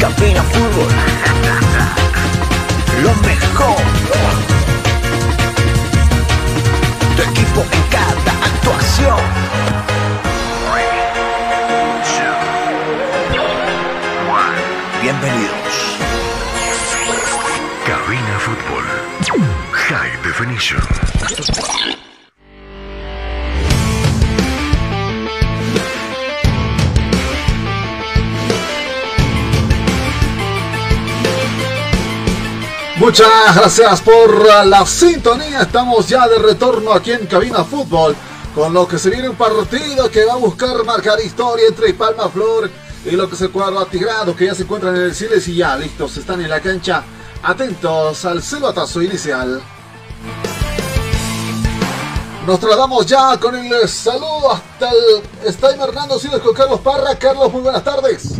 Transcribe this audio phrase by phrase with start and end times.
[0.00, 0.88] Cabina Fútbol.
[3.02, 3.76] Lo mejor.
[7.16, 9.18] Tu equipo en cada actuación.
[33.00, 35.62] Muchas gracias por la sintonía.
[35.62, 38.14] Estamos ya de retorno aquí en Cabina Fútbol.
[38.54, 42.28] Con lo que se viene un partido que va a buscar marcar historia entre Palma
[42.28, 42.70] Flor
[43.06, 45.56] y lo que es el cuadro atigrado que ya se encuentran en el Siles y
[45.56, 46.14] ya listos.
[46.18, 47.02] Están en la cancha.
[47.42, 49.62] Atentos al silbatazo inicial.
[52.46, 57.14] Nos trasladamos ya con el saludo hasta el Estadio Hernando Siles con Carlos Parra.
[57.18, 58.34] Carlos, muy buenas tardes.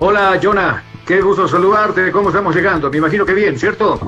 [0.00, 0.93] Hola, Jonah.
[1.06, 2.10] Qué gusto saludarte.
[2.10, 2.90] ¿Cómo estamos llegando?
[2.90, 4.00] Me imagino que bien, ¿cierto?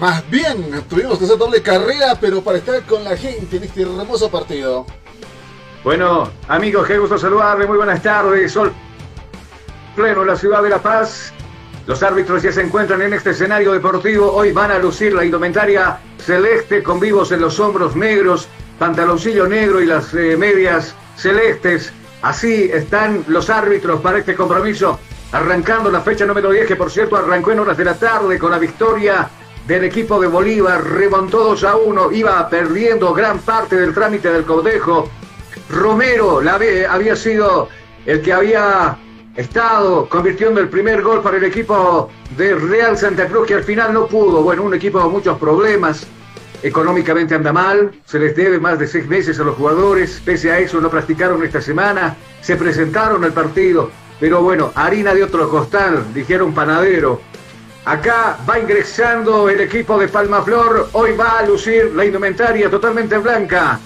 [0.00, 3.82] Más bien, tuvimos que hacer doble carrera, pero para estar con la gente en este
[3.82, 4.86] hermoso partido.
[5.84, 7.66] Bueno, amigos, qué gusto saludarle.
[7.66, 8.52] Muy buenas tardes.
[8.52, 8.72] Sol
[9.94, 11.32] pleno en la ciudad de La Paz.
[11.86, 14.30] Los árbitros ya se encuentran en este escenario deportivo.
[14.32, 18.48] Hoy van a lucir la indumentaria celeste con vivos en los hombros negros,
[18.78, 21.92] pantaloncillo negro y las eh, medias celestes.
[22.22, 24.98] Así están los árbitros para este compromiso.
[25.30, 28.50] Arrancando la fecha número 10, que por cierto arrancó en horas de la tarde con
[28.50, 29.28] la victoria
[29.66, 30.82] del equipo de Bolívar.
[30.82, 35.10] Remontó 2 a 1, iba perdiendo gran parte del trámite del codejo.
[35.68, 37.68] Romero la había sido
[38.06, 38.96] el que había
[39.36, 43.92] estado convirtiendo el primer gol para el equipo de Real Santa Cruz, que al final
[43.92, 44.42] no pudo.
[44.42, 46.06] Bueno, un equipo con muchos problemas.
[46.62, 50.58] Económicamente anda mal, se les debe más de seis meses a los jugadores, pese a
[50.58, 56.12] eso no practicaron esta semana, se presentaron al partido, pero bueno, harina de otro costal,
[56.12, 57.20] dijeron panadero.
[57.84, 63.78] Acá va ingresando el equipo de Palmaflor, hoy va a lucir la indumentaria totalmente blanca.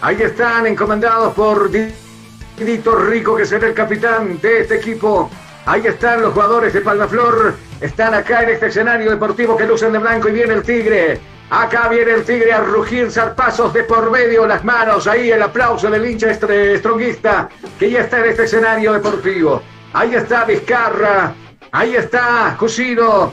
[0.00, 5.30] Ahí están encomendados por Dito Rico, que será el capitán de este equipo.
[5.66, 9.98] Ahí están los jugadores de Palmaflor, están acá en este escenario deportivo que lucen de
[9.98, 11.20] blanco y viene el Tigre.
[11.54, 15.90] Acá viene el Tigre a rugir zarpazos de por medio, las manos, ahí el aplauso
[15.90, 17.46] del hincha estre- stronguista
[17.78, 19.60] que ya está en este escenario deportivo.
[19.92, 21.34] Ahí está Vizcarra,
[21.70, 23.30] ahí está Cusino,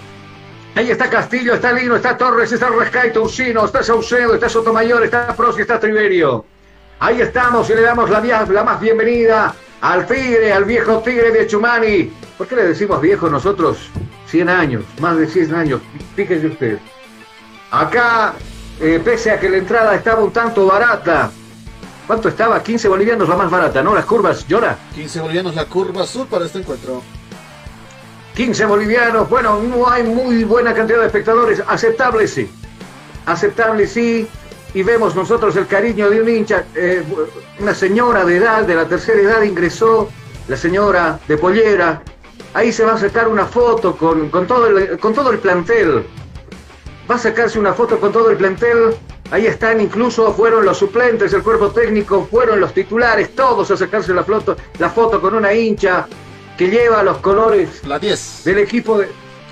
[0.76, 5.34] ahí está Castillo, está Lino, está Torres, está Rescaito, Usino, está Saucedo, está Sotomayor, está
[5.34, 6.44] Prosi, está Triverio.
[7.00, 11.48] Ahí estamos y le damos la, la más bienvenida al Tigre, al viejo Tigre de
[11.48, 12.12] Chumani.
[12.38, 13.78] ¿Por qué le decimos viejo nosotros?
[14.28, 15.80] 100 años, más de 100 años,
[16.18, 16.80] fíjese usted.
[17.72, 18.34] Acá,
[18.80, 21.30] eh, pese a que la entrada estaba un tanto barata,
[22.08, 22.64] ¿cuánto estaba?
[22.64, 23.94] 15 bolivianos la más barata, ¿no?
[23.94, 24.78] Las curvas, llora.
[24.96, 27.04] 15 bolivianos la curva sur para este encuentro.
[28.36, 32.50] 15 bolivianos, bueno, no hay muy buena cantidad de espectadores, aceptable sí,
[33.26, 34.28] aceptable sí,
[34.74, 37.04] y vemos nosotros el cariño de un hincha, eh,
[37.60, 40.10] una señora de edad, de la tercera edad ingresó,
[40.48, 42.02] la señora de pollera,
[42.54, 46.06] ahí se va a sacar una foto con, con todo, el, con todo el plantel,
[47.10, 48.96] va a sacarse una foto con todo el plantel,
[49.32, 54.14] ahí están, incluso fueron los suplentes, el cuerpo técnico, fueron los titulares, todos a sacarse
[54.14, 56.08] la foto, la foto con una hincha,
[56.58, 58.42] que lleva los colores La 10.
[58.46, 59.10] del equipo de...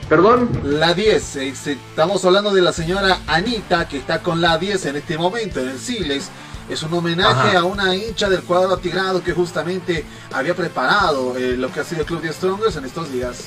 [0.10, 0.50] Perdón.
[0.64, 1.36] La 10.
[1.38, 5.60] eh, Estamos hablando de la señora Anita, que está con la 10 en este momento
[5.60, 6.30] en el Siles.
[6.70, 7.60] Es un homenaje Ajá.
[7.60, 12.02] a una hincha del cuadro atigrado que justamente había preparado eh, lo que ha sido
[12.02, 13.46] el Club de Strongers en estos días.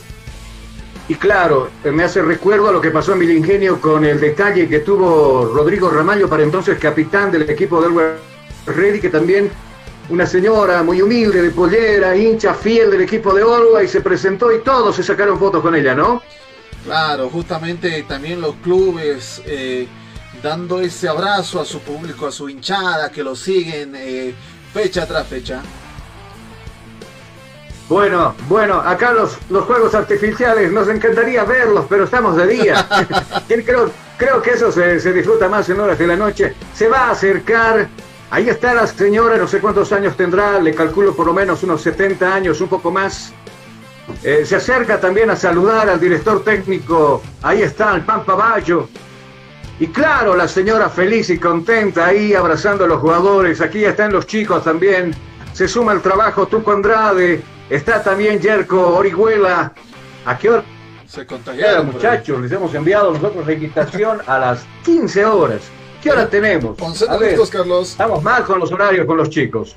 [1.10, 4.78] Y claro, me hace recuerdo a lo que pasó en Milingenio con el detalle que
[4.78, 8.14] tuvo Rodrigo Ramallo, para entonces capitán del equipo del
[8.64, 9.50] Ready, que también
[10.08, 14.52] una señora muy humilde, de pollera, hincha fiel del equipo de Orwa, y se presentó
[14.52, 16.22] y todos se sacaron fotos con ella, ¿no?
[16.84, 19.88] Claro, justamente también los clubes eh,
[20.40, 24.32] dando ese abrazo a su público, a su hinchada, que lo siguen eh,
[24.72, 25.60] fecha tras fecha.
[27.90, 32.86] Bueno, bueno, acá los, los juegos artificiales nos encantaría verlos, pero estamos de día.
[33.48, 36.54] creo, creo que eso se, se disfruta más en horas de la noche.
[36.72, 37.88] Se va a acercar.
[38.30, 41.82] Ahí está la señora, no sé cuántos años tendrá, le calculo por lo menos unos
[41.82, 43.32] 70 años, un poco más.
[44.22, 47.20] Eh, se acerca también a saludar al director técnico.
[47.42, 48.88] Ahí está el Pampa Bayo.
[49.80, 53.60] Y claro, la señora feliz y contenta ahí abrazando a los jugadores.
[53.60, 55.12] Aquí están los chicos también.
[55.52, 57.42] Se suma el trabajo Tuco Andrade.
[57.70, 59.72] Está también Yerko Orihuela.
[60.26, 60.64] ¿A qué hora,
[61.06, 61.86] Se contagiaron.
[61.86, 62.40] pero- muchachos?
[62.42, 65.60] Les hemos enviado nosotros la invitación a las 15 horas.
[66.02, 66.76] ¿Qué hora tenemos?
[66.80, 67.38] 11 A ver.
[67.50, 67.90] Carlos.
[67.90, 69.76] Estamos mal con los horarios con los chicos.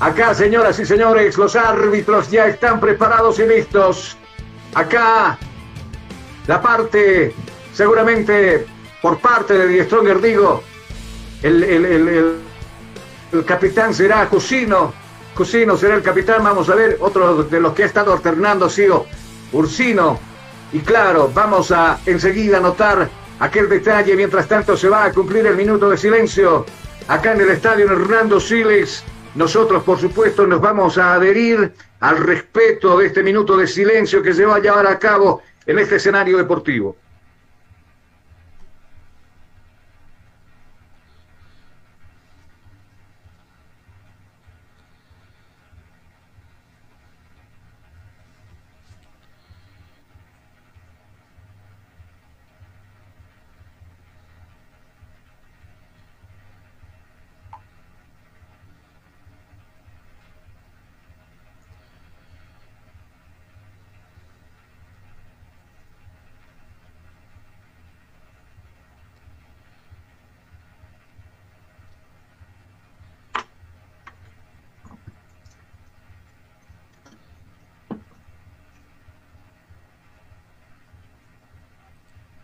[0.00, 4.16] Acá, señoras y señores, los árbitros ya están preparados y listos.
[4.74, 5.38] Acá,
[6.46, 7.32] la parte,
[7.72, 8.66] seguramente
[9.00, 10.62] por parte de Die Stronger, digo,
[11.42, 12.36] el, el- el- el-
[13.32, 14.92] el capitán será Cusino.
[15.34, 16.44] Cusino será el capitán.
[16.44, 19.06] Vamos a ver, otro de los que ha estado alternando ha sido
[19.52, 20.18] Ursino.
[20.72, 23.08] Y claro, vamos a enseguida notar
[23.38, 24.16] aquel detalle.
[24.16, 26.66] Mientras tanto, se va a cumplir el minuto de silencio
[27.08, 29.04] acá en el estadio Hernando Siles.
[29.34, 34.34] Nosotros, por supuesto, nos vamos a adherir al respeto de este minuto de silencio que
[34.34, 36.96] se va a llevar a cabo en este escenario deportivo.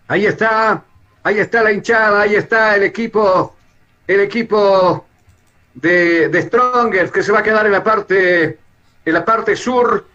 [0.08, 0.82] Ahí está,
[1.22, 3.54] ahí está la hinchada, ahí está el equipo,
[4.06, 5.04] el equipo
[5.74, 8.58] de, de Strongers que se va a quedar en la parte,
[9.04, 10.06] en la parte sur,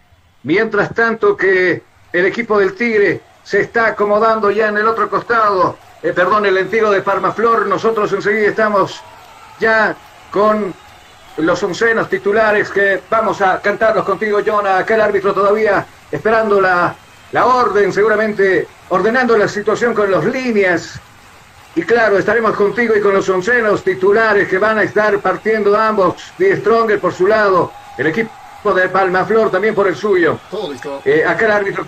[0.44, 5.78] mientras tanto que el equipo del Tigre se está acomodando ya en el otro costado,
[6.02, 9.00] eh, perdón, el tiro de Parmaflor, nosotros enseguida estamos
[9.60, 9.96] ya
[10.32, 10.74] con
[11.38, 16.96] los oncenos titulares que vamos a cantarlos contigo, Jonah, acá el árbitro todavía esperando la,
[17.32, 21.00] la orden, seguramente ordenando la situación con las líneas.
[21.76, 26.32] Y claro, estaremos contigo y con los oncenos titulares que van a estar partiendo ambos,
[26.38, 28.30] Die Stronger por su lado, el equipo
[28.76, 30.40] de Palmaflor también por el suyo.
[30.52, 31.02] Todo listo.
[31.04, 31.88] Eh, acá el árbitro,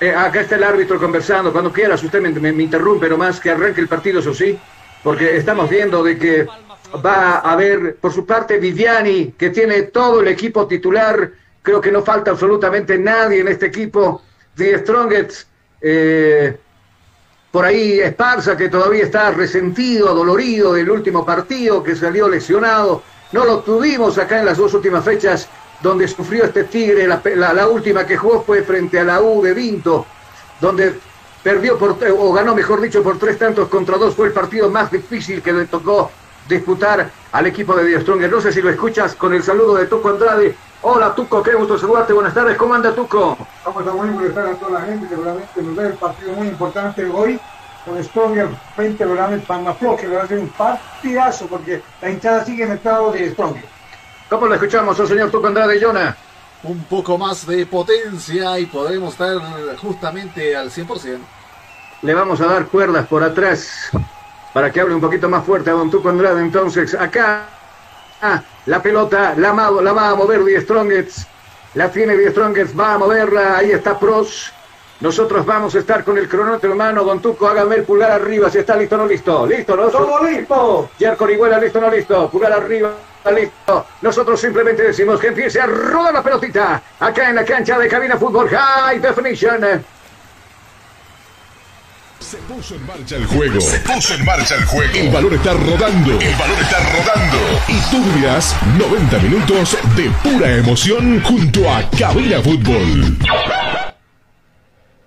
[0.00, 1.50] eh, acá está el árbitro conversando.
[1.50, 4.58] Cuando quieras, usted me, me- me interrumpe nomás que arranque el partido, eso sí,
[5.02, 6.46] porque estamos viendo de que
[7.04, 11.30] va a haber, por su parte, Viviani, que tiene todo el equipo titular.
[11.62, 14.20] Creo que no falta absolutamente nadie en este equipo.
[14.56, 15.48] The Strongest,
[15.82, 16.56] eh,
[17.50, 23.02] por ahí Esparza, que todavía está resentido, adolorido del último partido, que salió lesionado.
[23.32, 25.48] No lo tuvimos acá en las dos últimas fechas
[25.82, 27.06] donde sufrió este Tigre.
[27.06, 30.06] La, última que jugó fue frente a la U de Vinto,
[30.60, 30.94] donde
[31.42, 34.14] perdió por, o ganó, mejor dicho, por tres tantos contra dos.
[34.14, 36.10] Fue el partido más difícil que le tocó
[36.48, 38.30] disputar al equipo de Die Stronger.
[38.30, 40.54] No sé si lo escuchas con el saludo de Tuco Andrade.
[40.84, 42.12] Hola Tuco, qué gusto saludarte.
[42.12, 42.56] Buenas tardes.
[42.56, 43.38] ¿Cómo anda Tuco?
[43.64, 47.04] Vamos a muy molestar a toda la gente, seguramente nos ve el partido muy importante
[47.04, 47.38] hoy
[47.84, 52.44] con Stronger frente al Palmaflor, que le va a ser un partidazo porque la hinchada
[52.44, 53.64] sigue en estado de Stronger.
[54.28, 56.16] ¿Cómo lo escuchamos, oh, señor Tuco Andrade, Jonah?
[56.64, 59.38] Un poco más de potencia y podremos estar
[59.76, 61.18] justamente al 100%.
[62.02, 63.88] Le vamos a dar cuerdas por atrás
[64.52, 66.40] para que hable un poquito más fuerte a Don Tuco Andrade.
[66.40, 67.44] Entonces, acá
[68.22, 71.26] ah, la pelota la, la va a mover Die Strongets.
[71.74, 73.58] La tiene Die Strongets, va a moverla.
[73.58, 74.52] Ahí está Pros.
[75.00, 77.02] Nosotros vamos a estar con el cronómetro en mano.
[77.02, 78.48] Don Tuco, hágame el pulgar arriba.
[78.50, 79.46] Si está listo o no listo.
[79.46, 79.88] Listo, ¿no?
[79.88, 80.90] Todo listo.
[80.98, 82.30] Yerko Orihuela, listo o no listo.
[82.30, 82.92] Pulgar arriba.
[83.34, 83.86] Listo.
[84.00, 88.16] Nosotros simplemente decimos que empiece a rodar la pelotita acá en la cancha de Cabina
[88.16, 89.84] Fútbol High Definition.
[92.22, 93.60] Se puso en marcha el juego.
[93.60, 94.92] Se puso en marcha el juego.
[94.94, 96.20] El balón está rodando.
[96.20, 97.38] El balón está rodando.
[97.66, 103.18] Y tú vivirás 90 minutos de pura emoción junto a Cabina Fútbol.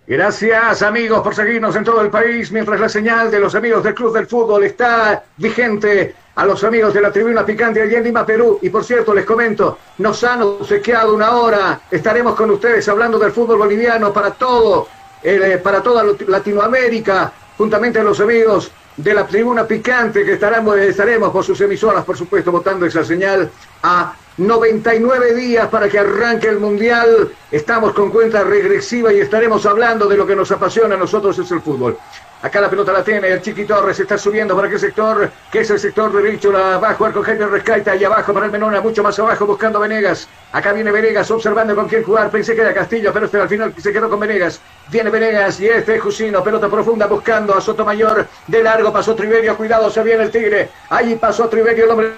[0.05, 3.95] Gracias amigos por seguirnos en todo el país mientras la señal de los amigos del
[3.95, 8.25] Club del Fútbol está vigente a los amigos de la tribuna picante allí en Lima,
[8.25, 8.59] Perú.
[8.61, 11.79] Y por cierto, les comento, nos han obsequiado una hora.
[11.89, 14.89] Estaremos con ustedes hablando del fútbol boliviano para todo,
[15.25, 21.31] eh, para toda Latinoamérica, juntamente a los amigos de la tribuna picante que estaremos, estaremos
[21.31, 23.49] por sus emisoras, por supuesto, votando esa señal
[23.81, 27.31] a 99 días para que arranque el Mundial.
[27.51, 31.49] Estamos con cuenta regresiva y estaremos hablando de lo que nos apasiona a nosotros es
[31.51, 31.97] el fútbol.
[32.45, 35.69] Acá la pelota la tiene, el Chiqui Torres está subiendo para qué sector, que es
[35.71, 39.01] el sector derecho, la va a jugar con Rescaita y abajo para el Menona, mucho
[39.01, 40.27] más abajo buscando Venegas.
[40.51, 43.73] Acá viene Venegas observando con quién jugar, pensé que era Castillo, pero este al final
[43.75, 44.61] se quedó con Venegas.
[44.91, 49.57] Viene Venegas y este es Jusino, pelota profunda buscando a Sotomayor, de largo pasó Triverio,
[49.57, 50.69] cuidado, se viene el Tigre.
[50.91, 52.13] Ahí pasó Triverio, el hombre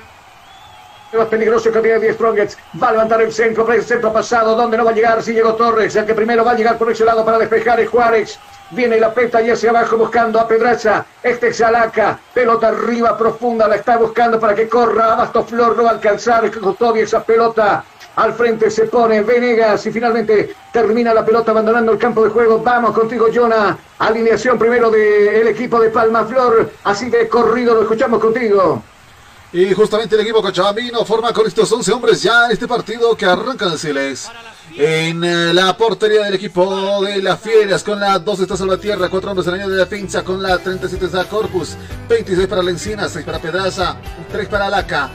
[1.14, 2.58] más peligroso que tiene 10 Strongets.
[2.84, 5.24] Va a levantar el centro, el centro pasado, donde no va a llegar.
[5.24, 7.88] Si llegó Torres, el que primero va a llegar por ese lado para despejar es
[7.88, 8.38] Juárez.
[8.72, 11.06] Viene la peta y hacia abajo buscando a Pedraza.
[11.24, 12.20] Este es Alaca.
[12.34, 13.68] Pelota arriba profunda.
[13.68, 15.14] La está buscando para que corra.
[15.14, 16.50] Abasto Flor no va a alcanzar.
[16.50, 17.84] Todavía esa pelota.
[18.18, 22.60] Al frente se pone Venegas y finalmente termina la pelota abandonando el campo de juego.
[22.60, 23.78] Vamos contigo, Jonah.
[24.00, 26.72] Alineación primero del equipo de Palma Flor.
[26.84, 28.82] Así de corrido lo escuchamos contigo.
[29.54, 33.26] Y justamente el equipo cochabambino forma con estos 11 hombres ya en este partido que
[33.26, 34.30] arranca en Siles.
[34.76, 39.32] En eh, la portería del equipo de las Fieras, con la 2 está Salvatierra, 4
[39.32, 41.78] hombres en la línea de defensa, con la 37 está Corpus,
[42.10, 43.96] 26 para la Encina, 6 para Pedraza,
[44.32, 45.10] 3 para Laca.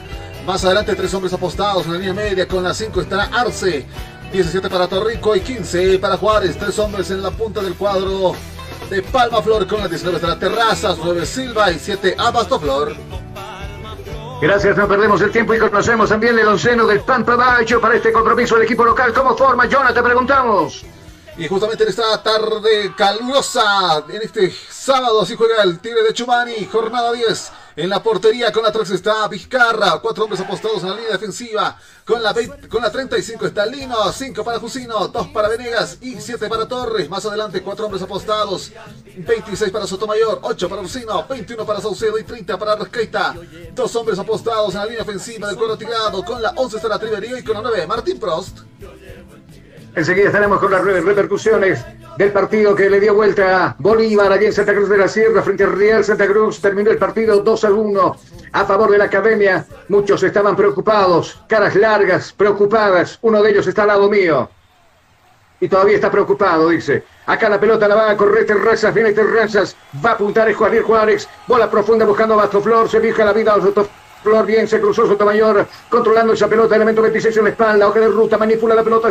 [0.47, 3.85] Más adelante, 3 hombres apostados en la línea media, con la 5 estará Arce,
[4.33, 8.33] 17 para Torrico y 15 para Juárez, 3 hombres en la punta del cuadro
[8.89, 12.95] de Palma Flor, con la 19 estará Terrazas, 9 Silva y 7 Abasto Flor.
[14.43, 18.11] Gracias, no perdemos el tiempo y conocemos también el onceno del Pampa Bacho para este
[18.11, 19.13] compromiso del equipo local.
[19.13, 19.93] ¿Cómo forma, Jonah?
[19.93, 20.85] Te preguntamos.
[21.35, 26.65] Y justamente en esta tarde calurosa, en este sábado, así juega el Tigre de Chumani,
[26.71, 27.51] jornada 10.
[27.75, 31.75] En la portería con la 3 está Vizcarra, cuatro hombres apostados en la línea defensiva.
[32.05, 36.21] Con la, 20, con la 35 está Lino, 5 para Jusino, 2 para Venegas y
[36.21, 37.09] 7 para Torres.
[37.09, 38.71] Más adelante, cuatro hombres apostados,
[39.17, 43.35] 26 para Sotomayor, 8 para Jusino, 21 para Saucedo y 30 para Resqueita.
[43.73, 46.23] Dos hombres apostados en la línea ofensiva del cuadro tirado.
[46.23, 48.59] Con la 11 está la Trivería y con la 9 Martín Prost.
[49.95, 51.85] Enseguida estaremos con las repercusiones
[52.17, 55.43] del partido que le dio vuelta a Bolívar allí en Santa Cruz de la Sierra
[55.43, 56.59] frente al Real Santa Cruz.
[56.59, 58.15] Terminó el partido 2 a 1
[58.53, 59.65] a favor de la academia.
[59.89, 63.19] Muchos estaban preocupados, caras largas, preocupadas.
[63.21, 64.49] Uno de ellos está al lado mío.
[65.59, 67.03] Y todavía está preocupado, dice.
[67.27, 70.81] Acá la pelota la va a correr Terrazas, viene Terrazas, va a apuntar es Juan
[70.81, 71.29] Juárez.
[71.47, 73.61] Bola profunda buscando a Bastoflor, se fija la vida a
[74.23, 78.07] Flor bien, se cruzó Sotomayor, controlando esa pelota, elemento 26 en la espalda, hoja de
[78.07, 79.09] ruta, manipula la pelota,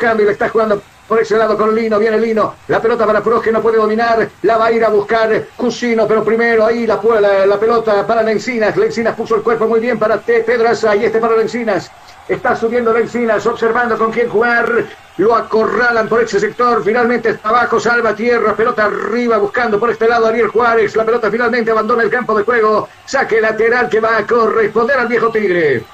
[0.00, 3.44] y le está jugando por ese lado con Lino, viene Lino, la pelota para Prost
[3.44, 7.00] que no puede dominar, la va a ir a buscar Cusino, pero primero ahí la,
[7.20, 10.40] la, la pelota para Lencinas, Lencinas puso el cuerpo muy bien para T.
[10.40, 11.90] Pedraza y este para Lencinas,
[12.28, 14.86] está subiendo Lencinas, observando con quién jugar,
[15.18, 20.08] lo acorralan por ese sector, finalmente está abajo, salva tierra, pelota arriba, buscando por este
[20.08, 24.16] lado Ariel Juárez, la pelota finalmente abandona el campo de juego, saque lateral que va
[24.16, 25.84] a corresponder al viejo Tigre.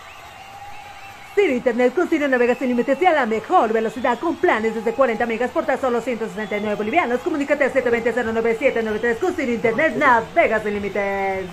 [1.38, 4.92] Ciro Internet con Ciro navega sin límites y a la mejor velocidad con planes desde
[4.92, 7.20] 40 megas por tan solo 169 bolivianos.
[7.20, 11.46] Comunícate al 720-09793 con Ciro Internet navega sin límites.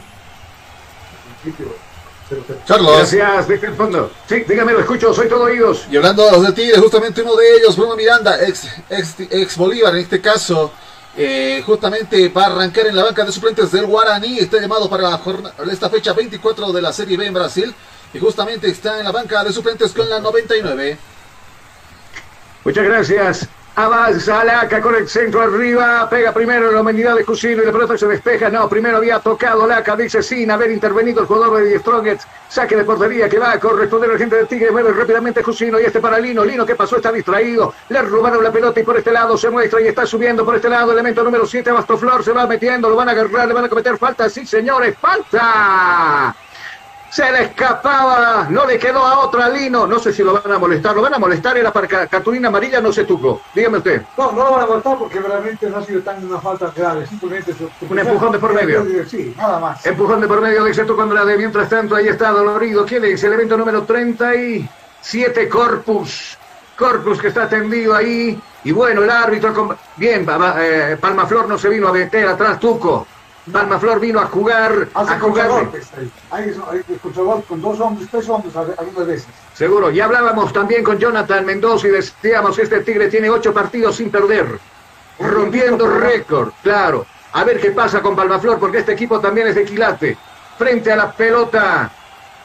[2.68, 2.98] Carlos.
[2.98, 4.12] Gracias, desde el fondo.
[4.28, 5.86] Sí, dígame, lo escucho, soy todo oídos.
[5.92, 9.56] Y hablando de los de Tigre, justamente uno de ellos, Bruno Miranda, ex, ex, ex
[9.56, 10.72] Bolívar en este caso,
[11.16, 15.04] eh, justamente va a arrancar en la banca de suplentes del Guaraní, está llamado para
[15.04, 17.76] la jornada, esta fecha 24 de la Serie B en Brasil.
[18.16, 20.98] Y justamente está en la banca de suplentes con la 99.
[22.64, 23.50] Muchas gracias.
[23.76, 26.10] Avanza Laca con el centro arriba.
[26.10, 28.50] Pega primero la humanidad de Cusino y la pelota se despeja.
[28.50, 29.98] No, primero había tocado Laca.
[29.98, 32.26] Dice sin haber intervenido el jugador de Strongets.
[32.48, 34.72] Saque de portería que va a corresponder al gente del Tigre.
[34.72, 36.46] Mueve rápidamente Cusino y este para Lino.
[36.46, 37.74] Lino que pasó está distraído.
[37.90, 40.70] Le robaron la pelota y por este lado se muestra y está subiendo por este
[40.70, 40.94] lado.
[40.94, 41.70] Elemento número 7.
[41.70, 42.90] Bastoflor se va metiendo.
[42.90, 43.46] Lo van a agarrar.
[43.46, 44.30] Le van a cometer falta.
[44.30, 44.96] Sí, señores.
[45.02, 46.34] Falta.
[47.16, 49.88] Se le escapaba, no le quedó a otra Lino.
[49.88, 50.94] No sé si lo van a molestar.
[50.94, 51.58] ¿Lo van a molestar?
[51.58, 53.42] Era para ca- cartulina amarilla, no se tuco.
[53.54, 54.02] Dígame usted.
[54.18, 57.08] No, no lo van a votar porque realmente no ha sido tan una falta grave.
[57.08, 58.86] Simplemente su- Un empujón de por medio.
[59.08, 59.86] Sí, nada más.
[59.86, 61.38] Empujón de por medio de Tuco Andrade.
[61.38, 62.84] Mientras tanto, ahí está dolorido.
[62.86, 63.24] ¿Quién es?
[63.24, 66.38] El evento número 37, Corpus.
[66.78, 68.38] Corpus que está tendido ahí.
[68.66, 69.78] Y bueno, el árbitro.
[69.96, 70.28] Bien,
[70.60, 73.08] eh, Palmaflor no se vino a meter atrás, Tuco.
[73.52, 74.88] Palmaflor vino a jugar.
[74.94, 75.70] Hace A jugar.
[76.32, 76.54] Hay,
[77.48, 79.28] con dos hombres, tres hombres algunas veces.
[79.54, 79.92] Seguro.
[79.92, 84.60] Y hablábamos también con Jonathan Mendoza y decíamos, este Tigre tiene ocho partidos sin perder.
[85.20, 87.06] Rompiendo récord, claro.
[87.34, 90.18] A ver qué pasa con Palmaflor, porque este equipo también es de quilate.
[90.58, 91.92] Frente a la pelota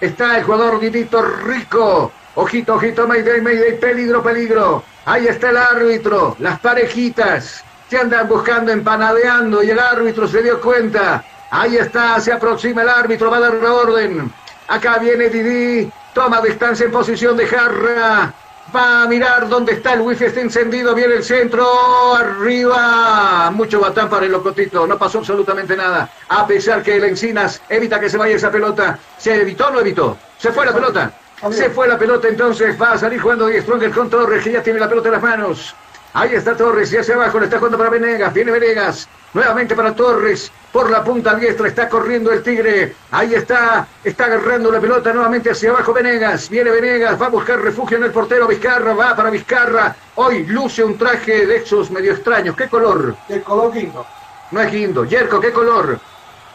[0.00, 2.12] está el jugador Didito Rico.
[2.34, 4.84] Ojito, ojito, Mayday, Mayday, peligro, peligro.
[5.04, 10.60] Ahí está el árbitro, las parejitas se andan buscando, empanadeando y el árbitro se dio
[10.60, 11.24] cuenta.
[11.50, 14.32] Ahí está, se aproxima el árbitro, va a dar la orden.
[14.68, 18.32] Acá viene Didi, toma distancia en posición de jarra.
[18.72, 23.50] Va a mirar dónde está el wifi, está encendido, viene el centro, arriba.
[23.50, 26.08] Mucho batán para el locotito, no pasó absolutamente nada.
[26.28, 28.96] A pesar que el Encinas evita que se vaya esa pelota.
[29.18, 30.16] ¿Se evitó o no evitó?
[30.38, 31.10] Se fue la pelota.
[31.50, 34.62] Se fue la pelota, entonces va a salir jugando Die Stronger con Torres, que ya
[34.62, 35.74] tiene la pelota en las manos.
[36.12, 38.34] Ahí está Torres y hacia abajo le está jugando para Venegas.
[38.34, 39.08] Viene Venegas.
[39.32, 40.50] Nuevamente para Torres.
[40.72, 42.94] Por la punta diestra está corriendo el Tigre.
[43.12, 43.86] Ahí está.
[44.02, 46.48] Está agarrando la pelota nuevamente hacia abajo Venegas.
[46.48, 47.20] Viene Venegas.
[47.20, 48.92] Va a buscar refugio en el portero Vizcarra.
[48.92, 49.94] Va para Vizcarra.
[50.16, 52.56] Hoy luce un traje de esos medio extraños.
[52.56, 53.14] ¿Qué color?
[53.28, 54.04] El color guindo.
[54.50, 55.04] No es guindo.
[55.04, 56.00] Yerko, ¿qué color?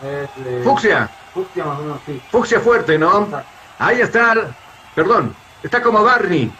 [0.03, 1.09] Eh, Fucsia.
[1.33, 2.21] Fucsia más o menos, sí.
[2.29, 3.29] Fucsia fuerte, ¿no?
[3.79, 4.53] Ahí está.
[4.93, 5.33] Perdón.
[5.63, 6.51] Está como Barney.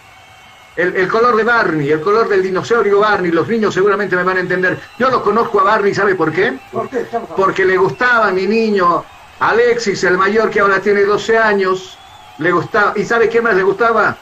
[0.75, 4.38] El, el color de Barney, el color del dinosaurio Barney, los niños seguramente me van
[4.38, 4.77] a entender.
[5.00, 6.58] Yo lo conozco a Barney, ¿sabe por qué?
[7.36, 9.03] Porque le gustaba a mi niño,
[9.39, 11.98] Alexis, el mayor que ahora tiene 12 años,
[12.39, 12.94] le gustaba.
[12.98, 14.17] ¿Y sabe qué más le gustaba?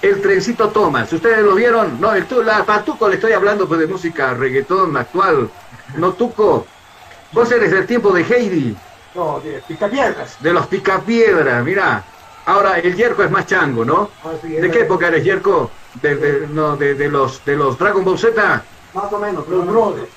[0.00, 1.12] El trencito Thomas.
[1.12, 2.00] ¿Ustedes lo vieron?
[2.00, 5.48] No, el la Patuco le estoy hablando pues de música reggaetón actual.
[5.96, 6.66] No Tuco.
[7.32, 8.76] Vos eres del tiempo de Heidi,
[9.14, 10.36] No, de picapiedras.
[10.40, 12.02] de los picapiedra, mira.
[12.44, 14.10] Ahora el Yerko es más chango, ¿no?
[14.42, 15.70] ¿De qué época eres Yerko?
[16.00, 18.62] De, de- no, de, de los de los Dragon Ball Z.
[18.94, 20.08] Más o menos, los brothers.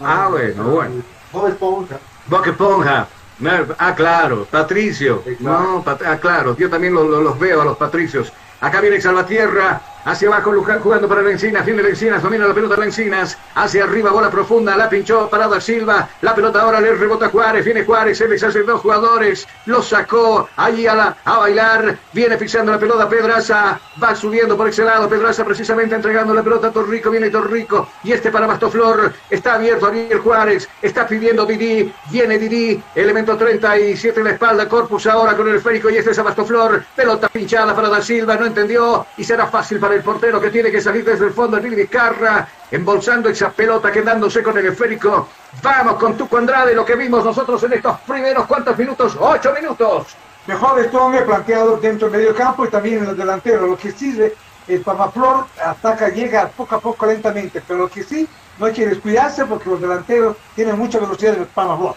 [0.00, 0.94] Ah, bueno, bueno.
[1.32, 1.98] Bob Esponja.
[2.26, 3.06] Bob Esponja.
[3.38, 5.22] No, Ah, claro, Patricio.
[5.40, 8.32] No, Pat- ah, claro, yo también lo- lo- los veo a los Patricios.
[8.60, 12.54] Acá viene Salvatierra, hacia abajo Luján jugando para la Encinas, viene la Encinas, domina la
[12.54, 16.94] pelota la Encinas, hacia arriba, bola profunda, la pinchó, parada Silva, la pelota ahora le
[16.94, 21.38] rebota a Juárez, viene Juárez, se les hace dos jugadores, lo sacó ahí a, a
[21.38, 26.42] bailar, viene pisando la pelota Pedraza, va subiendo por ese lado, Pedraza precisamente entregando la
[26.42, 31.44] pelota a Torrico, viene Torrico, y este para Bastoflor, está abierto Ariel Juárez, está pidiendo
[31.46, 36.10] Didi, viene Didi, elemento 37 en la espalda, Corpus ahora con el esférico y este
[36.10, 40.40] es Abastoflor, pelota pinchada para Da Silva, no entendió y será fácil para el portero
[40.40, 44.66] que tiene que salir desde el fondo, Billy Vizcarra, embolsando esa pelota quedándose con el
[44.66, 45.28] esférico.
[45.62, 50.16] Vamos con Tuco Andrade, lo que vimos nosotros en estos primeros cuantos minutos, ocho minutos.
[50.46, 53.68] Mejor Strong planteado dentro del medio campo y también en los delanteros.
[53.68, 54.18] Lo que sí,
[54.66, 58.86] el Palmaflor ataca, llega poco a poco lentamente, pero lo que sí, no hay que
[58.86, 61.94] descuidarse porque los delanteros tienen mucha velocidad el Palmaflor.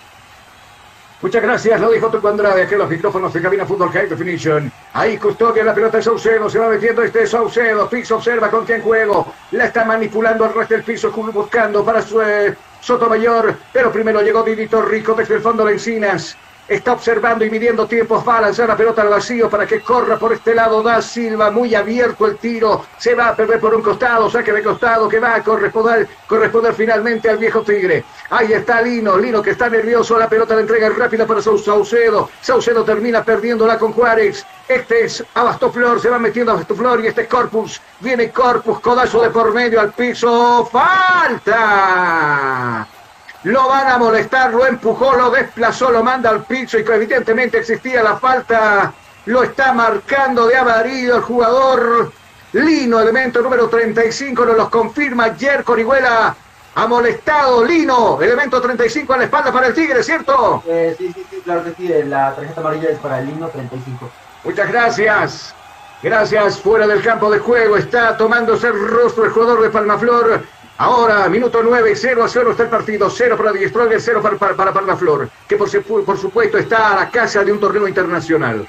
[1.23, 4.69] Muchas gracias, lo dijo Tuco Andrade, que los micrófonos de cabina Fútbol High Definition.
[4.91, 8.81] Ahí custodia la pelota de Saucedo, se va metiendo este Saucedo, Pix observa con quién
[8.81, 14.21] juego, la está manipulando al resto del piso, buscando para su eh, Sotomayor, pero primero
[14.21, 16.35] llegó Didito Rico desde el fondo de Encinas.
[16.65, 20.17] Está observando y midiendo tiempos, va a lanzar la pelota al vacío para que corra
[20.17, 20.81] por este lado.
[20.81, 24.63] Da Silva, muy abierto el tiro, se va a perder por un costado, saque de
[24.63, 26.07] costado que va a corresponder,
[26.73, 28.05] finalmente al viejo Tigre.
[28.29, 32.29] Ahí está Lino, Lino que está nervioso, la pelota la entrega rápida para Sau- Saucedo,
[32.41, 37.27] Saucedo termina perdiéndola con Juárez, este es Abastoflor, se va metiendo Abastoflor y este es
[37.27, 41.57] Corpus, viene Corpus, codazo de por medio al piso, falta.
[43.43, 47.57] Lo van a molestar, lo empujó, lo desplazó, lo manda al piso y que evidentemente
[47.57, 48.93] existía la falta.
[49.25, 52.11] Lo está marcando de avarido el jugador
[52.53, 56.35] Lino, elemento número 35, nos los confirma Yerko Orihuela.
[56.75, 60.63] Ha molestado Lino, elemento 35 a la espalda para el Tigre, ¿cierto?
[60.67, 61.87] Eh, sí, sí, sí, claro que sí.
[62.05, 64.09] La tarjeta amarilla es para el himno 35.
[64.43, 65.55] Muchas gracias.
[66.01, 67.77] Gracias, fuera del campo de juego.
[67.77, 70.43] Está tomándose el rostro el jugador de Palmaflor.
[70.83, 73.09] Ahora, minuto 9, 0 a 0 está el partido.
[73.09, 75.29] 0 para Die Stronger, 0 para, para, para Palmaflor.
[75.47, 75.69] Que por,
[76.03, 78.67] por supuesto está a la casa de un torneo internacional.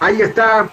[0.00, 0.66] Ahí está.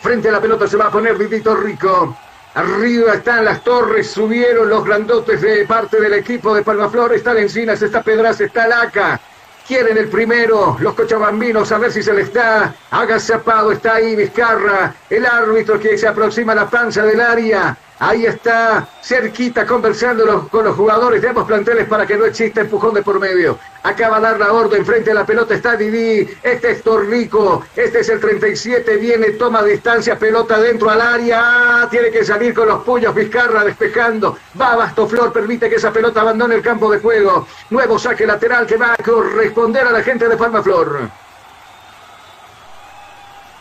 [0.00, 2.16] Frente a la pelota se va a poner Didito Rico.
[2.54, 7.12] Arriba están las torres, subieron los grandotes de parte del equipo de Palmaflor.
[7.12, 9.20] Está Encinas, está Pedraza, está Laca.
[9.66, 12.72] Quieren el primero, los cochabambinos, a ver si se les da.
[12.92, 17.76] Agazapado está ahí Vizcarra, el árbitro que se aproxima a la panza del área.
[18.06, 22.92] Ahí está, cerquita, conversando con los jugadores de ambos planteles para que no exista empujón
[22.92, 23.58] de por medio.
[23.82, 28.00] Acaba de dar la orden, frente a la pelota está Didi, este es Torrico, este
[28.00, 32.84] es el 37, viene, toma distancia, pelota dentro al área, tiene que salir con los
[32.84, 37.46] puños, Vizcarra despejando, va Bastoflor, permite que esa pelota abandone el campo de juego.
[37.70, 41.23] Nuevo saque lateral que va a corresponder a la gente de Palma Flor.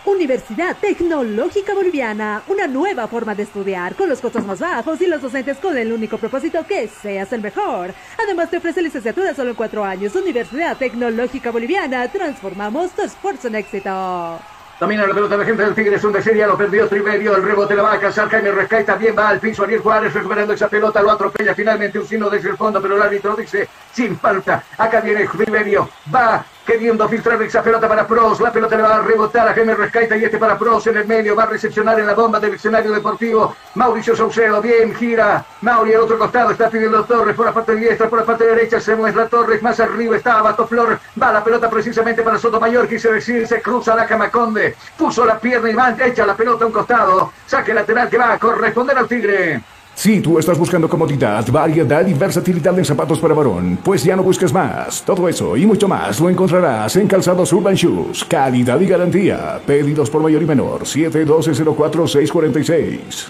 [0.06, 5.22] Universidad Tecnológica Boliviana, una nueva forma de estudiar con los costos más bajos y los
[5.22, 7.94] docentes con el único propósito que seas el mejor.
[8.22, 10.14] Además te ofrece licenciatura solo en cuatro años.
[10.16, 14.40] Universidad Tecnológica Boliviana, transformamos tu esfuerzo en éxito.
[14.78, 17.44] Domina la pelota la gente del Tigre, es un de ya lo perdió Triverio, el
[17.44, 20.68] rebote la va a alcanzar, Jaime Rescay también va al piso, Ariel Juárez recuperando esa
[20.68, 24.64] pelota, lo atropella finalmente un signo desde el fondo, pero el árbitro dice, sin falta,
[24.78, 29.02] acá viene Triverio, va queriendo filtrar esa pelota para Pros, la pelota le va a
[29.02, 32.08] rebotar a Jaime Rescaita y este para Pros en el medio, va a recepcionar en
[32.08, 37.04] la bomba del escenario deportivo, Mauricio Saucedo, bien, gira, Mauri al otro costado, está pidiendo
[37.04, 40.42] Torres por la parte diestra, por la parte derecha, se muestra Torres, más arriba está
[40.68, 45.40] Flor, va la pelota precisamente para Sotomayor, quise decir, se cruza la Camaconde, puso la
[45.40, 48.98] pierna y va, echa la pelota a un costado, saque lateral que va a corresponder
[48.98, 49.62] al Tigre.
[49.96, 54.24] Si tú estás buscando comodidad, variedad y versatilidad en zapatos para varón, pues ya no
[54.24, 55.04] busques más.
[55.04, 58.26] Todo eso y mucho más lo encontrarás en Calzados Urban Shoes.
[58.26, 59.62] Calidad y garantía.
[59.66, 60.82] Pedidos por mayor y menor.
[60.82, 63.30] 712-04-646.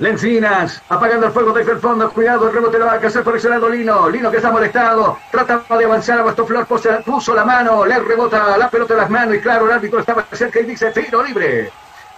[0.00, 3.36] Lencinas, apagando el fuego desde el fondo, cuidado, el rebote lo va a hacer por
[3.36, 8.00] ese Lino, Lino que está molestado, trataba de avanzar a Bastoflor, puso la mano, le
[8.00, 11.22] rebota la pelota de las manos y claro, el árbitro estaba cerca y dice tiro
[11.22, 11.70] libre.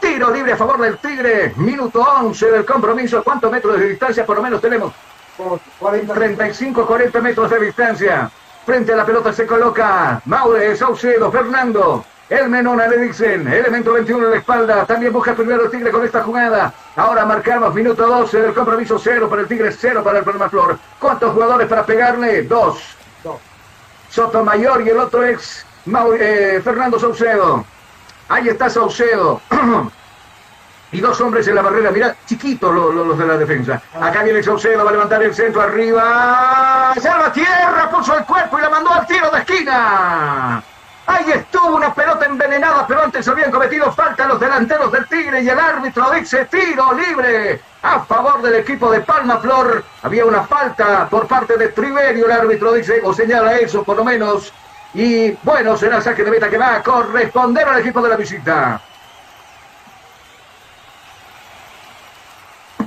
[0.07, 1.53] Tiro libre a favor del Tigre.
[1.57, 3.25] Minuto 11 del compromiso.
[3.25, 4.93] ¿Cuántos metros de distancia por lo menos tenemos?
[6.15, 8.31] 35, 40 metros de distancia.
[8.65, 12.05] Frente a la pelota se coloca Maure, Saucedo, Fernando.
[12.29, 16.05] El Menona le dicen, elemento 21 en la espalda, también busca primero el Tigre con
[16.05, 16.73] esta jugada.
[16.95, 20.79] Ahora marcamos minuto 12 del compromiso, cero para el Tigre, cero para el Palma Flor.
[21.01, 22.43] ¿Cuántos jugadores para pegarle?
[22.43, 22.79] Dos.
[24.09, 25.67] Sotomayor y el otro ex
[26.19, 27.65] eh, Fernando Saucedo.
[28.29, 29.41] Ahí está Saucedo.
[30.93, 31.91] y dos hombres en la barrera.
[31.91, 33.81] Mira, chiquitos los de la defensa.
[34.01, 36.95] Acá viene Saucedo, va a levantar el centro arriba.
[37.01, 40.63] Salva tierra, puso el cuerpo y la mandó al tiro de esquina.
[41.09, 45.49] Ahí estuvo una pelota envenenada, pero antes habían cometido falta los delanteros del Tigre y
[45.49, 49.85] el árbitro dice tiro libre a favor del equipo de Palma Flor.
[50.03, 54.05] Había una falta por parte de Triverio, el árbitro dice, o señala eso por lo
[54.05, 54.53] menos.
[54.95, 58.81] Y bueno, será saque de meta que va a corresponder al equipo de la visita.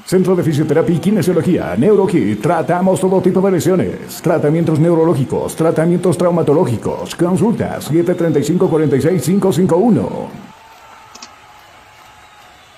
[0.09, 2.41] Centro de Fisioterapia y Kinesiología, NeuroKit.
[2.41, 7.13] Tratamos todo tipo de lesiones, tratamientos neurológicos, tratamientos traumatológicos.
[7.13, 10.29] Consultas 735-46-551.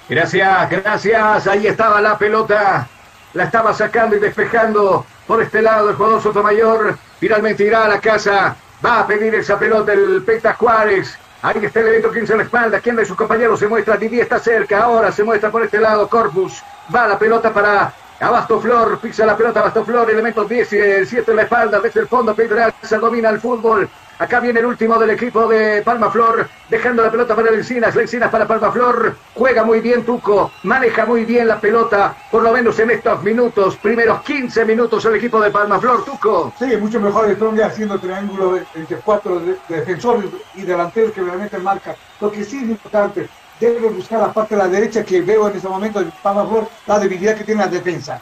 [0.09, 1.47] Gracias, gracias.
[1.47, 2.85] Ahí estaba la pelota.
[3.33, 6.97] La estaba sacando y despejando por este lado el jugador Sotomayor.
[7.17, 11.15] Finalmente irá a la casa Va a pedir esa pelota el Peta Juárez.
[11.43, 12.79] Ahí está el evento 15 en la espalda.
[12.79, 13.97] ¿Quién de sus compañeros se muestra?
[13.97, 14.83] Didi está cerca.
[14.83, 16.61] Ahora se muestra por este lado Corpus.
[16.93, 18.99] Va la pelota para Abasto Flor.
[18.99, 20.11] Pisa la pelota Abasto Flor.
[20.11, 20.69] Elemento 10,
[21.07, 21.79] 7 en la espalda.
[21.79, 22.35] Desde el fondo
[22.83, 23.89] se domina el fútbol.
[24.21, 28.29] Acá viene el último del equipo de Palma Flor, dejando la pelota para Lencinas, Lencinas
[28.29, 32.77] para Palma Flor, juega muy bien Tuco, maneja muy bien la pelota, por lo menos
[32.77, 36.53] en estos minutos, primeros 15 minutos el equipo de Palma Flor, Tuco.
[36.59, 41.95] Sí, mucho mejor el Tronga haciendo triángulo entre cuatro defensores y delanteros que realmente marca.
[42.19, 43.27] Lo que sí es importante,
[43.59, 46.67] debe buscar la parte de la derecha que veo en este momento en Palma Flor,
[46.85, 48.21] la debilidad que tiene la defensa.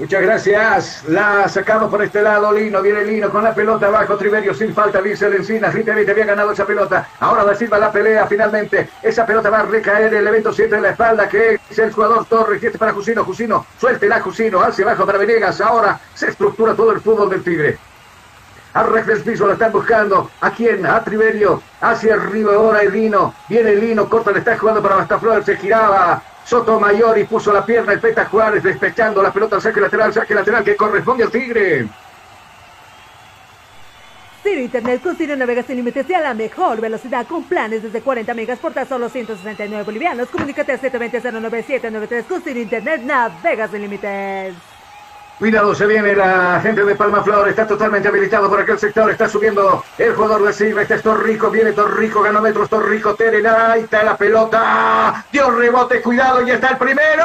[0.00, 1.04] Muchas gracias.
[1.08, 2.50] La sacamos por este lado.
[2.54, 4.16] Lino, viene Lino con la pelota abajo.
[4.16, 5.02] Triverio sin falta.
[5.02, 5.74] Dice Encinas.
[5.74, 7.06] Rita había ganado esa pelota.
[7.20, 8.88] Ahora da Silva la pelea finalmente.
[9.02, 10.14] Esa pelota va a recaer.
[10.14, 12.62] El evento 7 en la espalda que es el jugador Torres.
[12.62, 13.24] Y este para Jusino.
[13.26, 14.62] Jusino, suéltela Jusino.
[14.62, 15.60] Hacia abajo para Venegas.
[15.60, 17.76] Ahora se estructura todo el fútbol del Tigre.
[18.72, 20.30] A del piso la están buscando.
[20.40, 20.86] ¿A quién?
[20.86, 21.60] A Triverio.
[21.82, 23.34] Hacia arriba ahora el Lino.
[23.50, 24.08] Viene el Lino.
[24.08, 25.44] Corta, le está jugando para Bastaflor.
[25.44, 26.22] Se giraba.
[26.50, 28.28] Sotomayor y puso la pierna el Peta
[28.60, 31.86] despechando la pelota al saque lateral, saque lateral que corresponde al Tigre.
[34.42, 38.00] Ciro Internet con Ciro Navegas sin límites y a la mejor velocidad con planes desde
[38.00, 40.28] 40 megas por tan solo 169 bolivianos.
[40.28, 44.79] Comunícate al 720-09793 con Ciro Internet Navegas sin límites.
[45.40, 47.48] Cuidado, se viene la gente de Palma Flor.
[47.48, 49.10] Está totalmente habilitado por aquel sector.
[49.10, 50.82] Está subiendo el jugador de Silva.
[50.82, 51.50] Este es Torrico.
[51.50, 52.20] Viene Torrico.
[52.20, 53.14] Ganó metros Torrico.
[53.14, 53.72] Terena.
[53.72, 55.24] Ahí está la pelota.
[55.32, 56.02] Dio rebote.
[56.02, 56.46] Cuidado.
[56.46, 57.24] Y está el primero.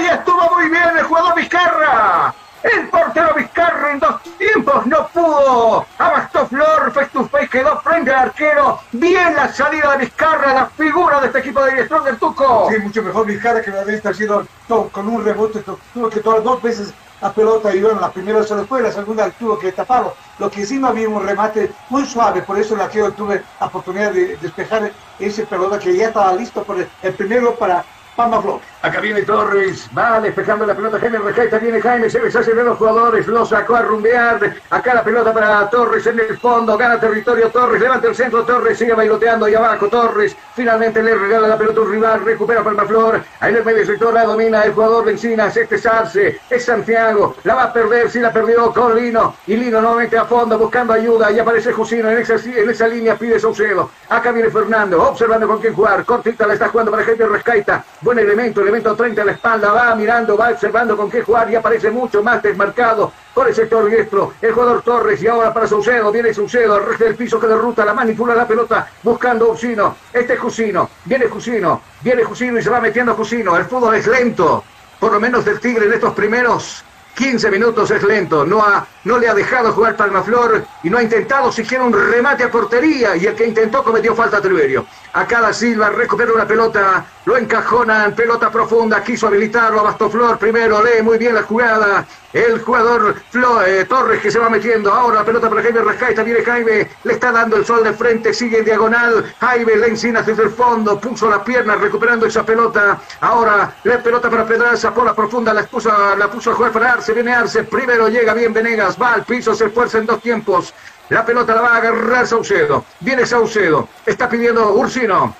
[0.00, 2.34] Y estuvo muy bien el jugador Vizcarra.
[2.62, 5.86] El portero Vizcarra en dos tiempos no pudo.
[5.98, 8.80] Abastó Flor, face to face, quedó frente al arquero.
[8.92, 12.68] Bien la salida de Vizcarra, la figura de este equipo de dirección del Tuco.
[12.70, 15.62] Sí, mucho mejor Vizcarra que la vez está haciendo todo, con un rebote,
[15.94, 18.92] tuvo que tomar dos veces la pelota y bueno, la primera se lo fue, la
[18.92, 20.14] segunda tuvo que taparlo.
[20.38, 23.66] Lo que sí no había un remate muy suave, por eso el arquero tuve la
[23.66, 27.84] oportunidad de despejar ese pelota que ya estaba listo por el, primero para
[28.16, 28.60] Palma Flor.
[28.82, 32.78] Acá viene Torres, va despejando la pelota Jaime Rejaita, viene Jaime, se deshace de los
[32.78, 37.50] jugadores, lo sacó a rumbear, acá la pelota para Torres en el fondo, gana territorio
[37.50, 41.82] Torres, levanta el centro Torres, sigue bailoteando ahí abajo Torres, finalmente le regala la pelota
[41.82, 45.54] un rival, recupera Palmaflor, ahí en el medio sector la domina el jugador de Encinas,
[45.58, 49.58] este es Arce, es Santiago, la va a perder, si la perdió con Lino, y
[49.58, 53.38] Lino nuevamente a fondo buscando ayuda, y aparece Jusino en esa, en esa línea, pide
[53.38, 57.84] Saucedo, acá viene Fernando, observando con quién jugar, cortita la está jugando para Jaime Rescaita,
[58.00, 61.56] buen elemento, elemento 30 a la espalda, va mirando, va observando con qué jugar y
[61.56, 65.20] aparece mucho más desmarcado por el sector diestro, el jugador Torres.
[65.22, 68.46] Y ahora para Saucedo, viene Saucedo, el resto del piso que derruta, la manipula la
[68.46, 73.56] pelota, buscando Jusino, este es Jusino, viene Jusino, viene Jusino y se va metiendo Jusino,
[73.56, 74.62] el fútbol es lento,
[75.00, 76.84] por lo menos del Tigre en estos primeros
[77.16, 81.02] 15 minutos es lento, no, ha, no le ha dejado jugar Palmaflor y no ha
[81.02, 84.86] intentado siquiera un remate a portería y el que intentó cometió falta a Triverio.
[85.12, 90.82] Acá da Silva recupera una pelota, lo encajonan, pelota profunda, quiso habilitarlo a Bastoflor primero,
[90.82, 95.20] lee muy bien la jugada, el jugador Flo- eh, Torres que se va metiendo, ahora
[95.20, 98.58] la pelota para Jaime Rascaita, viene Jaime, le está dando el sol de frente, sigue
[98.58, 103.74] en diagonal, Jaime le encina desde el fondo, puso la pierna recuperando esa pelota, ahora
[103.82, 107.12] la pelota para Pedraza, por la profunda la puso, la puso a jugar para Arce,
[107.12, 110.72] viene Arce, primero llega bien Venegas, va al piso, se esfuerza en dos tiempos,
[111.08, 115.34] la pelota la va a agarrar Saucedo, viene Saucedo, está pidiendo Ursino,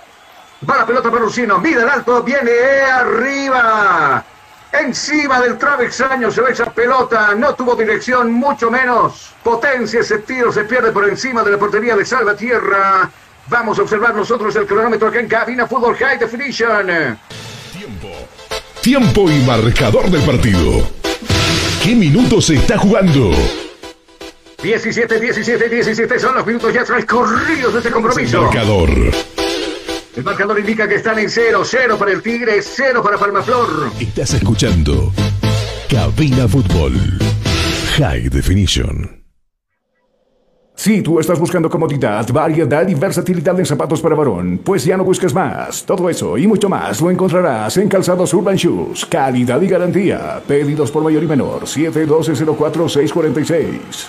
[0.69, 2.51] Va la pelota para Ursino, mide el alto, viene
[2.83, 4.23] arriba.
[4.73, 10.01] Encima del travesaño se ve esa pelota, no tuvo dirección, mucho menos potencia.
[10.01, 13.11] Ese tiro se pierde por encima de la portería de Salvatierra.
[13.47, 17.19] Vamos a observar nosotros el cronómetro acá en cabina Fútbol High Definition.
[18.83, 21.00] Tiempo y marcador del partido.
[21.83, 23.31] ¿Qué minutos se está jugando?
[24.63, 28.43] 17, 17, 17 son los minutos ya transcurridos de este compromiso.
[28.43, 28.91] Marcador.
[30.15, 33.93] El marcador indica que están en 0, 0 para el Tigre, 0 para Palmaflor.
[33.99, 35.11] Estás escuchando
[35.89, 36.93] Cabina Fútbol.
[37.97, 39.20] High Definition.
[40.81, 45.05] Si tú estás buscando comodidad, variedad y versatilidad en zapatos para varón, pues ya no
[45.05, 45.85] busques más.
[45.85, 49.05] Todo eso y mucho más lo encontrarás en Calzados Urban Shoes.
[49.05, 50.41] Calidad y garantía.
[50.49, 51.65] Pedidos por mayor y menor.
[51.65, 54.09] 712-04-646.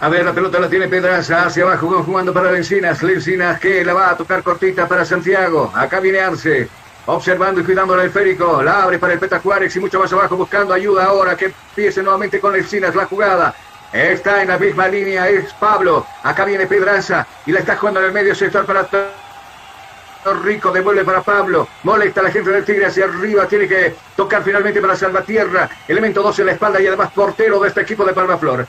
[0.00, 3.94] A ver, la pelota la tiene Pedraza, hacia abajo jugando para Lencinas, Lencinas que la
[3.94, 6.68] va a tocar cortita para Santiago, acá viene Arce,
[7.06, 10.74] observando y cuidando el esférico, la abre para el Peta y mucho más abajo buscando
[10.74, 13.54] ayuda ahora que empiece nuevamente con Lencinas la jugada.
[13.92, 18.06] Está en la misma línea, es Pablo, acá viene Pedraza y la está jugando en
[18.06, 18.86] el medio sector para
[20.44, 20.70] Rico.
[20.70, 24.80] Devuelve para Pablo, molesta a la gente del Tigre hacia arriba, tiene que tocar finalmente
[24.80, 28.66] para Salvatierra, elemento 12 en la espalda y además portero de este equipo de Palmaflor.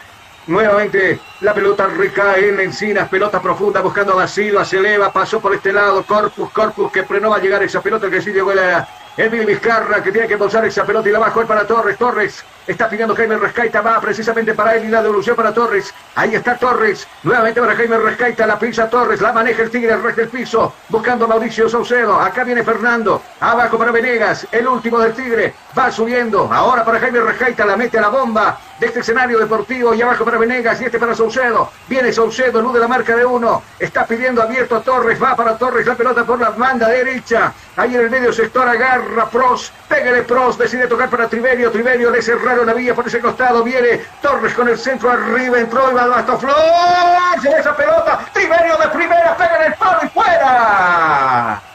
[0.48, 5.54] Nuevamente la pelota recae en Encinas, pelota profunda buscando a Da se eleva, pasó por
[5.54, 8.10] este lado, Corpus, Corpus que no va a llegar esa pelota.
[8.10, 11.48] Que sí llegó la Emil Vizcarra que tiene que posar esa pelota y la jugar
[11.48, 15.52] para Torres, Torres está pidiendo Jaime Rescaita, va precisamente para él y la devolución para
[15.52, 19.94] Torres, ahí está Torres, nuevamente para Jaime Rescaita, la pisa Torres, la maneja el Tigre,
[19.94, 24.68] el resto del piso, buscando a Mauricio Saucedo, acá viene Fernando, abajo para Venegas, el
[24.68, 28.88] último del Tigre, va subiendo, ahora para Jaime Rescaita, la mete a la bomba de
[28.88, 32.88] este escenario deportivo y abajo para Venegas y este para Saucedo, viene Saucedo, elude la
[32.88, 36.52] marca de uno, está pidiendo abierto a Torres, va para Torres, la pelota por la
[36.52, 41.72] banda derecha, ahí en el medio sector agarra Pros, pégale Pros, decide tocar para Triverio,
[41.72, 45.92] Triverio le cerraron la vía por ese costado, viene Torres con el centro arriba, entró
[45.92, 46.56] y va hasta Flor,
[47.42, 51.69] se esa pelota, Triverio de primera, pega en el palo y fuera.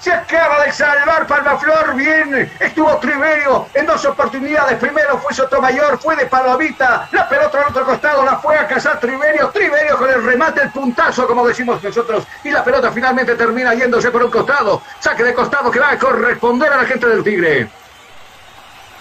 [0.00, 6.14] Se acaba de salvar Palmaflor, bien, estuvo Triverio en dos oportunidades, primero fue Sotomayor, fue
[6.14, 10.24] de Palomita, la pelota al otro costado la fue a cazar Triverio, Triverio con el
[10.24, 14.82] remate, el puntazo como decimos nosotros, y la pelota finalmente termina yéndose por un costado,
[15.00, 17.68] saque de costado que va a corresponder a la gente del Tigre.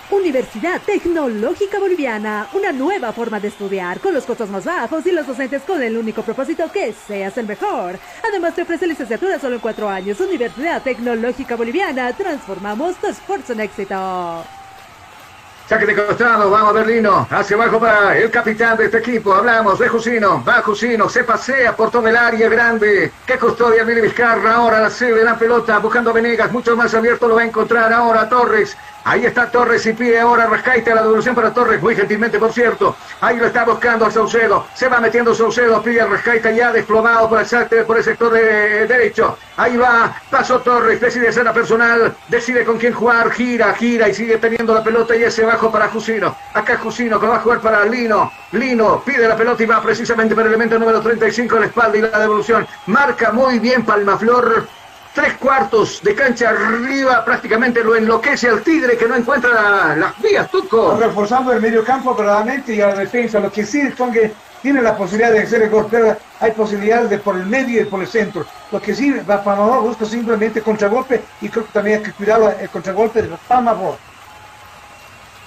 [0.10, 5.28] Universidad Tecnológica Boliviana, una nueva forma de estudiar con los costos más bajos y los
[5.28, 8.00] docentes con el único propósito que seas el mejor.
[8.26, 10.20] Además te ofrece licenciatura solo en cuatro años.
[10.22, 14.46] Universidad Tecnológica Boliviana, transformamos tu esfuerzo en éxito.
[15.68, 19.90] Saque de costado, vamos Berlino, hacia abajo para el capitán de este equipo, hablamos de
[19.90, 24.80] Jusino, va Jusino, se pasea por todo el área grande, que custodia Billy Vizcarra, ahora
[24.80, 27.92] la sede de la pelota, buscando a Venegas, mucho más abierto lo va a encontrar
[27.92, 32.38] ahora Torres, Ahí está Torres y pide ahora Rescaite la devolución para Torres, muy gentilmente
[32.40, 32.94] por cierto.
[33.22, 34.68] Ahí lo está buscando a Saucedo.
[34.74, 38.86] Se va metiendo Saucedo, pide a Rescaite ya desplomado por el, por el sector de
[38.86, 39.38] derecho.
[39.56, 44.40] Ahí va, pasó Torres, decide escena personal, decide con quién jugar, gira, gira y sigue
[44.40, 46.36] teniendo la pelota y ese bajo para Jusino.
[46.54, 48.30] Acá Jusino que va a jugar para Lino.
[48.52, 51.98] Lino pide la pelota y va precisamente para el elemento número 35 en la espalda
[51.98, 52.68] y la devolución.
[52.88, 54.68] Marca muy bien Palmaflor
[55.18, 60.48] tres cuartos de cancha arriba, prácticamente lo enloquece al Tigre que no encuentra las vías,
[60.52, 60.96] Tuco.
[60.96, 63.82] Reforzando el medio campo verdaderamente y a la defensa, lo que sí
[64.14, 65.88] que tiene la posibilidad de hacer el gol,
[66.40, 68.46] hay posibilidades de por el medio y por el centro.
[68.72, 72.70] Lo que sí, Panamá busca simplemente contragolpe y creo que también hay que cuidar el
[72.70, 73.94] contragolpe de Panamá.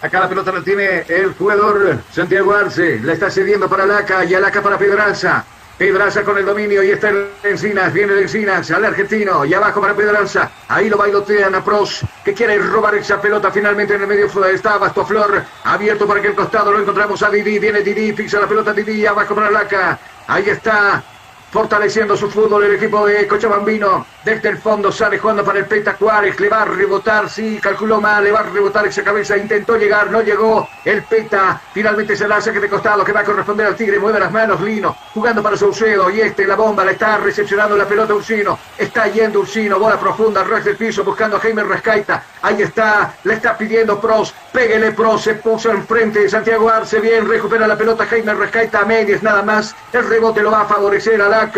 [0.03, 4.35] Acá la pelota la tiene el jugador Santiago Arce, la está cediendo para Laca y
[4.35, 5.45] Alaca para Pedraza.
[5.81, 9.81] Pedraza con el dominio y está el Encinas, viene el Encinas al argentino y abajo
[9.81, 10.51] para Pedraza.
[10.69, 14.77] Ahí lo bailotean a Pros que quiere robar esa pelota finalmente en el medio está
[14.77, 18.47] Basto Flor abierto para que el costado lo encontramos a Didi, viene Didi, pisa la
[18.47, 19.99] pelota Didi abajo para Laca.
[20.27, 21.03] Ahí está
[21.51, 24.05] fortaleciendo su fútbol el equipo de Cochabambino.
[24.23, 28.03] Desde el fondo sale jugando para el Peta Juárez, le va a rebotar, sí, calculó
[28.03, 30.69] mal, le va a rebotar esa cabeza, intentó llegar, no llegó.
[30.85, 34.21] El Peta finalmente se lanza que de costado, que va a corresponder al Tigre, mueve
[34.21, 38.13] las manos, Lino, jugando para Saucedo, y este, la bomba, la está recepcionando la pelota
[38.13, 43.15] Ursino, está yendo Ursino, bola profunda, ras del piso, buscando a Jaime Rescaita, ahí está,
[43.25, 48.05] le está pidiendo Pros, péguele Pros, se puso enfrente, Santiago Arce, bien, recupera la pelota
[48.05, 51.51] Jaime Rescaita a medias, nada más, el rebote lo va a favorecer a la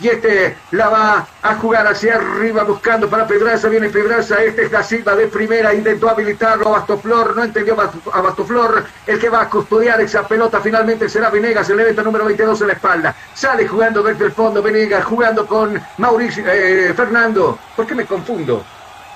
[0.00, 3.68] y este la va a jugar hacia arriba buscando para Pedraza.
[3.68, 4.42] Viene Pedraza.
[4.42, 5.74] Este es la Silva de primera.
[5.74, 7.36] Intentó habilitarlo a Bastoflor.
[7.36, 8.84] No entendió a Bastoflor.
[9.06, 11.68] El que va a custodiar esa pelota finalmente será Venegas.
[11.70, 13.14] El evento número 22 en la espalda.
[13.34, 15.04] Sale jugando desde el fondo Venegas.
[15.04, 17.58] Jugando con Mauricio eh, Fernando.
[17.76, 18.64] ¿Por qué me confundo?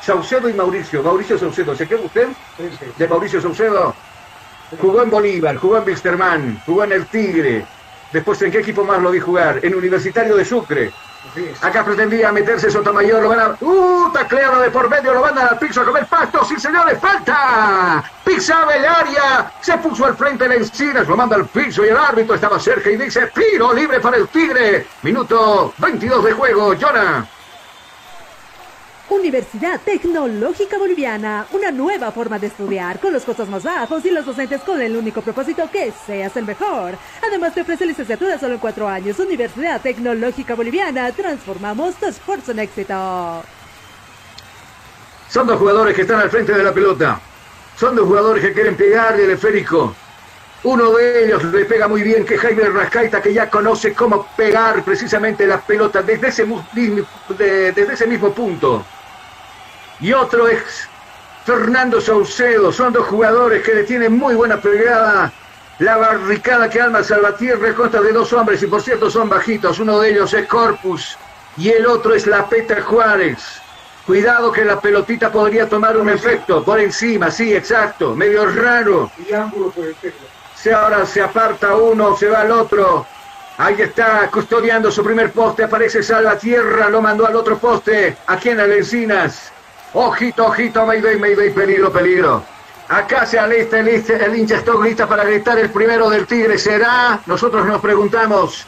[0.02, 1.02] Saucedo y Mauricio.
[1.02, 1.74] Mauricio Saucedo.
[1.74, 2.28] ¿Se queda usted?
[2.98, 3.94] De Mauricio Saucedo.
[4.80, 7.64] Jugó en Bolívar, jugó en Wisterman, jugó en el Tigre,
[8.12, 9.60] Después, ¿en qué equipo más lo vi jugar?
[9.62, 10.92] En Universitario de Sucre.
[11.62, 13.56] Acá pretendía meterse Sotomayor, lo van a...
[13.60, 14.12] ¡Uh!
[14.12, 16.44] Tacleado de por medio, lo van a dar piso a comer pasto.
[16.44, 16.98] ¡Sí, señores!
[17.00, 18.04] ¡Falta!
[18.24, 21.96] Pisaba el área, se puso al frente de Encinas, lo manda al piso y el
[21.96, 24.86] árbitro estaba cerca y dice: tiro libre para el Tigre.
[25.02, 27.26] Minuto 22 de juego, Jonah.
[29.10, 34.24] Universidad Tecnológica Boliviana, una nueva forma de estudiar con los costos más bajos y los
[34.24, 36.94] docentes con el único propósito que seas el mejor.
[37.26, 39.18] Además te ofrece licenciatura solo en cuatro años.
[39.18, 43.42] Universidad Tecnológica Boliviana, transformamos tu esfuerzo en éxito.
[45.28, 47.20] Son dos jugadores que están al frente de la pelota.
[47.76, 49.94] Son dos jugadores que quieren pegar el esférico.
[50.62, 54.82] Uno de ellos le pega muy bien, que Jaime Rascaita, que ya conoce cómo pegar
[54.82, 56.46] precisamente la pelota desde ese,
[57.28, 58.82] desde ese mismo punto
[60.04, 60.86] y otro es
[61.46, 62.70] Fernando Saucedo.
[62.70, 65.32] Son dos jugadores que le tienen muy buena pegada.
[65.78, 69.78] La barricada que alma Salvatierra consta de dos hombres y por cierto son bajitos.
[69.78, 71.16] Uno de ellos es Corpus
[71.56, 73.62] y el otro es la Peta Juárez.
[74.04, 79.10] Cuidado que la pelotita podría tomar un efecto por encima, sí, exacto, medio raro.
[80.54, 83.06] Si ahora se aparta uno, se va al otro.
[83.56, 88.60] Ahí está custodiando su primer poste, aparece Salvatierra, lo mandó al otro poste, aquí en
[88.60, 89.53] Encinas.
[89.96, 92.42] Ojito, ojito, Mayday, Mayday, peligro, peligro.
[92.88, 96.58] Acá se alista el, el hincha Stock lista para gritar el primero del Tigre.
[96.58, 97.20] ¿Será?
[97.26, 98.66] Nosotros nos preguntamos.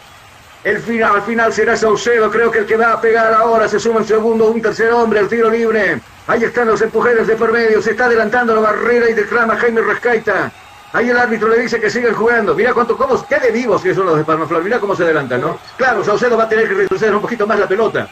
[0.84, 4.00] Final, al final será Saucedo, creo que el que va a pegar ahora se suma
[4.00, 6.00] el segundo, un tercer hombre, el tiro libre.
[6.26, 9.80] Ahí están los empujones de por medio, se está adelantando la barrera y declama Jaime
[9.82, 10.50] Rescaita.
[10.92, 12.54] Ahí el árbitro le dice que sigan jugando.
[12.54, 14.64] Mira cuánto, cómo, qué de vivos que son los de Palmaflor.
[14.64, 15.58] Mira cómo se adelantan, ¿no?
[15.76, 18.08] Claro, Saucedo va a tener que retroceder un poquito más la pelota.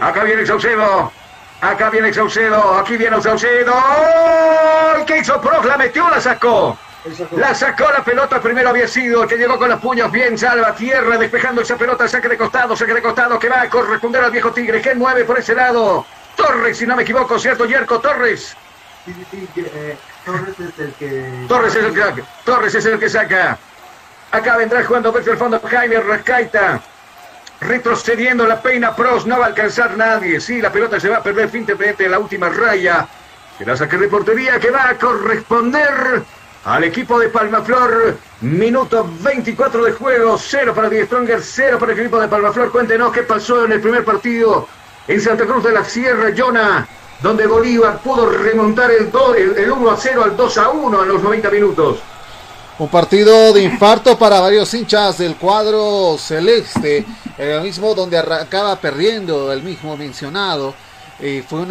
[0.00, 1.12] Acá viene Saucedo.
[1.60, 2.78] Acá viene Saucedo.
[2.78, 3.74] Aquí viene Saucedo.
[5.06, 5.64] ¿Qué hizo Prof?
[5.64, 6.78] La metió, la sacó.
[7.32, 11.18] La sacó la pelota, primero había sido que llegó con los puños bien, salva tierra,
[11.18, 14.52] despejando esa pelota, saque de costado, saque de costado, que va a corresponder al viejo
[14.52, 16.06] Tigre, que mueve por ese lado.
[16.34, 18.00] Torres, si no me equivoco, ¿cierto, Yerko?
[18.00, 18.56] Torres.
[20.24, 21.44] Torres es el que...
[21.46, 23.58] Torres es el que, Torres es el que saca.
[24.30, 26.80] Acá vendrá jugando desde el fondo Jaime Rascaita.
[27.66, 30.40] Retrocediendo la peina Pros, no va a alcanzar nadie.
[30.40, 33.08] Sí, la pelota se va a perder finalmente en la última raya.
[33.56, 36.22] Será saque de portería que va a corresponder
[36.64, 38.16] al equipo de Palmaflor.
[38.42, 42.70] Minuto 24 de juego, cero para Die Stronger, cero para el equipo de Palmaflor.
[42.70, 44.68] Cuéntenos qué pasó en el primer partido
[45.08, 46.86] en Santa Cruz de la Sierra, Jonah.
[47.22, 49.10] donde Bolívar pudo remontar el,
[49.56, 52.02] el 1 a 0 al 2 a 1 en los 90 minutos.
[52.76, 57.06] Un partido de infarto para varios hinchas del cuadro celeste,
[57.38, 60.74] el mismo donde arrancaba perdiendo el mismo mencionado.
[61.46, 61.68] Fue un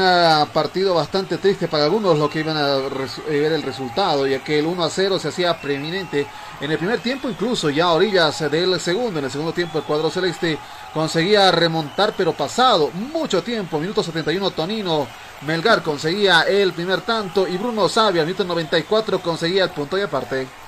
[0.54, 4.60] partido bastante triste para algunos los que iban a eh, ver el resultado, ya que
[4.60, 6.26] el 1 a 0 se hacía preeminente
[6.62, 9.20] en el primer tiempo, incluso ya a orillas del segundo.
[9.20, 10.58] En el segundo tiempo, el cuadro celeste
[10.94, 15.06] conseguía remontar, pero pasado mucho tiempo, minuto 71, Tonino
[15.42, 20.63] Melgar conseguía el primer tanto y Bruno Sabia, minuto 94, conseguía el punto y aparte.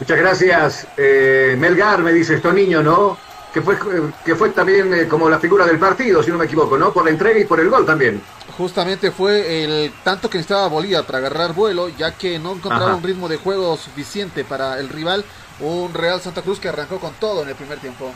[0.00, 0.86] Muchas gracias.
[0.96, 3.18] Eh, Melgar, me dice esto niño, ¿no?
[3.52, 3.76] Que fue,
[4.24, 6.92] que fue también eh, como la figura del partido, si no me equivoco, ¿no?
[6.92, 8.22] Por la entrega y por el gol también.
[8.56, 12.94] Justamente fue el tanto que necesitaba Bolívar para agarrar vuelo, ya que no encontraba Ajá.
[12.96, 15.24] un ritmo de juego suficiente para el rival.
[15.60, 18.10] Un Real Santa Cruz que arrancó con todo en el primer tiempo.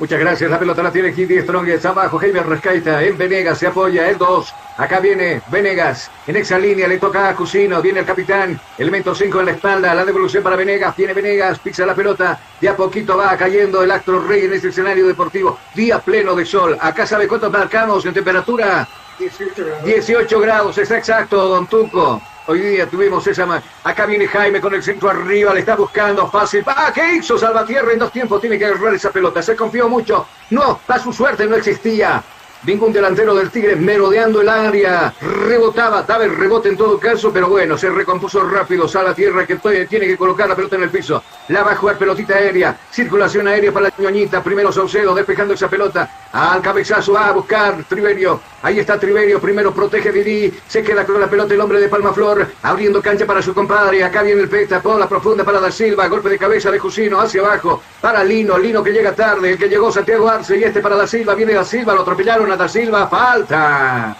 [0.00, 0.50] Muchas gracias.
[0.50, 2.18] La pelota la tiene Kitty Strongest abajo.
[2.18, 3.58] Jaime Rescaita en Venegas.
[3.58, 4.54] Se apoya el 2.
[4.78, 6.10] Acá viene Venegas.
[6.26, 7.82] En esa línea le toca a Cusino.
[7.82, 8.58] Viene el capitán.
[8.78, 9.94] Elemento 5 en la espalda.
[9.94, 10.96] La devolución para Venegas.
[10.96, 11.58] Viene Venegas.
[11.58, 12.40] Pisa la pelota.
[12.58, 15.58] De a poquito va cayendo el acto rey en este escenario deportivo.
[15.74, 16.78] Día pleno de sol.
[16.80, 18.88] Acá sabe cuánto marcamos en temperatura.
[19.18, 19.84] 18 grados.
[19.84, 22.22] 18 grados, está exacto, don Tuco.
[22.46, 23.46] Hoy día tuvimos esa...
[23.46, 26.64] ma- Acá viene Jaime con el centro arriba, le está buscando fácil.
[26.66, 28.40] ¡Ah, qué hizo Salvatierra en dos tiempos!
[28.40, 30.26] Tiene que agarrar esa pelota, se confió mucho.
[30.50, 32.22] No, a su suerte no existía.
[32.62, 35.14] Ningún delantero del Tigre merodeando el área.
[35.18, 38.86] Rebotaba, daba el rebote en todo caso, pero bueno, se recompuso rápido.
[38.86, 39.56] Salvatierra que
[39.88, 41.22] tiene que colocar la pelota en el piso.
[41.48, 42.76] La va a jugar pelotita aérea.
[42.90, 44.42] Circulación aérea para la ñoñita.
[44.42, 46.10] Primero Saucedo despejando esa pelota.
[46.32, 48.38] Al cabezazo va a buscar Triverio.
[48.62, 49.40] Ahí está Triverio.
[49.40, 50.52] Primero protege Didi.
[50.68, 52.46] Se queda con la pelota el hombre de Palmaflor.
[52.62, 54.04] Abriendo cancha para su compadre.
[54.04, 54.80] Acá viene el peta.
[54.80, 56.08] Bola profunda para Da Silva.
[56.08, 57.82] Golpe de cabeza de Jusino hacia abajo.
[58.00, 58.58] Para Lino.
[58.58, 59.52] Lino que llega tarde.
[59.52, 60.58] El que llegó Santiago Arce.
[60.58, 61.34] Y este para Da Silva.
[61.34, 61.94] Viene Da Silva.
[61.94, 63.06] Lo atropellaron a Da Silva.
[63.06, 64.16] Falta.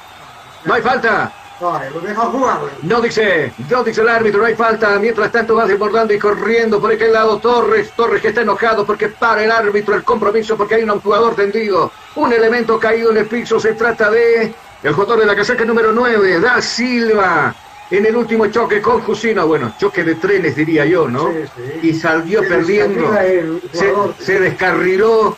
[0.65, 1.33] No hay falta.
[1.61, 2.73] Ay, lo deja jugar, güey.
[2.83, 4.99] No dice, no dice el árbitro, no hay falta.
[4.99, 7.91] Mientras tanto va desbordando y corriendo por aquel lado Torres.
[7.95, 11.93] Torres que está enojado porque para el árbitro el compromiso porque hay un jugador tendido.
[12.17, 13.61] Un elemento caído en el piso.
[13.61, 14.53] Se trata de
[14.83, 17.55] el jugador de la casaca número 9, Da Silva.
[17.91, 21.29] En el último choque con Jusino, bueno, choque de trenes diría yo, ¿no?
[21.33, 21.39] Sí,
[21.83, 21.89] sí.
[21.89, 23.15] Y salió Se perdiendo.
[23.19, 25.37] el Se, se descarriló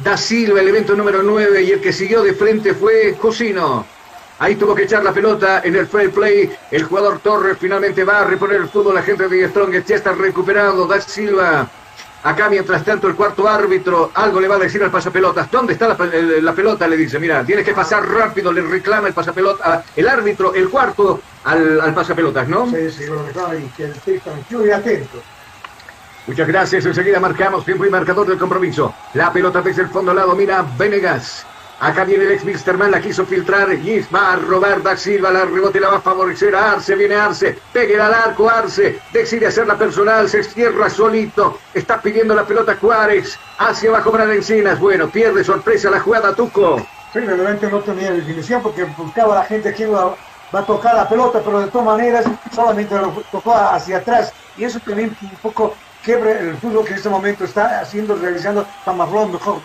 [0.00, 3.86] Da Silva, elemento número 9, y el que siguió de frente fue Jusino.
[4.42, 6.50] Ahí tuvo que echar la pelota en el fair play.
[6.72, 8.92] El jugador Torres finalmente va a reponer el fútbol.
[8.96, 10.84] La gente de Strong ya está recuperado.
[10.88, 11.68] Da Silva.
[12.24, 15.48] Acá, mientras tanto, el cuarto árbitro algo le va a decir al pasapelotas.
[15.48, 16.88] ¿Dónde está la, el- la pelota?
[16.88, 18.52] Le dice, mira, tienes que pasar rápido.
[18.52, 19.64] Le reclama el pasapelotas.
[19.64, 22.68] ah, El árbitro, el cuarto, al, al pasapelotas, ¿no?
[22.68, 25.22] Sí, sí, lo dejaba ahí, que el y atento.
[26.26, 26.84] Muchas gracias.
[26.84, 28.92] Enseguida marcamos tiempo y marcador del compromiso.
[29.14, 30.34] La pelota desde el fondo lado.
[30.34, 31.46] Mira, Venegas.
[31.82, 35.44] Acá viene el ex Misterman, la quiso filtrar y va a robar Da Silva, la
[35.44, 39.76] rebote la va a favorecer a Arce, viene Arce, pegue al arco Arce, decide hacerla
[39.76, 45.42] personal, se cierra solito, está pidiendo la pelota Juárez, hacia abajo para Encinas, bueno, pierde
[45.42, 46.78] sorpresa la jugada Tuco.
[47.12, 50.14] Sí, realmente no tenía definición porque buscaba la gente quién va,
[50.54, 54.32] va a tocar la pelota, pero de todas maneras solamente lo tocó hacia atrás.
[54.56, 55.74] Y eso también un poco
[56.04, 59.56] quebra el fútbol que en este momento está haciendo, realizando Tamaflón mejor.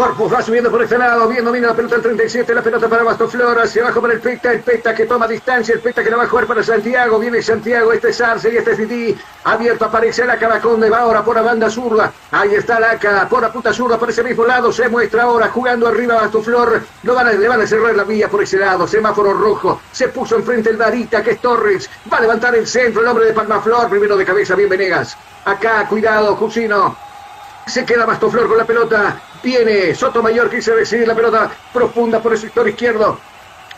[0.00, 3.02] Corpus va subiendo por este lado, bien domina la pelota el 37, la pelota para
[3.02, 6.16] Bastoflor, hacia abajo para el Peta, el Peta que toma distancia, el Peta que la
[6.16, 9.84] va a jugar para Santiago, viene Santiago, este es Arce y este es Didi, abierto
[9.84, 13.74] aparece la Cabaconde, va ahora por la banda zurda, ahí está Laca, por la puta
[13.74, 17.46] zurda, por ese mismo lado, se muestra ahora jugando arriba Bastoflor, no van a, le
[17.46, 21.22] van a cerrar la vía por ese lado, semáforo rojo, se puso enfrente el Darita
[21.22, 24.54] que es Torres, va a levantar el centro, el hombre de Palmaflor, primero de cabeza,
[24.54, 27.09] bien Venegas, acá, cuidado, Jusino,
[27.70, 29.20] se queda Bastoflor con la pelota.
[29.42, 33.18] Viene Sotomayor, quise recibir la pelota profunda por el sector izquierdo.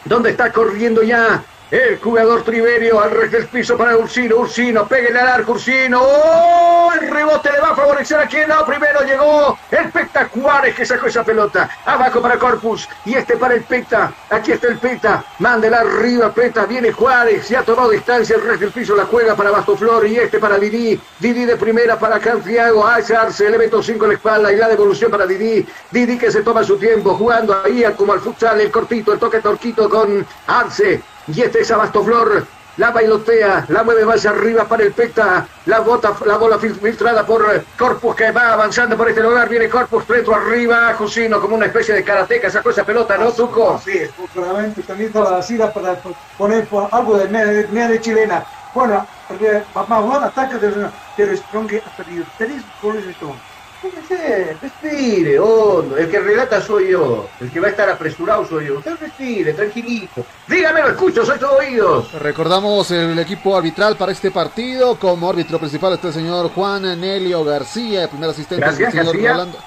[0.04, 1.44] ¿Dónde está corriendo ya?
[1.70, 4.36] El jugador Triverio al del piso para Ursino.
[4.36, 6.00] Ursino, pégale al arco, Ursino.
[6.02, 6.81] ¡Oh!
[7.00, 8.64] El rebote le va a favorecer a quien no.
[8.66, 11.68] Primero llegó el Pecta Juárez que sacó esa pelota.
[11.84, 12.88] Abajo para Corpus.
[13.04, 14.12] Y este para el Pecta.
[14.30, 15.24] Aquí está el Pecta.
[15.38, 16.66] Mándela arriba, Pecta.
[16.66, 17.48] Viene Juárez.
[17.48, 18.36] Ya tomó distancia.
[18.36, 20.06] El resto del piso la juega para Bastoflor.
[20.06, 21.00] Y este para Didi.
[21.18, 22.86] Didi de primera para Santiago.
[22.86, 23.46] Arce.
[23.46, 24.52] Elemento 5 en la espalda.
[24.52, 25.66] Y la devolución para Didi.
[25.90, 27.14] Didi que se toma su tiempo.
[27.14, 28.60] Jugando ahí como al futsal.
[28.60, 29.12] El cortito.
[29.12, 31.02] El toque torquito con Arce.
[31.28, 32.61] Y este es Abastoflor.
[32.76, 35.46] La bailotea, la mueve más arriba para el Pecta.
[35.66, 39.48] La, bota, la bola fil- filtrada por eh, Corpus que va avanzando por este lugar.
[39.48, 40.94] Viene Corpus dentro arriba.
[40.94, 42.50] Jusino como una especie de karateca.
[42.50, 43.78] Sacó esa pelota, ¿no, Tuco?
[43.78, 44.00] Sí,
[44.32, 46.00] claramente también la sida para
[46.36, 48.44] poner algo de media, chilena.
[48.72, 53.51] Bueno, porque Mamá ataca de pero Strong ha perdido tres goles de todo.
[53.82, 55.96] Respire, respire, hondo.
[55.96, 57.28] El que relata soy yo.
[57.40, 58.78] El que va a estar apresurado soy yo.
[58.78, 60.24] Usted respire, tranquilito.
[60.46, 62.12] Dígame, lo escucho, soy todo oídos.
[62.12, 64.96] Recordamos el equipo arbitral para este partido.
[64.96, 69.32] Como árbitro principal está el señor Juan Nelio García, el primer asistente Gracias, del señor.
[69.32, 69.58] Rolando.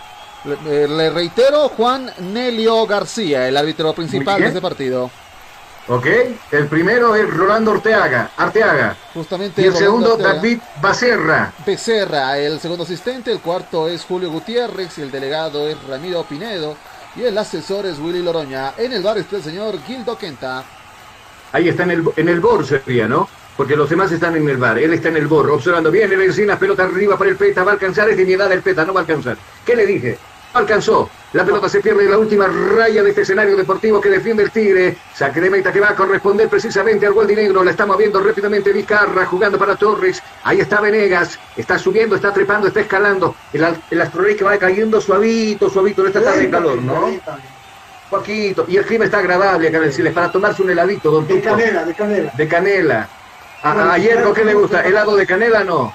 [0.46, 5.10] Le, eh, le reitero, Juan Nelio García, el árbitro principal de este partido.
[5.88, 6.08] Ok,
[6.52, 8.96] el primero es Rolando Orteaga, Arteaga.
[9.14, 10.18] Justamente Y el Rolando segundo.
[10.18, 11.54] David Becerra.
[11.64, 16.76] Becerra, el segundo asistente, el cuarto es Julio Gutiérrez, el delegado es Ramiro Pinedo
[17.16, 18.74] y el asesor es Willy Loroña.
[18.78, 20.64] En el bar está el señor Gildo Quenta.
[21.52, 23.30] Ahí está en el, en el BOR, sería, ¿no?
[23.56, 24.80] Porque los demás están en el bar.
[24.80, 25.92] Él está en el BOR, observando.
[25.92, 27.64] Viene Encinas, pelota arriba para el PETA.
[27.64, 29.38] Va a alcanzar, es de mi edad el PETA, no va a alcanzar.
[29.66, 30.18] ¿Qué le dije?
[30.56, 31.10] Alcanzó.
[31.34, 34.52] La pelota se pierde en la última raya de este escenario deportivo que defiende el
[34.52, 34.96] Tigre.
[35.14, 37.62] Saque de meta que va a corresponder precisamente al gol de negro.
[37.62, 40.24] La está moviendo rápidamente Vizcarra, jugando para Torres.
[40.46, 41.38] Ahí está Venegas.
[41.58, 43.36] Está subiendo, está trepando, está escalando.
[43.52, 46.04] El, el Astroley que va cayendo suavito, suavito.
[46.04, 47.10] No está tan de calor, ¿no?
[48.10, 48.64] Poquito.
[48.70, 51.42] Y el clima está agradable acá en el Siles para tomarse un heladito, don De
[51.42, 52.32] canela, de canela.
[52.34, 53.10] De canela.
[53.62, 54.84] A, Bueno, a Yerko, ¿qué le gusta?
[54.84, 55.94] ¿Helado de canela no?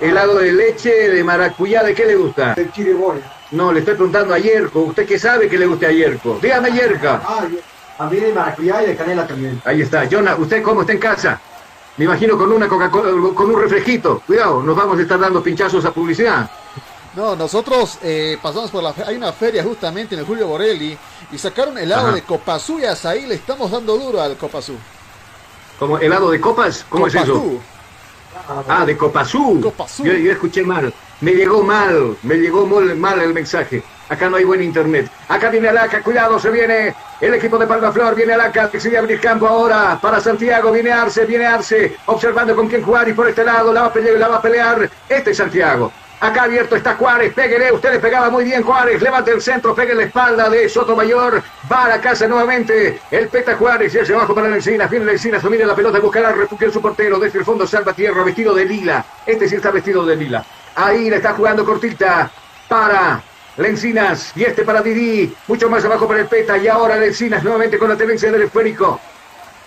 [0.00, 2.54] ¿Helado de leche, de maracuyá, de qué le gusta?
[2.54, 3.20] De chiribole.
[3.52, 4.80] No, le estoy preguntando a Yerko.
[4.80, 6.38] ¿Usted qué sabe que le guste a Yerko?
[6.40, 7.20] Dígame, Yerka.
[7.26, 7.44] Ah,
[7.98, 9.60] A mí de maracuyá y de canela también.
[9.64, 10.08] Ahí está.
[10.10, 11.40] Jonah, ¿usted cómo está en casa?
[11.96, 14.22] Me imagino con una Coca-Cola, con un refresquito.
[14.26, 16.48] Cuidado, nos vamos a estar dando pinchazos a publicidad.
[17.14, 20.96] No, nosotros eh, pasamos por la fe- hay una feria justamente en el Julio Borelli
[21.32, 22.14] y sacaron helado Ajá.
[22.14, 24.76] de Copazú y azaí, le estamos dando duro al Copazú.
[25.78, 26.86] ¿Como helado de copas?
[26.88, 27.32] ¿Cómo es eso?
[27.34, 27.60] Copazú.
[28.68, 29.60] Ah, de Copazú.
[29.60, 30.04] Copazú.
[30.04, 30.94] Yo, yo escuché mal.
[31.20, 32.16] Me llegó mal.
[32.22, 33.82] Me llegó mal, mal el mensaje.
[34.08, 35.10] Acá no hay buen internet.
[35.28, 36.02] Acá viene Alaca.
[36.02, 38.14] Cuidado, se viene el equipo de Palma Flor.
[38.14, 38.68] Viene Alaca.
[38.68, 40.72] Decide abrir campo ahora para Santiago.
[40.72, 41.96] Viene Arce, viene Arce.
[42.06, 44.18] Observando con quién jugar y por este lado la va a pelear.
[44.18, 44.90] La va a pelear.
[45.08, 45.92] Este es Santiago.
[46.20, 49.94] Acá abierto está Juárez, péguele, usted le pegaba muy bien Juárez, levante el centro, pegue
[49.94, 51.42] la espalda de Sotomayor,
[51.72, 55.06] va a la casa nuevamente, el peta Juárez y hacia abajo para la Encinas, viene
[55.06, 58.22] la Encinas, domina la pelota, buscará refugio en su portero, desde el fondo salva tierra,
[58.22, 60.44] vestido de lila, este sí está vestido de lila,
[60.86, 62.30] ahí le está jugando cortita
[62.68, 63.22] para
[63.56, 67.78] Lencinas y este para Didi, mucho más abajo para el peta y ahora Lencinas nuevamente
[67.78, 69.00] con la tendencia del esférico.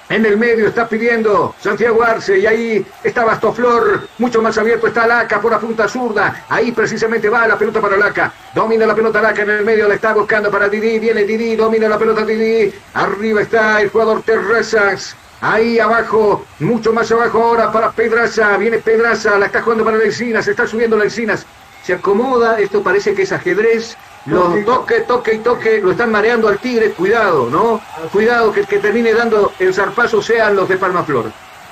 [0.09, 4.07] En el medio está pidiendo Santiago Arce y ahí está Bastoflor.
[4.17, 6.45] Mucho más abierto está Laca por la punta zurda.
[6.49, 8.31] Ahí precisamente va la pelota para Laca.
[8.53, 9.87] Domina la pelota Laca en el medio.
[9.87, 10.99] La está buscando para Didi.
[10.99, 11.55] Viene Didi.
[11.55, 12.73] Domina la pelota Didi.
[12.93, 15.15] Arriba está el jugador Terrazas.
[15.45, 18.55] Ahí abajo, mucho más abajo ahora para Pedraza.
[18.55, 19.37] Viene Pedraza.
[19.37, 20.47] La está jugando para la Encinas.
[20.47, 21.45] Está subiendo la Encinas.
[21.83, 22.57] Se acomoda.
[22.61, 23.97] Esto parece que es ajedrez.
[24.25, 27.81] Lo toque, toque y toque, lo están mareando al Tigre, cuidado, ¿no?
[28.13, 31.29] Cuidado que, que termine dando el zarpazo sean los de Palmaflor.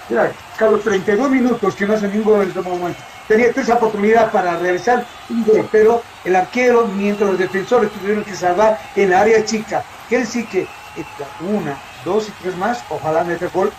[0.10, 3.00] Mira, Carlos, 32 minutos que no hace ningún gol en este momento.
[3.30, 8.36] Tenía tres oportunidades para realizar un gol, pero el arquero, mientras los defensores tuvieron que
[8.36, 11.06] salvar en la área chica, él sí que eh,
[11.40, 13.72] una, dos y tres más, ojalá meta gol,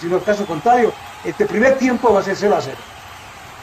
[0.00, 0.92] si no caso contrario,
[1.24, 2.76] este primer tiempo va a ser 0 a 0.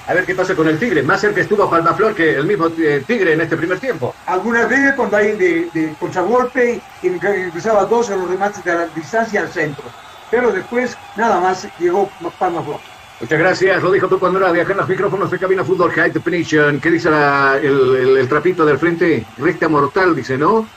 [0.05, 1.01] A ver qué pasa con el Tigre.
[1.01, 4.13] Más cerca estuvo Palmaflor que el mismo eh, Tigre en este primer tiempo.
[4.25, 9.41] Algunas veces cuando hay de, de contragolpe, ingresaba dos en los remates de la distancia
[9.41, 9.83] al centro,
[10.29, 12.79] pero después nada más llegó Palma Flor.
[13.21, 16.11] Muchas gracias, lo dijo tu cuando era viajar en los micrófonos de Cabina Fútbol High
[16.11, 16.81] Definition.
[16.81, 19.25] ¿Qué dice la- el, el- el trapito del frente?
[19.37, 20.73] Recta mortal, dice, ¿no?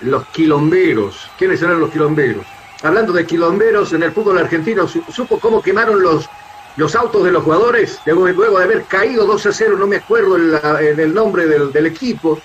[0.00, 1.32] Los quilomberos.
[1.36, 2.53] ¿Quiénes serán los quilomberos?
[2.84, 6.28] Hablando de quilomberos, en el fútbol argentino, su- ¿supo cómo quemaron los,
[6.76, 7.98] los autos de los jugadores?
[8.04, 11.86] Luego, luego de haber caído 2 a 0, no me acuerdo el, nombre del, del
[11.86, 12.38] equipo.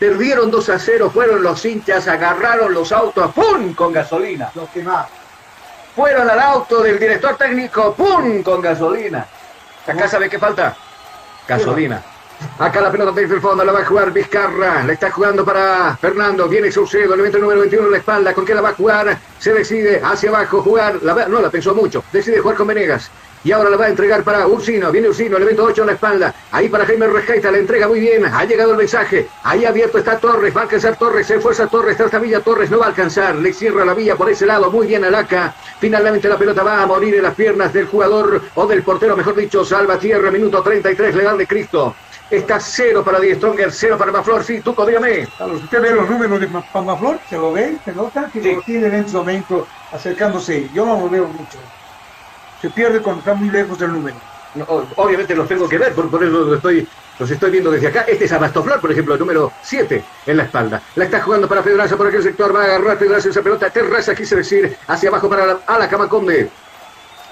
[0.00, 3.72] Perdieron 2 a 0, fueron los hinchas, agarraron los autos, ¡pum!
[3.74, 4.50] con gasolina.
[4.54, 5.06] Los que más.
[5.94, 8.42] Fueron al auto del director técnico, ¡pum!
[8.42, 9.26] con gasolina.
[9.86, 10.76] Acá sabe qué falta.
[11.46, 12.02] Gasolina.
[12.58, 14.82] Acá la pelota desde el fondo la va a jugar Vizcarra.
[14.84, 16.48] La está jugando para Fernando.
[16.48, 18.34] Viene Saucedo, el evento número 21 en la espalda.
[18.34, 19.18] ¿Con qué la va a jugar?
[19.38, 21.02] Se decide hacia abajo jugar.
[21.02, 22.02] No la pensó mucho.
[22.12, 23.10] Decide jugar con Venegas.
[23.44, 24.90] Y ahora la va a entregar para Ursino.
[24.90, 26.34] Viene Ursino, el evento 8 en la espalda.
[26.50, 27.52] Ahí para Jaime Rejaita.
[27.52, 28.24] La entrega muy bien.
[28.24, 29.28] Ha llegado el mensaje.
[29.44, 30.54] Ahí abierto está Torres.
[30.54, 31.28] Va a alcanzar Torres.
[31.28, 31.96] Se esfuerza Torres.
[31.96, 32.68] Trata Villa Torres.
[32.68, 33.36] No va a alcanzar.
[33.36, 34.72] Le cierra la villa por ese lado.
[34.72, 35.54] Muy bien Alaca.
[35.78, 39.36] Finalmente la pelota va a morir en las piernas del jugador o del portero, mejor
[39.36, 39.64] dicho.
[39.64, 40.32] Salva tierra.
[40.32, 41.14] Minuto 33.
[41.14, 41.94] Legal de Cristo.
[42.30, 44.44] Está cero para Die Stronger, cero para Maflor.
[44.44, 45.26] Sí, Tuco, dígame.
[45.54, 48.52] Usted ve los números de Palmaflor, se lo ve, se nota que Sí.
[48.54, 50.68] lo tiene en este momento acercándose.
[50.74, 51.58] Yo no lo veo mucho.
[52.60, 54.16] Se pierde cuando está muy lejos del número.
[54.54, 54.64] No,
[54.96, 56.86] obviamente los tengo que ver, por, por eso los estoy,
[57.18, 58.00] los estoy viendo desde acá.
[58.08, 60.82] Este es Abastoflor, por ejemplo, el número 7 en la espalda.
[60.96, 62.54] La está jugando para Pedraza por aquel sector.
[62.54, 63.70] Va a agarrar Pedraza esa pelota.
[63.70, 66.50] Terraza, quise decir, hacia abajo para la, a la Cama Conde.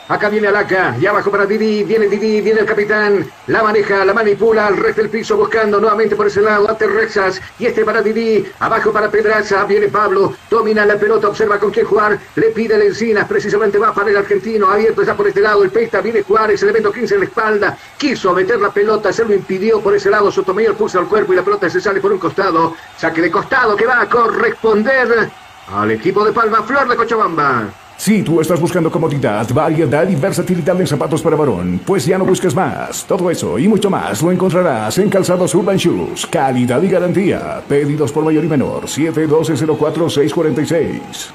[0.09, 4.15] Acá viene Alaca, y abajo para Didi, viene Didi, viene el capitán, la maneja, la
[4.15, 8.03] manipula, al resto del piso buscando nuevamente por ese lado a Terrexas, y este para
[8.03, 12.77] Didi, abajo para Pedraza, viene Pablo, domina la pelota, observa con quién jugar, le pide
[12.77, 16.23] el Encinas, precisamente va para el argentino, abierto ya por este lado, el Pesta, viene
[16.23, 20.09] Juárez, elemento 15 en la espalda, quiso meter la pelota, se lo impidió por ese
[20.09, 23.31] lado, Sotomayor puso al cuerpo y la pelota se sale por un costado, saque de
[23.33, 25.31] costado que va a corresponder
[25.75, 27.86] al equipo de Palma Flor de Cochabamba.
[27.99, 32.26] Si tú estás buscando comodidad, variedad y versatilidad en zapatos para varón, pues ya no
[32.26, 33.07] busques más.
[33.07, 36.26] Todo eso y mucho más lo encontrarás en Calzados Urban Shoes.
[36.26, 37.62] Calidad y garantía.
[37.66, 38.84] Pedidos por mayor y menor.
[38.84, 41.30] 712-04-646.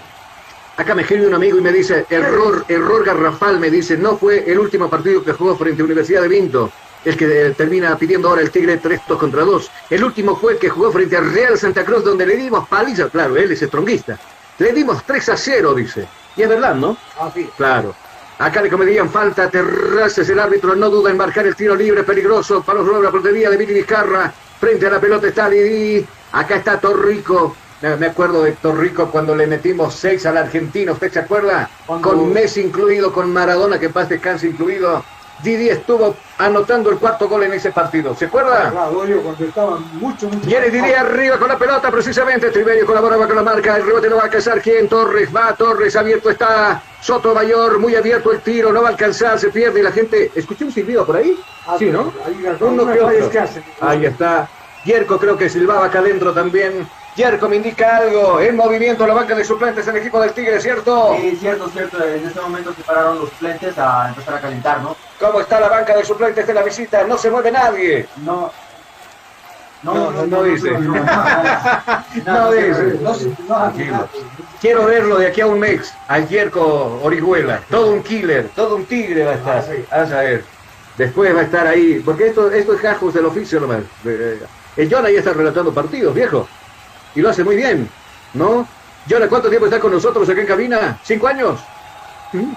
[0.78, 4.49] Acá me escribe un amigo y me dice, error, error garrafal, me dice, no fue
[4.49, 6.72] el último partido que jugó frente a Universidad de Vinto.
[7.03, 9.72] El que eh, termina pidiendo ahora el Tigre 3 contra 2.
[9.89, 13.09] El último fue el que jugó frente a Real Santa Cruz, donde le dimos paliza.
[13.09, 14.20] Claro, él es estronguista.
[14.59, 16.07] Le dimos 3 a 0, dice.
[16.36, 16.98] Y es verdad, ¿no?
[17.20, 17.50] Ah, sí.
[17.58, 17.94] Claro.
[18.40, 22.04] Acá le cometían falta a Terrazas, el árbitro no duda en marcar el tiro libre
[22.04, 24.34] peligroso para los la portería de Vini Vizcarra.
[24.60, 26.06] Frente a la pelota está Didi.
[26.32, 27.56] Acá está Torrico.
[27.82, 31.68] Me acuerdo de Torrico cuando le metimos 6 al argentino, ¿usted se acuerda?
[31.86, 35.04] Con Messi incluido, con Maradona, que paz descanse incluido.
[35.44, 36.16] Didi estuvo
[36.46, 38.72] anotando el cuarto gol en ese partido, ¿se acuerda?
[38.72, 40.46] Claro, yo cuando estaban mucho, mucho.
[40.48, 42.50] Viene Didi arriba con la pelota, precisamente.
[42.50, 43.78] Triverio colaboraba con la marca.
[43.78, 44.62] El rebote no va a alcanzar.
[44.62, 44.88] ¿Quién?
[44.89, 45.30] Torres.
[45.36, 45.96] Va Torres.
[45.96, 47.80] Abierto está Sotomayor.
[47.80, 48.72] Muy abierto el tiro.
[48.72, 49.39] No va a alcanzar.
[49.39, 49.80] Se pierde.
[49.80, 50.32] Y la gente.
[50.36, 51.38] ¿Escuché un silbido por ahí?
[51.68, 52.12] Ah, Sí, ¿no?
[52.26, 53.30] ahí, Uno que otro.
[53.82, 54.50] Ahí está.
[54.84, 56.88] Yerko creo que silbaba acá adentro también.
[57.16, 58.39] Yerko me indica algo.
[58.39, 61.16] En movimiento la banca de suplentes el equipo del Tigre, ¿cierto?
[61.20, 62.03] Sí, cierto, cierto.
[62.03, 64.95] En este momento se pararon los suplentes a empezar a calentar, ¿no?
[65.20, 67.03] ¿Cómo está la banca de suplentes de la visita?
[67.03, 68.07] No se mueve nadie.
[68.24, 68.51] No.
[69.84, 70.72] No, no, no dice.
[72.26, 72.99] No, dice.
[73.01, 73.14] No,
[73.47, 74.07] Tranquilo.
[74.62, 77.62] Quiero verlo de aquí a un mes, al Yerko Orihuela.
[77.70, 79.57] Todo un killer, todo un tigre va a estar.
[79.91, 80.14] Ah, sí.
[80.14, 80.43] A ver.
[80.97, 82.01] Después va a estar ahí.
[82.05, 83.80] Porque esto, esto es cajos del oficio nomás.
[84.05, 84.39] Eh,
[84.78, 86.47] El Jonah ya está relatando partidos, viejo.
[87.16, 87.89] Y lo hace muy bien,
[88.34, 88.68] ¿no?
[89.09, 90.99] Jonah, ¿cuánto tiempo está con nosotros acá en cabina?
[91.03, 91.59] ¿Cinco años?
[92.34, 92.53] ¿Mm?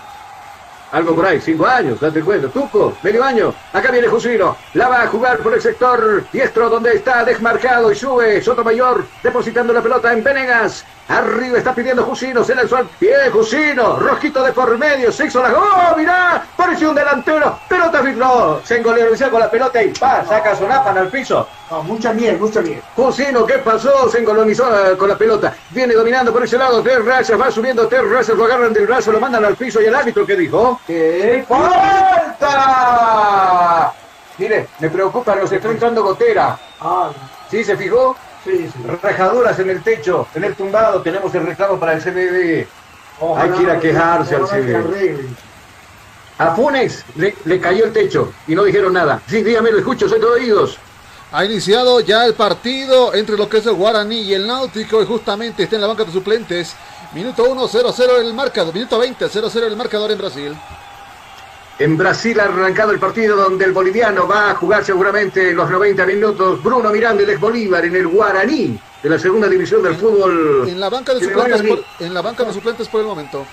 [0.93, 2.47] Algo por ahí, cinco años, date cuenta.
[2.47, 3.53] Tuco, medio año.
[3.73, 4.57] Acá viene Jusino.
[4.75, 9.73] La va a jugar por el sector diestro donde está desmarcado y sube Sotomayor depositando
[9.73, 10.85] la pelota en Venegas.
[11.09, 13.97] Arriba está pidiendo Jusino, se lanzó al pie Jusino.
[13.99, 15.53] Rojito de por medio, se hizo la...
[15.53, 16.43] ¡Oh, mirá!
[16.57, 17.59] Pareció un delantero.
[17.69, 18.63] Pelota filtró.
[18.65, 21.47] Se engolerizó con la pelota y pa, saca su nápana al piso.
[21.71, 22.81] no, mucha miel, mucha miel.
[22.97, 24.09] Jusino, ¿qué pasó?
[24.09, 25.55] Se engolonizó eh, con la pelota.
[25.71, 26.83] Viene dominando por ese lado.
[26.83, 30.25] Terrazas, va subiendo Terrazas, lo agarran del brazo, lo mandan al piso y el árbitro,
[30.25, 30.81] ¿qué dijo?
[30.87, 31.45] ¿Qué?
[31.47, 32.65] ¡Falta!
[34.39, 36.59] Mire, me preocupa, nos está entrando gotera.
[36.81, 37.11] Ah,
[37.51, 37.63] ¿Sí?
[37.63, 38.17] ¿Se fijó?
[38.45, 38.73] Sí, sí.
[39.03, 41.01] Rajaduras en el techo, en el tumbado.
[41.03, 42.67] Tenemos el reclamo para el CBD.
[43.21, 45.17] Ojalá- Hay que ir a quejarse al CBD.
[46.39, 49.23] A Funes le, le cayó el techo y no dijeron nada.
[49.29, 50.79] Sí, dígame, lo escucho, soy todo oídos.
[51.31, 55.07] Ha iniciado ya el partido entre lo que es el Guaraní y el Náutico y
[55.07, 56.75] justamente está en la banca de suplentes.
[57.13, 58.75] Minuto 1, 0-0 el marcador.
[58.75, 60.57] Minuto 20, 0-0 el marcador en Brasil.
[61.79, 66.07] En Brasil ha arrancado el partido donde el boliviano va a jugar seguramente los 90
[66.07, 66.63] minutos.
[66.63, 70.69] Bruno Miranda, el ex Bolívar, en el Guaraní de la segunda división del fútbol.
[70.69, 73.45] En la banca de suplentes por, en la banca de suplentes por el momento.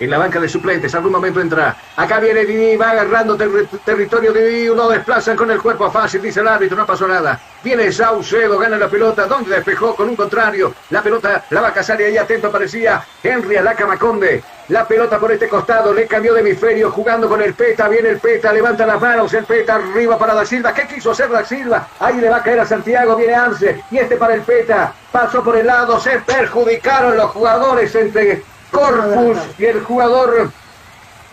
[0.00, 0.94] En la banca de suplentes.
[0.94, 1.76] Algún momento entra.
[1.96, 6.40] Acá viene Didi, va agarrando ter- territorio Didi, lo desplazan con el cuerpo fácil, dice
[6.40, 7.38] el árbitro, no pasó nada.
[7.62, 10.72] Viene Saucedo, gana la pelota, donde despejó con un contrario.
[10.88, 14.42] La pelota la va a cazar y ahí atento parecía Henry Alaca Maconde.
[14.68, 18.18] La pelota por este costado, le cambió de hemisferio, jugando con el Peta, viene el
[18.20, 20.72] Peta, levanta las manos, el Peta arriba para Da Silva.
[20.72, 21.88] ¿Qué quiso hacer Da Silva?
[21.98, 24.94] Ahí le va a caer a Santiago, viene Arce, y este para el Peta.
[25.10, 30.50] Pasó por el lado, se perjudicaron los jugadores entre Corpus y el jugador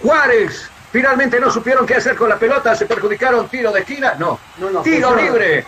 [0.01, 0.69] Juárez.
[0.91, 4.15] Finalmente no supieron qué hacer con la pelota, se perjudicaron tiro de esquina.
[4.17, 5.65] No, No, no, tiro libre.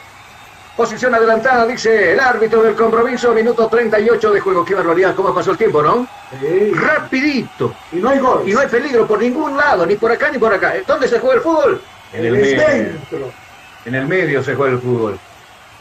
[0.77, 4.63] Posición adelantada, dice el árbitro del compromiso, minuto 38 de juego.
[4.63, 6.07] Qué barbaridad, cómo pasó el tiempo, ¿no?
[6.39, 6.71] Sí.
[6.73, 7.75] Rapidito.
[7.91, 8.43] Y no hay gol.
[8.47, 10.75] Y no hay peligro por ningún lado, ni por acá ni por acá.
[10.87, 11.81] ¿Dónde se juega el fútbol?
[12.13, 12.61] En el medio.
[12.65, 13.31] centro.
[13.85, 15.19] En el medio se juega el fútbol.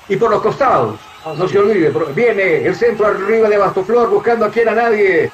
[0.08, 0.98] Y por los costados.
[1.24, 1.52] Ah, No sí.
[1.52, 1.92] se olvide.
[2.14, 5.30] Viene el centro arriba de Bastoflor buscando a quien a nadie.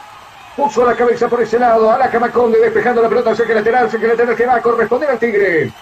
[0.56, 1.90] Puso la cabeza por ese lado.
[1.90, 3.34] A la Camaconde despejando la pelota.
[3.34, 3.90] Cerca lateral.
[3.90, 5.72] Cerca lateral que va a corresponder al Tigre.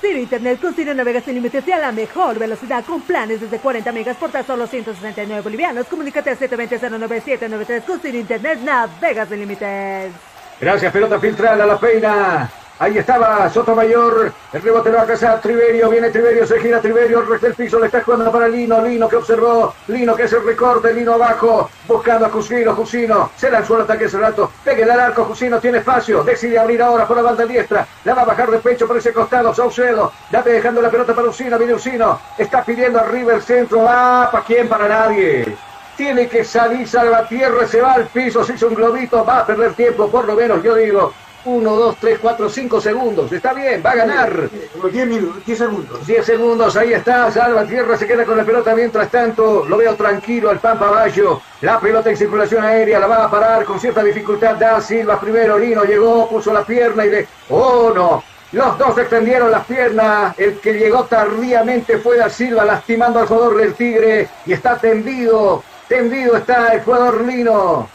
[0.00, 3.58] Ciro Internet con Ciro navega sin límites y a la mejor velocidad con planes desde
[3.58, 5.86] 40 megas por tan solo 169 bolivianos.
[5.86, 10.12] Comunícate al 720-09793 con Ciro Internet navega sin límites.
[10.60, 12.50] Gracias, pelota filtrada, la peina.
[12.78, 14.30] Ahí estaba Sotomayor.
[14.52, 15.88] El rebote lo va a Triverio.
[15.88, 17.24] Viene Triverio, se gira Triverio.
[17.42, 18.82] El piso le está jugando para Lino.
[18.82, 19.74] Lino que observó.
[19.88, 20.92] Lino que es el recorte.
[20.92, 21.70] Lino abajo.
[21.88, 22.74] Buscando a Jusino.
[22.74, 24.50] Jusino se lanzó el ataque ese rato.
[24.62, 25.24] Pegue al arco.
[25.24, 26.22] Jusino tiene espacio.
[26.22, 27.86] Decide abrir ahora por la banda diestra.
[28.04, 29.54] La va a bajar de pecho por ese costado.
[29.54, 30.12] Saucedo.
[30.30, 31.56] Ya dejando la pelota para Usino.
[31.56, 32.20] Viene Usino.
[32.36, 33.86] Está pidiendo arriba el centro.
[33.88, 34.68] Ah, ¿para quién?
[34.68, 35.56] Para nadie.
[35.96, 39.72] Tiene que salir Salvatierra, se va al piso, se hizo un globito, va a perder
[39.72, 41.14] tiempo, por lo menos, yo digo,
[41.46, 43.32] 1, 2, 3, 4, 5 segundos.
[43.32, 44.50] Está bien, va a ganar.
[44.92, 46.06] 10 minutos, 10 segundos.
[46.06, 47.30] 10 segundos, ahí está.
[47.30, 48.74] Salvatierra se queda con la pelota.
[48.74, 51.40] Mientras tanto, lo veo tranquilo al Pampa Bayo.
[51.60, 54.56] La pelota en circulación aérea la va a parar con cierta dificultad.
[54.56, 55.56] Da Silva primero.
[55.56, 57.28] Lino llegó, puso la pierna y de.
[57.48, 58.24] ¡Oh, no!
[58.50, 60.36] Los dos extendieron las piernas.
[60.38, 64.28] El que llegó tardíamente fue Da Silva, lastimando al jugador del Tigre.
[64.46, 65.62] Y está tendido.
[65.86, 67.88] Tendido está el jugador Lino.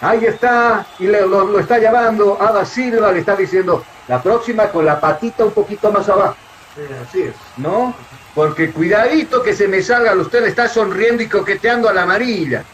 [0.00, 4.22] Ahí está, y le- lo, lo está llamando a Da Silva, le está diciendo, la
[4.22, 6.36] próxima con la patita un poquito más abajo.
[7.02, 7.34] así es.
[7.56, 7.96] ¿No?
[8.34, 12.64] Porque cuidadito que se me salga, usted le está sonriendo y coqueteando a la amarilla.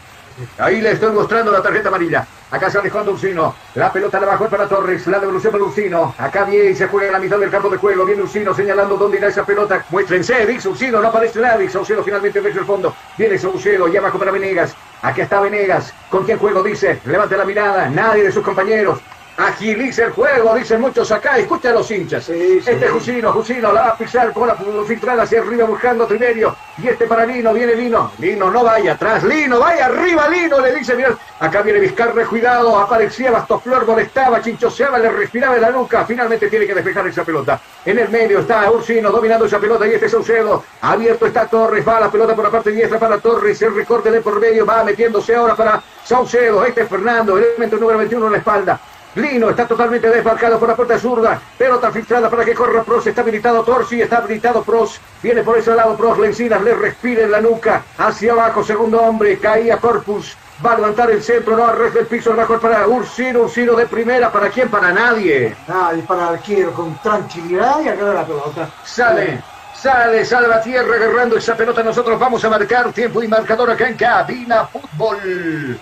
[0.57, 2.27] Ahí le estoy mostrando la tarjeta amarilla.
[2.53, 3.55] Acá sale Juan Ursino.
[3.73, 5.07] La pelota la bajó para Torres.
[5.07, 6.13] La devolución para Ursino.
[6.19, 8.05] Acá viene y se juega en la mitad del campo de juego.
[8.05, 9.83] Viene Ursino señalando dónde irá esa pelota.
[9.89, 11.01] Muéstrense, dice Ursino.
[11.01, 11.67] No aparece nadie.
[11.67, 12.95] Saucedo finalmente desde el fondo.
[13.17, 14.75] Viene Saucedo y abajo para Venegas.
[15.01, 15.95] Aquí está Venegas.
[16.11, 16.61] ¿Con quién juego?
[16.61, 17.01] Dice.
[17.05, 17.89] Levante la mirada.
[17.89, 18.99] Nadie de sus compañeros.
[19.35, 21.39] Agiliza el juego, dicen muchos acá.
[21.39, 22.29] Escucha a los hinchas.
[22.29, 24.55] Este es Jusino, Jusino la va a pisar por la
[24.85, 26.55] filtrada hacia arriba buscando Triverio.
[26.77, 28.11] Y este para Lino, viene Lino.
[28.19, 29.23] Lino, no vaya atrás.
[29.23, 30.95] Lino, vaya arriba, Lino, le dice.
[30.95, 32.77] Mirá, acá viene Vizcarre, cuidado.
[32.77, 36.05] Aparecía Bastoflor, molestaba, chinchoseaba, le respiraba en la nuca.
[36.05, 37.59] Finalmente tiene que despejar esa pelota.
[37.85, 40.63] En el medio está Ursino dominando esa pelota y este es Saucedo.
[40.81, 43.59] Abierto está Torres, va la pelota por la parte diestra para Torres.
[43.63, 46.63] El recorte de por medio va metiéndose ahora para Saucedo.
[46.65, 48.79] Este es Fernando, el elemento número 21 en la espalda.
[49.15, 51.39] Lino está totalmente desmarcado por la puerta zurda.
[51.57, 53.05] Pelota filtrada para que corra Pros.
[53.05, 54.01] Está habilitado Torsi.
[54.01, 54.99] Está habilitado Pros.
[55.21, 56.17] Viene por ese lado Pros.
[56.17, 57.83] Lencinas le respira en la nuca.
[57.97, 59.37] Hacia abajo, segundo hombre.
[59.37, 60.35] Caía Corpus.
[60.65, 61.55] Va a levantar el centro.
[61.55, 62.33] No arregla el piso.
[62.33, 63.41] Mejor para Ursino.
[63.41, 64.31] Ursino de primera.
[64.31, 64.69] ¿Para quién?
[64.69, 65.55] Para nadie.
[65.67, 68.69] Nadie para el arquero con tranquilidad y agarrar la pelota.
[68.83, 69.43] Sale.
[69.75, 71.83] Sale, Salvatierra agarrando esa pelota.
[71.83, 75.77] Nosotros vamos a marcar tiempo y marcador acá en Cabina Fútbol.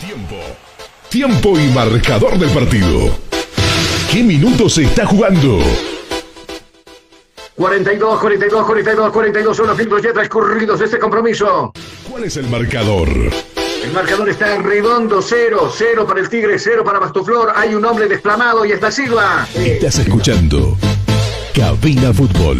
[0.00, 0.36] Tiempo.
[1.10, 3.16] Tiempo y marcador del partido.
[4.12, 5.58] ¿Qué minutos se está jugando?
[7.56, 11.72] 42, 42, 42, 42 son los minutos ya transcurridos de este compromiso.
[12.08, 13.08] ¿Cuál es el marcador?
[13.08, 17.52] El marcador está en redondo, 0, 0 para el Tigre, 0 para Bastoflor.
[17.56, 19.48] Hay un hombre desplomado y está Silva.
[19.54, 20.76] Estás escuchando
[21.54, 22.58] Cabina Fútbol.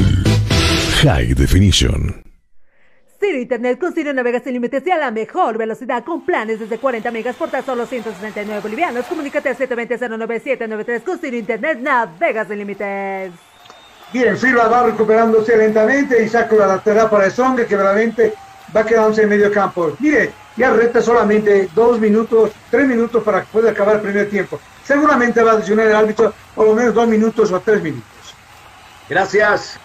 [1.02, 2.27] High Definition.
[3.20, 6.78] Ciro Internet con Ciro navega sin límites y a la mejor velocidad con planes desde
[6.78, 9.06] 40 megas por tan solo 169 bolivianos.
[9.06, 13.32] Comunícate al 720-09793 con Ciro Internet navega sin límites.
[14.12, 18.34] Bien, Silva va recuperándose lentamente y saca la lateral para Songa que realmente
[18.74, 19.96] va quedándose en medio campo.
[19.98, 24.60] Mire, ya resta solamente dos minutos, tres minutos para que pueda acabar el primer tiempo.
[24.84, 28.34] Seguramente va a adicionar el árbitro por lo menos dos minutos o tres minutos.
[29.08, 29.80] Gracias.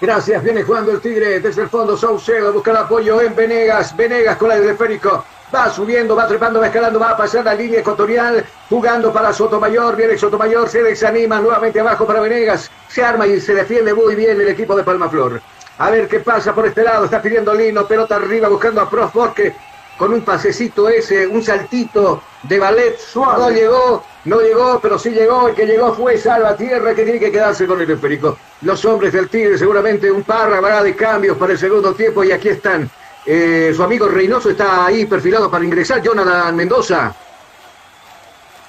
[0.00, 1.96] Gracias, viene jugando el Tigre desde el fondo.
[1.96, 3.96] Saucedo busca el apoyo en Venegas.
[3.96, 5.24] Venegas con el teleférico.
[5.54, 8.44] Va subiendo, va trepando, va escalando, va a pasar la línea ecuatorial.
[8.68, 9.94] Jugando para Sotomayor.
[9.96, 12.70] Viene Sotomayor, se desanima nuevamente abajo para Venegas.
[12.88, 15.40] Se arma y se defiende muy bien el equipo de Palmaflor.
[15.78, 17.04] A ver qué pasa por este lado.
[17.04, 19.54] Está pidiendo Lino, pelota arriba buscando a Prof Bosque.
[19.96, 22.98] Con un pasecito ese, un saltito de ballet.
[23.14, 25.46] No llegó, no llegó, pero sí llegó.
[25.48, 28.36] El que llegó fue Salvatierra, que tiene que quedarse con el esférico.
[28.62, 32.24] Los hombres del Tigre, seguramente un par habrá de cambios para el segundo tiempo.
[32.24, 32.88] Y aquí están.
[33.26, 36.02] Eh, su amigo Reynoso está ahí perfilado para ingresar.
[36.02, 37.14] Jonathan Mendoza.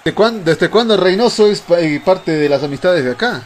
[0.04, 3.42] ¿Desde cuándo, desde cuándo Reynoso es eh, parte de las amistades de acá?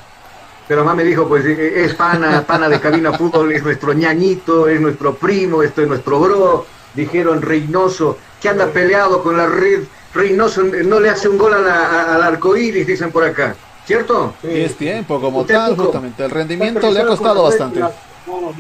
[0.68, 4.68] Pero mamá me dijo, pues eh, es pana, pana de cabina fútbol, es nuestro ñañito,
[4.68, 6.66] es nuestro primo, esto es nuestro bro.
[6.94, 9.84] Dijeron Reynoso, que anda peleado con la red.
[10.14, 13.56] Reynoso no le hace un gol a la- a- al arco iris, dicen por acá.
[13.90, 14.36] ¿Cierto?
[14.44, 16.24] Y es tiempo, como tal, justamente.
[16.24, 17.80] El rendimiento le ha costado bastante.
[17.80, 17.90] No,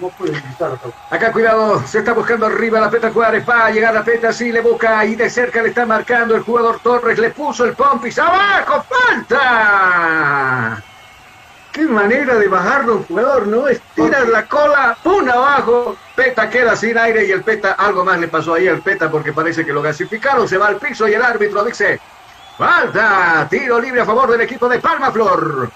[0.02, 0.42] no puede.
[1.12, 4.52] Acá cuidado, se está buscando arriba la peta Juárez, va a llegar la peta, sí
[4.52, 8.18] le busca y de cerca le está marcando el jugador Torres, le puso el pompis,
[8.18, 10.84] abajo, falta.
[11.74, 13.68] Qué manera de bajarlo un jugador, ¿no?
[13.68, 18.30] Estiras la cola, pum, abajo, peta queda sin aire y el peta, algo más le
[18.30, 21.22] pasó ahí al peta porque parece que lo gasificaron, se va al piso y el
[21.22, 22.00] árbitro dice,
[22.60, 25.72] falta, tiro libre a favor del equipo de Palmaflor.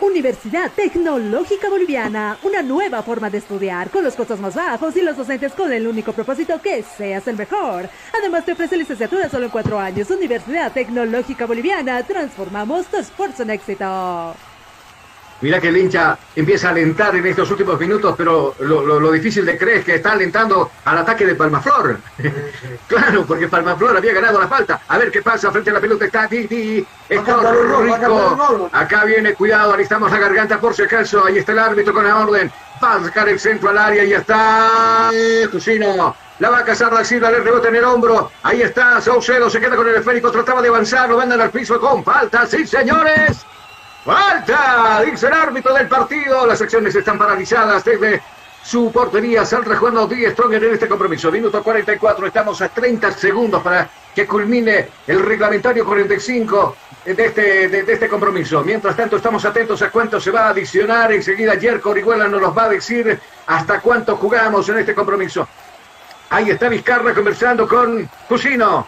[0.00, 5.18] Universidad Tecnológica Boliviana, una nueva forma de estudiar con los costos más bajos y los
[5.18, 7.90] docentes con el único propósito que seas el mejor.
[8.18, 10.10] Además te ofrece licenciatura solo en cuatro años.
[10.10, 14.34] Universidad Tecnológica Boliviana, transformamos tu esfuerzo en éxito.
[15.44, 19.12] Mira que el hincha empieza a alentar en estos últimos minutos, pero lo, lo- lo
[19.12, 21.98] difícil de creer es que está alentando al ataque de Palmaflor.
[22.88, 24.80] claro, porque Palmaflor había ganado la falta.
[24.88, 26.06] A ver qué pasa frente a la pelota.
[26.06, 26.82] Está Didi.
[27.06, 27.36] Está
[27.82, 28.70] Rico.
[28.72, 31.26] Acá viene, cuidado, alistamos la garganta por si acaso.
[31.26, 32.50] Ahí está el árbitro con la orden.
[32.82, 35.10] Va a sacar el centro al área y está.
[35.52, 36.16] Cusino.
[36.38, 38.30] La va a cazar la Silva, le rebota en el hombro.
[38.42, 41.78] Ahí está, Saucedo se queda con el esférico, trataba de avanzar, lo mandan al piso
[41.78, 42.46] con falta.
[42.46, 43.44] Sí, señores.
[44.04, 45.02] ¡Falta!
[45.04, 46.46] Dice el árbitro del partido.
[46.46, 48.20] Las acciones están paralizadas desde
[48.62, 49.46] su portería.
[49.46, 51.32] Saldrá jugando Díaz Stronger en este compromiso.
[51.32, 52.26] Minuto 44.
[52.26, 56.76] Estamos a 30 segundos para que culmine el reglamentario 45
[57.06, 58.62] de este, de, de este compromiso.
[58.62, 61.10] Mientras tanto, estamos atentos a cuánto se va a adicionar.
[61.12, 65.48] Enseguida, Jerko Orihuela nos los va a decir hasta cuánto jugamos en este compromiso.
[66.28, 68.86] Ahí está Vizcarra conversando con Cusino.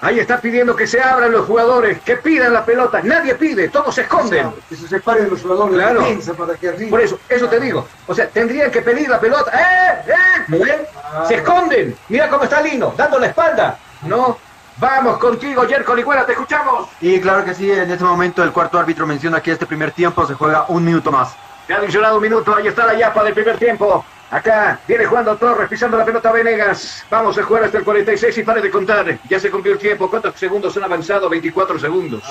[0.00, 3.00] Ahí está pidiendo que se abran los jugadores, que pidan la pelota.
[3.02, 4.52] Nadie pide, todos se esconden.
[4.68, 6.02] Que se separen los jugadores Claro.
[6.02, 6.90] de para que arriba.
[6.90, 7.86] Por eso, eso te digo.
[8.06, 9.50] O sea, tendrían que pedir la pelota.
[9.52, 10.02] ¡Eh!
[10.08, 10.44] ¡Eh!
[10.46, 10.80] ¿Me ven?
[11.26, 11.96] Se esconden.
[12.08, 13.76] Mira cómo está Lino, dando la espalda.
[14.02, 14.38] No.
[14.76, 16.88] Vamos contigo, Jerko Ligüera, te escuchamos.
[17.00, 20.24] Y claro que sí, en este momento el cuarto árbitro menciona que este primer tiempo
[20.24, 21.34] se juega un minuto más.
[21.66, 24.04] Se ha adicionado un minuto, ahí está la yapa del primer tiempo.
[24.30, 27.04] Acá viene jugando Torres, pisando la pelota Venegas.
[27.10, 29.18] Vamos a jugar hasta el 46 y pare de contar.
[29.28, 30.10] Ya se cumplió el tiempo.
[30.10, 31.30] ¿Cuántos segundos han avanzado?
[31.30, 32.22] 24 segundos.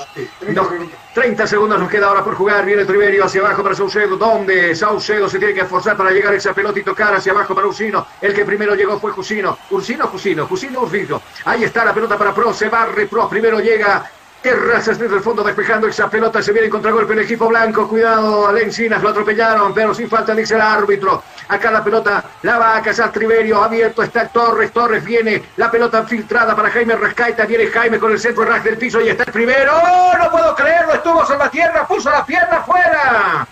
[0.54, 0.68] No,
[1.14, 2.64] 30 segundos nos queda ahora por jugar.
[2.64, 4.16] Viene Triverio hacia abajo para Saucedo.
[4.16, 4.76] ¿Dónde?
[4.76, 7.66] Saucedo se tiene que esforzar para llegar a esa pelota y tocar hacia abajo para
[7.66, 8.06] Ursino.
[8.20, 9.58] El que primero llegó fue Jusino.
[9.70, 11.20] Ursino, Jusino, Jusino, Ursino.
[11.46, 12.54] Ahí está la pelota para Pro.
[12.54, 13.28] Se barre Pro.
[13.28, 14.08] Primero llega
[14.48, 18.48] Terrazas desde el fondo despejando esa pelota, se viene en contragolpe el equipo blanco, cuidado,
[18.48, 21.22] Alencinas lo atropellaron, pero sin falta dice el árbitro.
[21.48, 26.02] Acá la pelota la va a cazar Triverio, abierto está Torres, Torres viene, la pelota
[26.04, 29.32] filtrada para Jaime Rescaita, viene Jaime con el centro ras del piso y está el
[29.32, 29.70] primero.
[29.70, 30.94] ¡Oh, no puedo creerlo!
[30.94, 33.46] Estuvo sobre la tierra, puso la pierna fuera.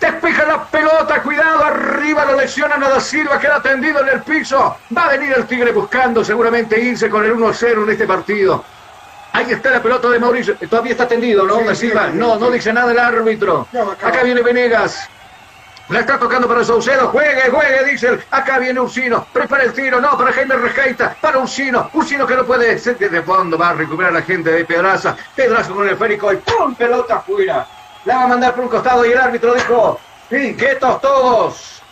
[0.00, 4.78] Despeja la pelota, cuidado, arriba lo lesionan a Da Silva, queda tendido en el piso.
[4.96, 8.64] Va a venir el Tigre buscando seguramente irse con el 1-0 en este partido.
[9.32, 10.56] Ahí está la pelota de Mauricio.
[10.68, 11.74] Todavía está tendido, ¿no?
[11.74, 13.66] Sí, no, no dice nada el árbitro.
[13.74, 14.06] A.
[14.08, 15.08] Acá viene Venegas.
[15.88, 17.08] La está tocando para Saucedo.
[17.08, 18.24] Juegue, juegue, dice él.
[18.30, 19.26] Acá viene Ursino.
[19.32, 20.00] Prepara el tiro.
[20.00, 21.16] No, para Jaime Rescaita.
[21.20, 21.90] Para Ursino.
[21.92, 23.58] Ursino que no puede desde fondo.
[23.58, 25.16] Va a recuperar la gente de Pedraza.
[25.34, 26.74] Pedraza con el esférico y ¡pum!
[26.74, 27.66] Pelota afuera.
[28.04, 31.82] La va a mandar por un costado y el árbitro dijo: "Sí, ¡Quietos todos!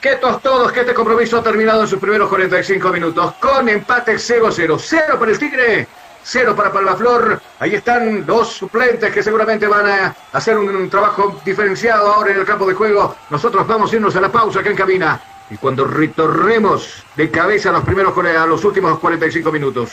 [0.00, 3.34] Quietos todos, que este compromiso ha terminado en sus primeros 45 minutos.
[3.40, 4.78] Con empate 0-0.
[4.78, 5.88] 0 para el Tigre.
[6.24, 7.40] Cero para Palmaflor.
[7.60, 12.46] Ahí están los suplentes que seguramente van a hacer un, trabajo diferenciado ahora en el
[12.46, 13.14] campo de juego.
[13.30, 15.20] Nosotros vamos a irnos a la pausa acá en cabina.
[15.50, 19.92] Y cuando retornemos de cabeza a los primeros a los últimos 45 minutos.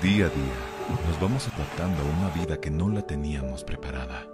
[0.00, 4.33] Día a día, nos vamos adaptando a una vida que no la teníamos preparada.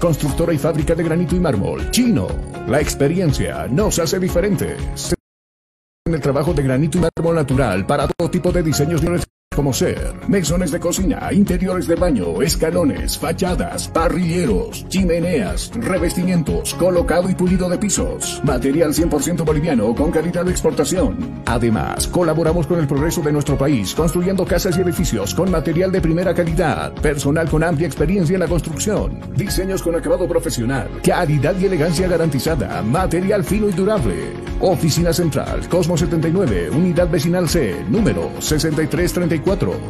[0.00, 1.88] Constructora y fábrica de granito y mármol.
[1.92, 2.26] Chino.
[2.66, 5.14] La experiencia nos hace diferentes.
[6.08, 9.02] En el trabajo de granito y mármol natural para todo tipo de diseños
[9.58, 17.34] como ser mesones de cocina, interiores de baño, escalones, fachadas, parrilleros, chimeneas, revestimientos, colocado y
[17.34, 21.42] pulido de pisos, material 100% boliviano con calidad de exportación.
[21.46, 26.02] Además, colaboramos con el progreso de nuestro país construyendo casas y edificios con material de
[26.02, 31.66] primera calidad, personal con amplia experiencia en la construcción, diseños con acabado profesional, calidad y
[31.66, 34.34] elegancia garantizada, material fino y durable.
[34.60, 39.37] Oficina Central, Cosmo 79, Unidad Vecinal C, número 6334.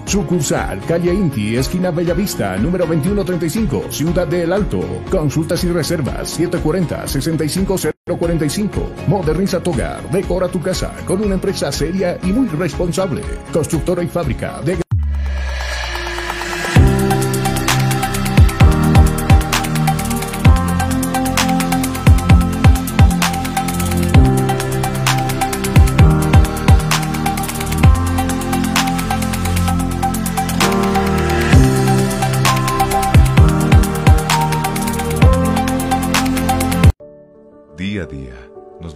[0.05, 4.80] Sucursal, calle Inti, esquina Bellavista, número 2135, Ciudad de El Alto.
[5.11, 9.07] Consultas y reservas 740-65045.
[9.07, 13.22] Moderniza tu hogar, decora tu casa con una empresa seria y muy responsable.
[13.53, 14.88] Constructora y fábrica de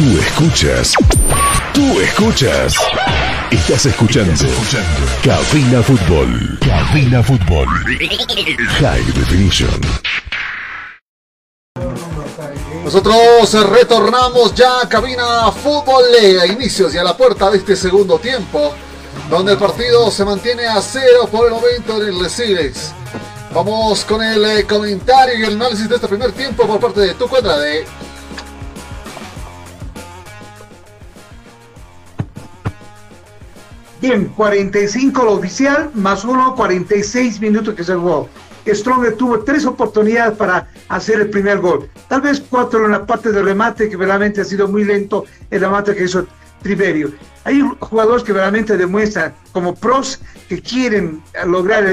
[0.00, 0.94] Tú escuchas.
[1.74, 2.74] Tú escuchas.
[3.50, 4.32] Estás escuchando.
[5.22, 6.58] Cabina Fútbol.
[6.58, 7.68] Cabina Fútbol.
[8.80, 9.78] High Definition.
[12.82, 16.04] Nosotros retornamos ya a cabina fútbol
[16.40, 18.72] a inicios y a la puerta de este segundo tiempo,
[19.28, 22.94] donde el partido se mantiene a cero por el momento en el Resiles.
[23.52, 27.12] Vamos con el eh, comentario y el análisis de este primer tiempo por parte de
[27.12, 27.84] tu de
[34.00, 38.30] Bien, 45 lo oficial, más uno, 46 minutos que se jugó.
[38.66, 41.88] Stronger tuvo tres oportunidades para hacer el primer gol.
[42.08, 45.60] Tal vez cuatro en la parte de remate, que realmente ha sido muy lento el
[45.60, 46.26] remate que hizo
[46.62, 47.12] Triverio.
[47.44, 51.86] Hay jugadores que realmente demuestran como pros que quieren lograr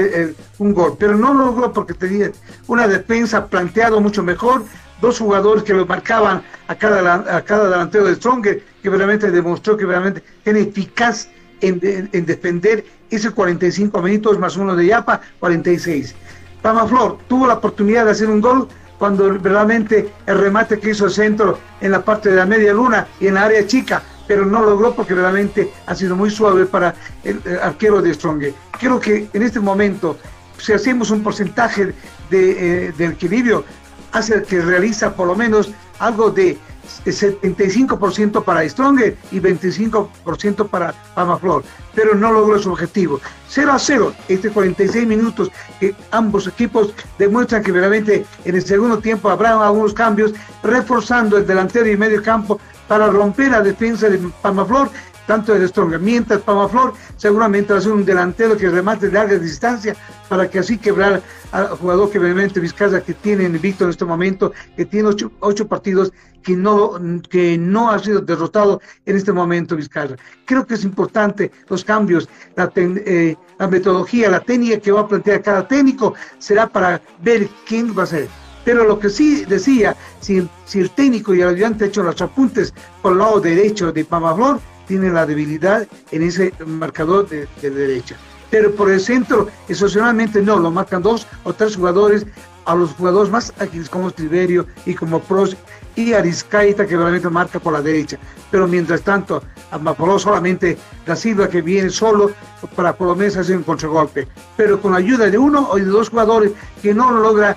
[0.58, 2.30] un gol, pero no lo logró porque tenía
[2.66, 4.64] una defensa planteado mucho mejor,
[5.00, 9.76] dos jugadores que lo marcaban a cada, a cada delantero de Stronger, que realmente demostró
[9.76, 11.28] que realmente tiene eficaz
[11.60, 16.14] en, en, defender ese 45 minutos más uno de Yapa, 46.
[16.62, 21.12] Pamaflor tuvo la oportunidad de hacer un gol cuando realmente el remate que hizo el
[21.12, 24.62] centro en la parte de la media luna y en la área chica, pero no
[24.62, 28.44] logró porque realmente ha sido muy suave para el, arquero de Strong.
[28.78, 30.16] Creo que en este momento,
[30.58, 31.94] si hacemos un porcentaje
[32.28, 33.64] de, eh, de equilibrio,
[34.12, 36.58] hace que realiza por lo menos algo de
[37.04, 41.64] 75% para Stronger y 25% para Pamaflor,
[41.94, 43.20] pero no logró su objetivo.
[43.48, 45.50] 0 a 0, este 46 minutos
[45.80, 50.32] que ambos equipos demuestran que realmente en el segundo tiempo habrá algunos cambios,
[50.62, 54.90] reforzando el delantero y medio campo para romper la defensa de Pamaflor
[55.28, 56.00] tanto de Strong.
[56.00, 59.94] Mientras Pamaflor seguramente va a ser un delantero que remate de larga distancia
[60.28, 61.22] para que así quebrar
[61.52, 65.68] al jugador que obviamente Vizcarra que tiene invicto en este momento, que tiene ocho, ocho
[65.68, 66.92] partidos que no,
[67.28, 70.16] que no ha sido derrotado en este momento Vizcarra.
[70.46, 72.26] Creo que es importante los cambios,
[72.56, 77.02] la, ten- eh, la metodología, la técnica que va a plantear cada técnico será para
[77.22, 78.28] ver quién va a ser.
[78.64, 82.20] Pero lo que sí decía, si, si el técnico y el ayudante han hecho los
[82.20, 87.70] apuntes por el lado derecho de Pamaflor, tiene la debilidad en ese marcador de, de
[87.70, 88.16] derecha.
[88.50, 92.26] Pero por el centro, excepcionalmente no, lo marcan dos o tres jugadores,
[92.64, 95.56] a los jugadores más ágiles como Tiberio y como Pros
[95.96, 98.18] y Ariscaita que realmente marca por la derecha.
[98.50, 102.30] Pero mientras tanto, a Mapoló solamente da Silva que viene solo
[102.76, 104.28] para por lo menos hacer un contragolpe.
[104.56, 106.52] Pero con la ayuda de uno o de dos jugadores
[106.82, 107.56] que no lo logra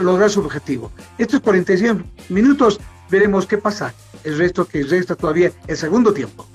[0.00, 0.90] lograr su objetivo.
[1.16, 2.80] Estos 45 minutos
[3.10, 3.92] veremos qué pasa.
[4.24, 6.46] El resto que resta todavía el segundo tiempo.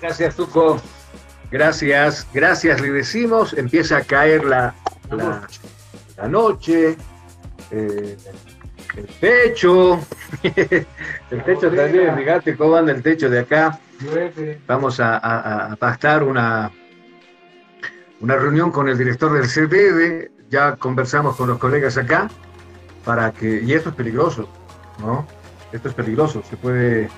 [0.00, 0.80] Gracias, Tuco.
[1.50, 3.52] Gracias, gracias, le decimos.
[3.54, 4.74] Empieza a caer la,
[5.10, 6.96] la, noche,
[7.70, 8.16] eh,
[8.96, 10.00] el techo.
[10.42, 13.78] el techo también, fíjate cómo anda el techo de acá.
[14.66, 15.16] Vamos a,
[15.72, 16.70] a, pactar una,
[18.20, 20.30] una reunión con el director del CDD.
[20.48, 22.30] Ya conversamos con los colegas acá
[23.04, 23.60] para que.
[23.62, 24.48] Y esto es peligroso,
[25.00, 25.26] ¿no?
[25.72, 26.42] Esto es peligroso.
[26.48, 27.08] Se puede.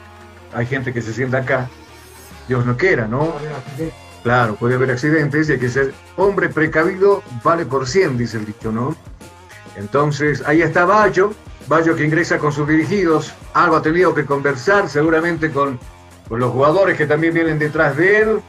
[0.54, 1.68] Hay gente que se sienta acá.
[2.48, 3.34] Dios no quiera, ¿no?
[4.22, 8.46] Claro, puede haber accidentes y hay que ser hombre precavido vale por 100, dice el
[8.46, 8.94] dicho, ¿no?
[9.76, 11.32] Entonces, ahí está Bayo,
[11.66, 15.78] Bayo que ingresa con sus dirigidos, algo ha tenido que conversar seguramente con,
[16.28, 18.40] con los jugadores que también vienen detrás de él.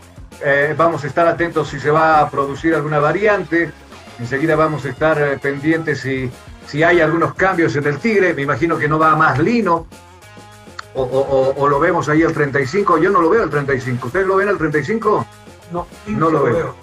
[0.43, 3.71] Eh, vamos a estar atentos si se va a producir alguna variante.
[4.19, 6.29] Enseguida vamos a estar eh, pendientes si,
[6.67, 8.33] si hay algunos cambios en el Tigre.
[8.33, 9.87] Me imagino que no va más Lino.
[10.95, 12.99] O, o- o- o lo vemos ahí al 35.
[12.99, 14.07] Yo no lo veo al 35.
[14.07, 15.25] ¿Ustedes lo ven al 35?
[15.71, 16.75] No, No lo veo.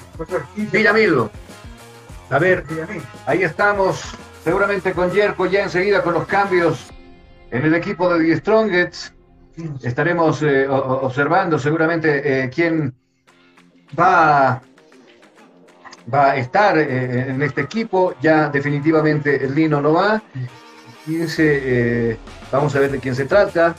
[0.56, 1.28] Villamil.
[2.30, 2.64] A ver,
[3.26, 4.02] ahí estamos,
[4.44, 6.90] seguramente con Yerko ya enseguida con los cambios
[7.50, 9.12] en el equipo de The Strongets.
[9.82, 12.94] Estaremos eh, observando seguramente eh, quién
[13.98, 14.60] va,
[16.12, 18.14] va a estar eh, en este equipo.
[18.20, 20.22] Ya definitivamente el Lino no va.
[21.06, 22.16] 15, eh,
[22.52, 23.74] vamos a ver de quién se trata.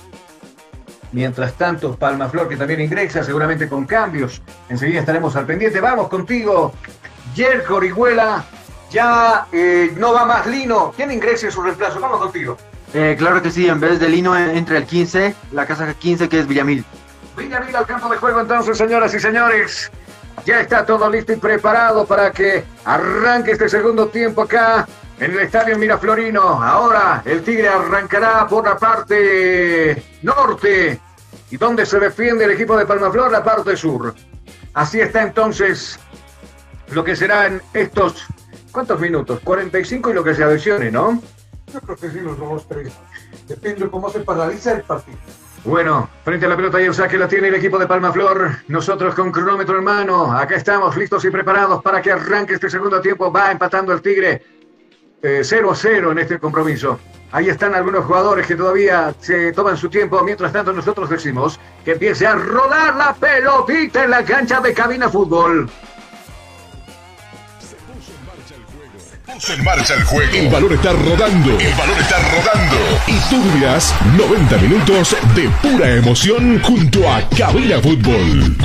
[1.13, 4.41] Mientras tanto, Palmaflor que también ingresa, seguramente con cambios.
[4.69, 5.79] Enseguida estaremos al pendiente.
[5.81, 6.73] Vamos contigo,
[7.35, 8.43] Yerko Orihuela.
[8.91, 10.93] Ya eh, no va más Lino.
[10.95, 11.99] ¿Quién ingresa en su reemplazo?
[11.99, 12.57] Vamos contigo.
[12.93, 16.27] Eh, claro que sí, en vez de Lino en- entra el 15, la casa 15
[16.27, 16.83] que es Villamil.
[17.37, 19.89] Villamil al campo de juego entonces, señoras y señores.
[20.45, 24.87] Ya está todo listo y preparado para que arranque este segundo tiempo acá
[25.19, 26.41] en el estadio Miraflorino.
[26.41, 30.99] Ahora el Tigre arrancará por la parte norte
[31.51, 34.15] y donde se defiende el equipo de Palmaflor, la parte sur.
[34.73, 35.99] Así está entonces
[36.91, 38.25] lo que serán estos,
[38.71, 39.39] ¿cuántos minutos?
[39.43, 41.21] 45 y lo que se adicione, ¿no?
[41.71, 42.91] Yo creo que sí, los dos, tres.
[43.47, 45.17] Depende de cómo se paraliza el partido.
[45.63, 48.49] Bueno, frente a la pelota y el saque la tiene el equipo de Palmaflor.
[48.67, 52.99] Nosotros con cronómetro en mano, acá estamos listos y preparados para que arranque este segundo
[52.99, 53.31] tiempo.
[53.31, 54.43] Va empatando el Tigre
[55.21, 56.99] eh, 0 a 0 en este compromiso.
[57.31, 60.21] Ahí están algunos jugadores que todavía se toman su tiempo.
[60.23, 65.09] Mientras tanto, nosotros decimos que empiece a rodar la pelotita en la cancha de cabina
[65.09, 65.69] fútbol.
[69.41, 70.31] Puso en marcha el juego.
[70.35, 71.57] El balón está rodando.
[71.59, 72.77] El balón está rodando.
[73.07, 78.55] Y tú vivirás 90 minutos de pura emoción junto a Cabina Fútbol.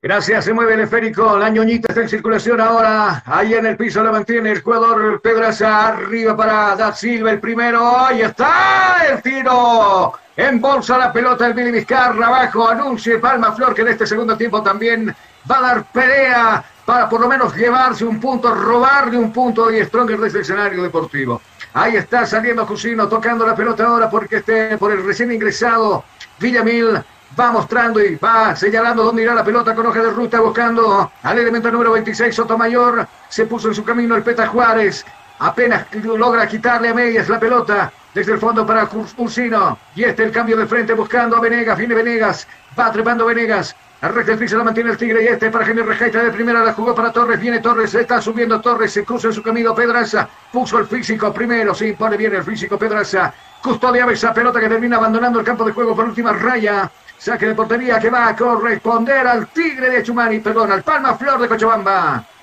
[0.00, 4.04] Gracias, se mueve el esférico, la ñoñita está en circulación ahora, ahí en el piso
[4.04, 10.12] la mantiene el jugador Pedraza, arriba para Da Silva, el primero, ahí está el tiro,
[10.36, 14.62] embolsa la pelota el Billy Vizcarra, abajo, anuncia Palma Flor que en este segundo tiempo
[14.62, 15.12] también
[15.50, 19.84] va a dar pelea para por lo menos llevarse un punto, robarle un punto y
[19.84, 21.42] Stronger de este escenario deportivo.
[21.74, 26.04] Ahí está saliendo Cusino, tocando la pelota ahora porque este, por el recién ingresado
[26.38, 27.02] Villamil
[27.38, 31.38] va mostrando y va señalando dónde irá la pelota con hoja de ruta, buscando al
[31.38, 33.06] elemento número 26, Sotomayor.
[33.28, 35.04] Se puso en su camino el Peta Juárez.
[35.38, 38.88] Apenas logra quitarle a medias la pelota desde el fondo para
[39.18, 39.78] Ursino.
[39.94, 41.76] Y este el cambio de frente buscando a Venegas.
[41.76, 42.46] Viene Venegas.
[42.78, 43.76] Va trepando Venegas.
[44.00, 46.74] Arranca el piso, la mantiene el Tigre y este para Genio Rejaita de primera, la
[46.74, 50.78] jugó para Torres, viene Torres, está subiendo Torres, se cruza en su camino Pedraza, puso
[50.78, 53.32] el físico primero, se impone bien el físico Pedraza,
[53.62, 57.54] custodiaba esa pelota que termina abandonando el campo de juego por última raya, saque de
[57.54, 62.35] portería que va a corresponder al Tigre de Chumani, perdón, al Palma Flor de Cochabamba.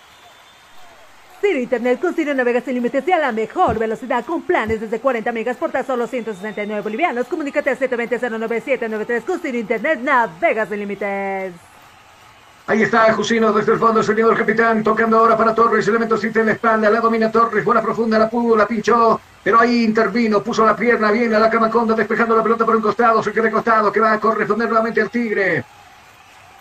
[1.44, 5.02] Ciro Internet con Ciro navega sin límites y a la mejor velocidad con planes desde
[5.02, 7.28] 40 megas por tan solo 169 bolivianos.
[7.28, 11.54] Comunícate a 720-09793 con Ciro Internet navega sin límites.
[12.66, 16.46] Ahí está Jusino desde el fondo, el capitán, tocando ahora para Torres, elemento siente en
[16.46, 20.66] la espalda, la domina Torres, buena profunda, la pudo, la pinchó, pero ahí intervino, puso
[20.66, 23.92] la pierna bien a la Camaconda, despejando la pelota por un costado, se queda costado,
[23.92, 25.66] que va a corresponder nuevamente al Tigre.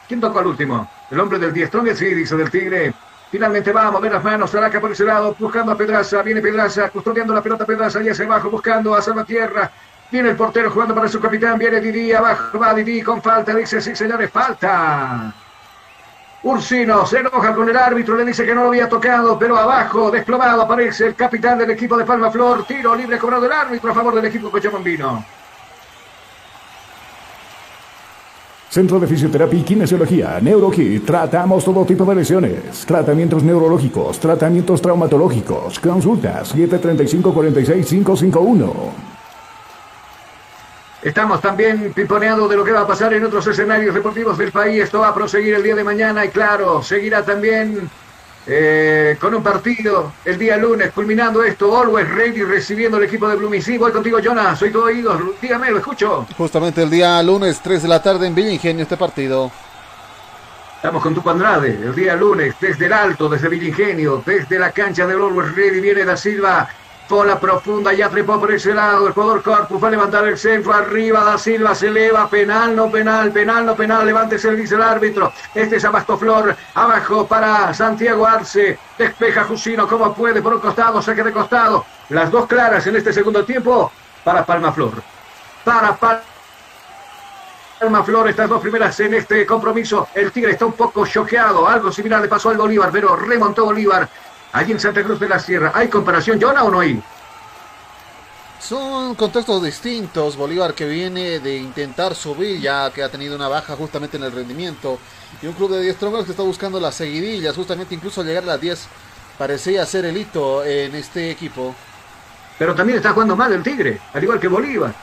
[0.08, 0.90] ¿Quién tocó al último?
[1.08, 2.92] El hombre del 10, Strong sí, dice del Tigre.
[3.32, 6.90] Finalmente va a mover las manos, Saraca por ese lado, buscando a Pedraza, viene Pedraza,
[6.90, 9.70] custodiando la pelota Pedraza, y hacia abajo, buscando a Salvatierra.
[10.10, 13.80] Viene el portero jugando para su capitán, viene Didi, abajo va Didi con falta, dice
[13.80, 15.32] sí señores, falta.
[16.42, 20.10] Ursino se enoja con el árbitro, le dice que no lo había tocado, pero abajo,
[20.10, 22.66] desplomado, aparece el capitán del equipo de Palma Flor.
[22.66, 25.24] Tiro libre cobrado el árbitro a favor del equipo Cochabambino.
[28.72, 31.04] Centro de Fisioterapia y Kinesiología, NeuroKit.
[31.04, 32.86] Tratamos todo tipo de lesiones.
[32.86, 35.78] Tratamientos neurológicos, tratamientos traumatológicos.
[35.78, 38.72] Consultas 735-46551.
[41.02, 44.84] Estamos también piponeando de lo que va a pasar en otros escenarios deportivos del país.
[44.84, 47.90] Esto va a proseguir el día de mañana y claro, seguirá también
[48.46, 53.36] eh, con un partido el día lunes, culminando esto, Always Ready, recibiendo el equipo de
[53.36, 53.78] Blumicí.
[53.78, 55.20] Voy contigo, Jonas, soy todo oídos.
[55.40, 56.26] Dígame, lo escucho.
[56.36, 59.50] Justamente el día lunes, 3 de la tarde en Villa Ingenio, este partido.
[60.76, 64.72] Estamos con tu Andrade, el día lunes, desde el alto, desde Villa Ingenio, desde la
[64.72, 66.68] cancha de Always Ready, viene Da Silva
[67.12, 69.06] Bola profunda, ya trepó por ese lado.
[69.06, 70.72] El jugador Corpus va a levantar el centro.
[70.72, 72.26] Arriba Da Silva se eleva.
[72.26, 74.06] Penal, no penal, penal, no penal.
[74.06, 75.30] Levántese, dice el árbitro.
[75.54, 76.56] Este es Abastoflor.
[76.74, 78.78] Abajo para Santiago Arce.
[78.96, 81.02] Despeja Jusino como puede por un costado.
[81.02, 81.84] Saque de costado.
[82.08, 83.92] Las dos claras en este segundo tiempo
[84.24, 85.02] para Palma Flor.
[85.64, 85.94] Para
[87.78, 90.08] Palma Flor, estas dos primeras en este compromiso.
[90.14, 91.68] El Tigre está un poco choqueado.
[91.68, 94.08] Algo similar le pasó al Bolívar, pero remontó Bolívar
[94.52, 95.72] allí en Santa Cruz de la Sierra.
[95.74, 97.02] ¿Hay comparación, Jonah, o no hay?
[98.60, 100.36] Son contextos distintos.
[100.36, 104.32] Bolívar que viene de intentar subir, ya que ha tenido una baja justamente en el
[104.32, 104.98] rendimiento.
[105.40, 108.46] Y un club de 10 troncos que está buscando las seguidillas, justamente incluso llegar a
[108.46, 108.86] las 10
[109.36, 111.74] parecía ser el hito en este equipo.
[112.58, 114.94] Pero también está jugando mal el Tigre, al igual que Bolívar.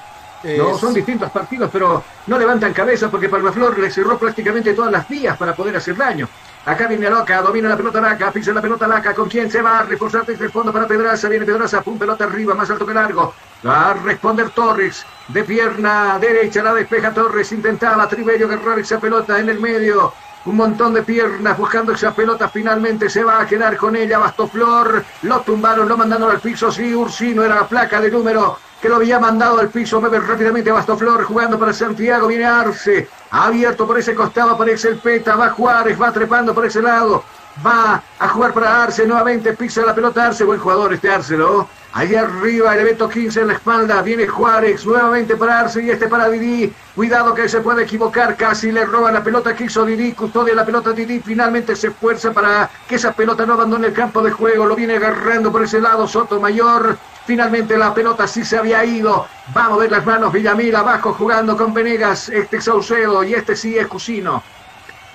[0.58, 5.10] No, son distintos partidos, pero no levantan cabeza porque Palmaflor le cerró prácticamente todas las
[5.10, 6.30] vías para poder hacer daño.
[6.70, 9.80] Acá viene Loca, domina la pelota Laca, pisa la pelota Laca, ¿con quién se va?
[9.80, 12.94] a Reforzar desde el fondo para Pedraza, viene Pedraza, pum, pelota arriba, más alto que
[12.94, 13.34] largo.
[13.66, 19.40] Va a responder Torres, de pierna derecha, la despeja Torres, intentaba Triverio agarrar esa pelota
[19.40, 20.14] en el medio.
[20.46, 22.48] Un montón de piernas buscando esa pelota.
[22.48, 24.20] Finalmente se va a quedar con ella.
[24.20, 25.04] Bastoflor.
[25.24, 26.72] Lo tumbaron, lo mandaron al piso.
[26.72, 30.00] Sí, Ursino era la placa de número que lo había mandado al piso.
[30.00, 32.28] Mueve rápidamente Bastoflor jugando para Santiago.
[32.28, 33.10] Viene Arce.
[33.32, 35.36] Abierto por ese costado aparece el Peta.
[35.36, 37.24] Va Juárez, va trepando por ese lado.
[37.66, 39.54] Va a jugar para Arce nuevamente.
[39.54, 40.44] Pisa la pelota Arce.
[40.44, 41.68] Buen jugador este Arce, ¿no?
[41.92, 44.02] Ahí arriba el evento 15 en la espalda.
[44.02, 46.74] Viene Juárez nuevamente para Arce y este para Didi.
[46.96, 48.36] Cuidado que se puede equivocar.
[48.36, 50.14] Casi le roban la pelota que hizo Didi.
[50.14, 51.20] Custodia la pelota Didi.
[51.20, 54.66] Finalmente se esfuerza para que esa pelota no abandone el campo de juego.
[54.66, 56.98] Lo viene agarrando por ese lado Sotomayor.
[57.30, 59.28] Finalmente la pelota sí se había ido.
[59.54, 62.28] Vamos a ver las manos Villamil abajo jugando con Venegas.
[62.30, 64.42] Este Saucedo y este sí es Cusino.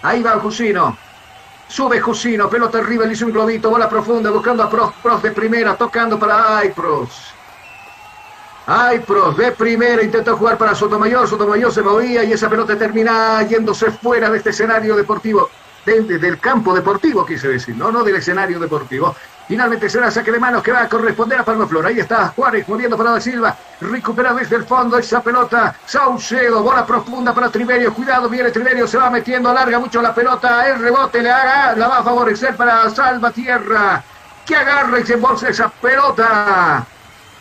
[0.00, 0.96] Ahí va Cusino.
[1.66, 5.74] Sube Jusino, pelota arriba, le hizo un globito, bola profunda, buscando a Pros, de primera,
[5.74, 7.34] tocando para Aypros.
[8.68, 13.90] Aypros de primera, intentó jugar para Sotomayor, Sotomayor se movía y esa pelota termina yéndose
[13.90, 15.50] fuera de este escenario deportivo,
[15.84, 19.16] del campo deportivo, quise decir, no, no del escenario deportivo.
[19.46, 21.86] Finalmente será saque de manos que va a corresponder a Palma Flor.
[21.86, 23.56] Ahí está Juárez moviendo para Da Silva.
[23.80, 25.74] Recupera desde el fondo esa pelota.
[25.84, 27.92] Saucedo, bola profunda para Triverio.
[27.92, 30.66] Cuidado, viene Triverio, se va metiendo, alarga mucho la pelota.
[30.68, 34.02] El rebote le haga, la va a favorecer para Salvatierra.
[34.46, 36.86] Que agarra y se embolsa esa pelota.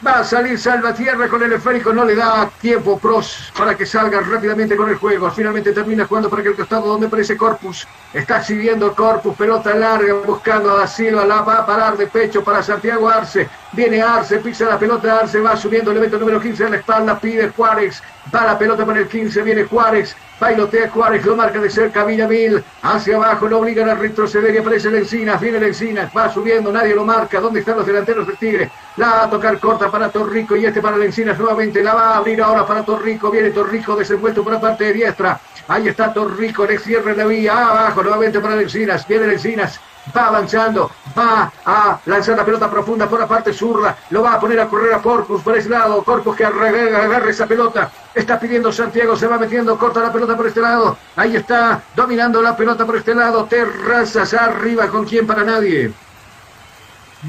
[0.06, 4.20] Va a salir Salvatierra con el esférico, no le da tiempo Pros para que salga
[4.20, 5.32] rápidamente con el juego.
[5.32, 7.88] Finalmente termina jugando para aquel costado donde aparece Corpus.
[8.14, 12.44] Está siguiendo Corpus, pelota larga, buscando a Da Silva, la va a parar de pecho
[12.44, 13.48] para Santiago Arce.
[13.72, 17.18] Viene Arce, pisa la pelota, Arce va subiendo el evento número 15 a la espalda,
[17.18, 18.04] pide Juárez,
[18.34, 22.64] va la pelota para el 15, viene Juárez, bailotea Juárez, lo marca de cerca Villamil,
[22.82, 26.72] hacia abajo, lo obligan a retroceder y aparece el Encinas, viene el Encinas, va subiendo,
[26.72, 28.70] nadie lo marca, ¿dónde están los delanteros del Tigre?
[28.98, 32.10] La va a tocar corta para Torrico y este para el Encinas nuevamente, la va
[32.12, 36.14] a abrir ahora para Torrico, viene Torrico desenvuelto por la parte de diestra, ahí está
[36.14, 39.80] Torrico, le cierra la vía, abajo nuevamente para el Encinas, viene el Encinas,
[40.16, 44.40] va avanzando, va a lanzar la pelota profunda por la parte zurda, lo va a
[44.40, 48.72] poner a correr a Corpus por ese lado, Corpus que agarra esa pelota, está pidiendo
[48.72, 52.86] Santiago, se va metiendo, corta la pelota por este lado, ahí está, dominando la pelota
[52.86, 55.94] por este lado, Terrazas arriba, ¿con quién para nadie?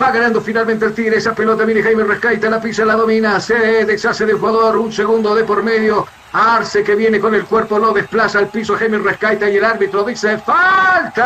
[0.01, 1.19] Va ganando finalmente el Tigre.
[1.19, 3.39] Esa pelota viene Jaime Rescaita, la pisa, la domina.
[3.39, 4.77] Se deshace del jugador.
[4.77, 6.05] Un segundo de por medio.
[6.33, 10.03] Arce que viene con el cuerpo, lo desplaza al piso Jaime Rescaita y el árbitro
[10.03, 11.25] dice ¡Falta!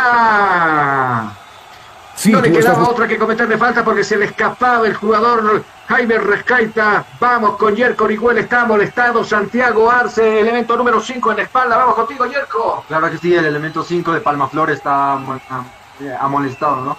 [2.18, 5.62] Sí, no le quedaba estás- otra que cometerle falta porque se le escapaba el jugador
[5.86, 7.04] Jaime Rescaita.
[7.20, 9.22] Vamos con Yerko Orihuela, está molestado.
[9.22, 11.76] Santiago Arce, elemento número 5 en la espalda.
[11.76, 12.84] Vamos contigo, Yerko.
[12.88, 15.66] Claro que sí, el elemento 5 de Palmaflor está mo- am-
[16.00, 16.96] eh, amolestado, ¿no?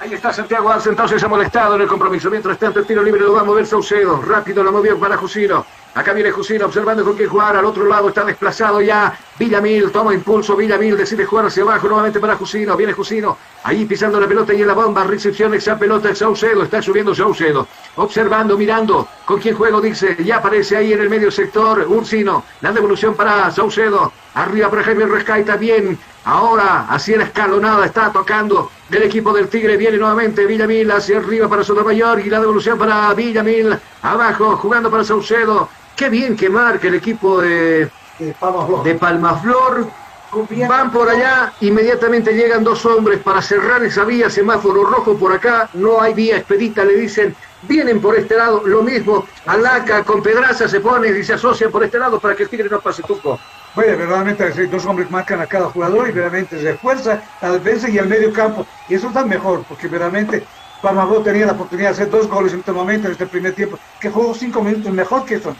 [0.00, 2.28] Ahí está Santiago Arce, entonces ha molestado en el compromiso.
[2.28, 4.20] Mientras tanto, el tiro libre lo va a mover Saucedo.
[4.20, 5.64] Rápido lo movió para Jusino.
[5.94, 7.56] Acá viene Jusino observando con quién jugar.
[7.56, 9.92] Al otro lado está desplazado ya Villamil.
[9.92, 10.56] Toma impulso.
[10.56, 12.76] Villamil decide jugar hacia abajo nuevamente para Jusino.
[12.76, 13.38] Viene Jusino.
[13.62, 15.04] Ahí pisando la pelota y en la bomba.
[15.04, 16.64] Recepción esa pelota Saucedo.
[16.64, 17.68] Está subiendo Saucedo.
[17.94, 19.06] Observando, mirando.
[19.24, 20.16] Con quién juego dice.
[20.24, 22.44] Ya aparece ahí en el medio sector Ursino.
[22.60, 24.12] La devolución para Saucedo.
[24.34, 25.56] Arriba para Jaime Rescaita.
[25.56, 25.96] Bien.
[26.24, 29.76] Ahora, así en escalonada, está tocando del equipo del Tigre.
[29.76, 33.78] Viene nuevamente Villamil hacia arriba para Sotomayor y la devolución para Villamil.
[34.02, 35.68] Abajo, jugando para Saucedo.
[35.96, 37.88] Qué bien que marca el equipo de,
[38.18, 39.86] de Palmaflor.
[40.68, 45.68] Van por allá, inmediatamente llegan dos hombres para cerrar esa vía, semáforo rojo por acá,
[45.74, 50.66] no hay vía expedita, le dicen, vienen por este lado, lo mismo, Alaca con Pedraza
[50.66, 53.38] se pone y se asocian por este lado para que el Tigre no pase tuco.
[53.76, 58.08] Bueno, verdaderamente dos hombres marcan a cada jugador y verdaderamente refuerza la defensa y el
[58.08, 58.66] medio campo.
[58.88, 60.44] Y eso está mejor, porque verdaderamente
[60.82, 63.78] Palmaflor tenía la oportunidad de hacer dos goles en este momento, en este primer tiempo,
[64.00, 65.54] que jugó cinco minutos mejor que eso.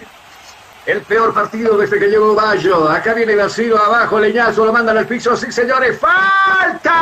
[0.86, 2.90] El peor partido desde que llegó Bayo.
[2.90, 5.35] Acá viene Vacío abajo, Leñazo, lo mandan al piso.
[5.35, 6.93] Sí, señores, ¡falta!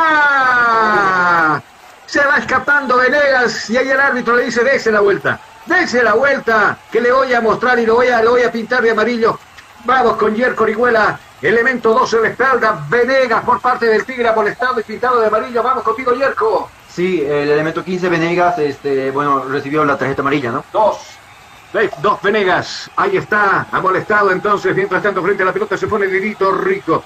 [2.05, 5.37] Se va escapando Venegas y ahí el árbitro le dice, dése la vuelta.
[5.65, 8.51] Dése la vuelta, que le voy a mostrar y lo voy a, lo voy a
[8.51, 9.37] pintar de amarillo.
[9.83, 12.85] Vamos con Yerko Orihuela, elemento 12 de espalda.
[12.87, 15.61] Venegas por parte del Tigre molestado y pintado de amarillo.
[15.61, 16.69] Vamos contigo, Yerko.
[16.89, 20.63] Sí, el elemento 15 Venegas, este, bueno, recibió la tarjeta amarilla, ¿no?
[20.71, 21.17] Dos.
[22.01, 22.91] Dos Venegas.
[22.95, 23.67] Ahí está.
[23.71, 24.75] Ha molestado entonces.
[24.75, 27.03] Mientras tanto, frente a la pelota se pone Dirito Rico.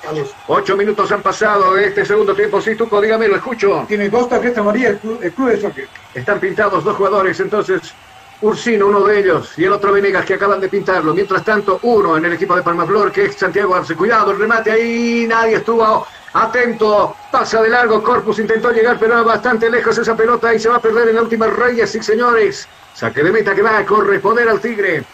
[0.48, 2.60] Ocho minutos han pasado de este segundo tiempo.
[2.60, 3.86] Sí, Tuco, dígame, lo escucho.
[3.88, 5.88] Tiene dos tarjetas amarillas el club, el club de soccer.
[6.14, 7.94] Están pintados dos jugadores, entonces
[8.42, 11.14] Ursino, uno de ellos, y el otro Venegas que acaban de pintarlo.
[11.14, 13.96] Mientras tanto, uno en el equipo de Palmaflor, que es Santiago Arce.
[13.96, 16.06] Cuidado, el remate ahí, nadie estuvo
[16.44, 17.16] atento.
[17.32, 20.82] Pasa de largo, Corpus intentó llegar, pero bastante lejos esa pelota y se va a
[20.82, 22.68] perder en la última raya, sí señores.
[22.94, 25.06] Saque de meta que va a corresponder al Tigre.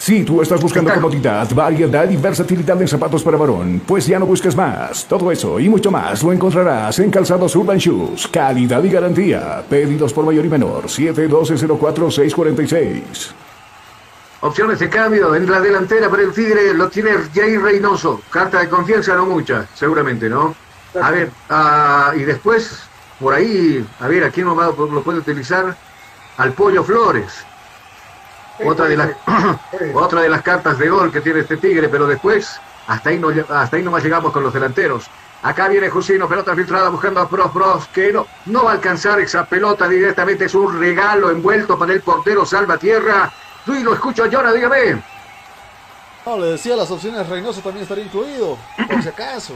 [0.00, 4.24] Si tú estás buscando comodidad, variedad y versatilidad en zapatos para varón, pues ya no
[4.24, 5.04] busques más.
[5.04, 8.26] Todo eso y mucho más lo encontrarás en Calzados Urban Shoes.
[8.28, 9.62] Calidad y garantía.
[9.68, 10.84] Pedidos por mayor y menor.
[10.84, 13.49] 712-04-646.
[14.42, 18.24] Opciones de cambio en la delantera para el Tigre lo tiene Jair Reynoso.
[18.30, 20.58] Carta de confianza, no mucha, seguramente, ¿no?
[20.98, 25.18] A ver, ah, y después, por ahí, a ver, ¿a quién lo, va- lo puede
[25.18, 25.76] utilizar?
[26.36, 27.46] Al Pollo Flores.
[28.58, 29.10] Otra de, las,
[29.94, 33.28] otra de las cartas de gol que tiene este Tigre, pero después, hasta ahí, no,
[33.48, 35.12] hasta ahí nomás llegamos con los delanteros.
[35.42, 39.20] Acá viene Jusino, pelota filtrada buscando a Pros Pros, que no, no va a alcanzar
[39.20, 43.32] esa pelota directamente, es un regalo envuelto para el portero Salvatierra.
[43.66, 45.02] Luis, lo escucho, Llora, dígame.
[46.26, 48.58] No, le decía las opciones Reynoso también estaría incluido,
[48.88, 49.54] por si acaso.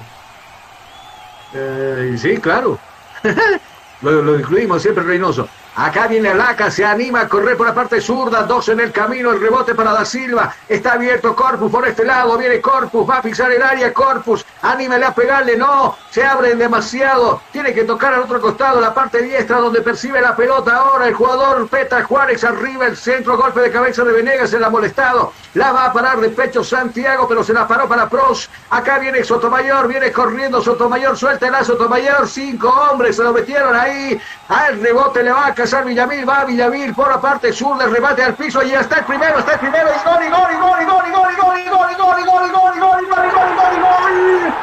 [1.53, 2.79] Eh, sí, claro.
[4.03, 5.49] lo, lo incluimos siempre Reynoso.
[5.77, 9.33] Acá viene Alaca, se anima a correr por la parte zurda, dos en el camino,
[9.33, 13.23] el rebote para Da Silva, está abierto Corpus por este lado, viene Corpus, va a
[13.23, 18.21] pisar el área Corpus, anímale a pegarle, no, se abren demasiado, tiene que tocar al
[18.21, 22.87] otro costado, la parte diestra donde percibe la pelota ahora el jugador Petra Juárez arriba,
[22.87, 26.21] el centro, golpe de cabeza de Venegas, se la ha molestado, la va a parar
[26.21, 31.17] de pecho Santiago, pero se la paró para Pros, acá viene Sotomayor, viene corriendo Sotomayor,
[31.17, 36.45] suéltela Sotomayor, cinco hombres se lo metieron ahí, al rebote le va cazar Villamil, va
[36.45, 39.61] Villamil por la parte sur del remate al piso y está el primero, está el
[39.61, 41.91] primero, y gol, y gol, y gol, y gol, y gol, y gol, y gol,
[41.91, 44.57] y gol, y gol, y gol, y gol, y gol, y gol, gol, y gol.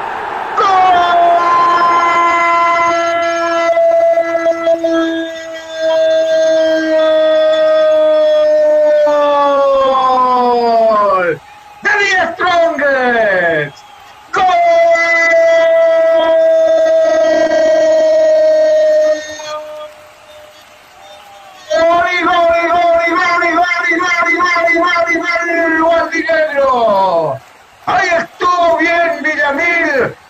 [0.57, 1.20] ¡Gol!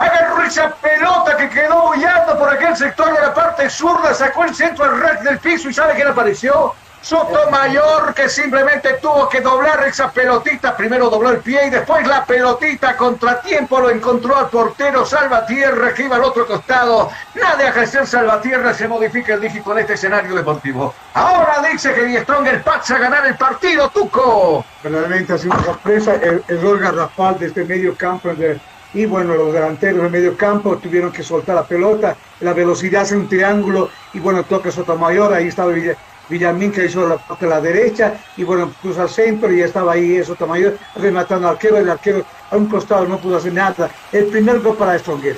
[0.02, 4.56] Agarró esa pelota que quedó bullando por aquel sector de la parte zurda, sacó el
[4.56, 6.73] centro al rack del piso y ¿sabe quién apareció?
[7.02, 10.78] Sotomayor que simplemente tuvo que doblar esa pelotita.
[10.78, 16.03] Primero dobló el pie y después la pelotita contratiempo lo encontró al portero Salvatierra que
[16.03, 17.10] iba al otro costado.
[17.34, 20.94] Nada de ejercer Salvatierra se modifica el dígito en este escenario deportivo.
[21.15, 24.64] Ahora dice que Die Stronger pasa a ganar el partido, Tuco.
[24.84, 28.30] Verdaderamente ha sido una sorpresa el, el gol garrafal de este medio campo.
[28.30, 28.60] De,
[28.93, 32.15] y bueno, los delanteros del medio campo tuvieron que soltar la pelota.
[32.41, 35.34] La velocidad hace un triángulo y bueno, toca Sotomayor.
[35.34, 35.95] Ahí estaba Villa-
[36.27, 39.65] Villamín que hizo la parte de la derecha y bueno, cruza al centro y ya
[39.65, 41.77] estaba ahí Sotomayor rematando al arquero.
[41.77, 43.89] El arquero a un costado no pudo hacer nada.
[44.11, 45.38] El primer gol para Stronger.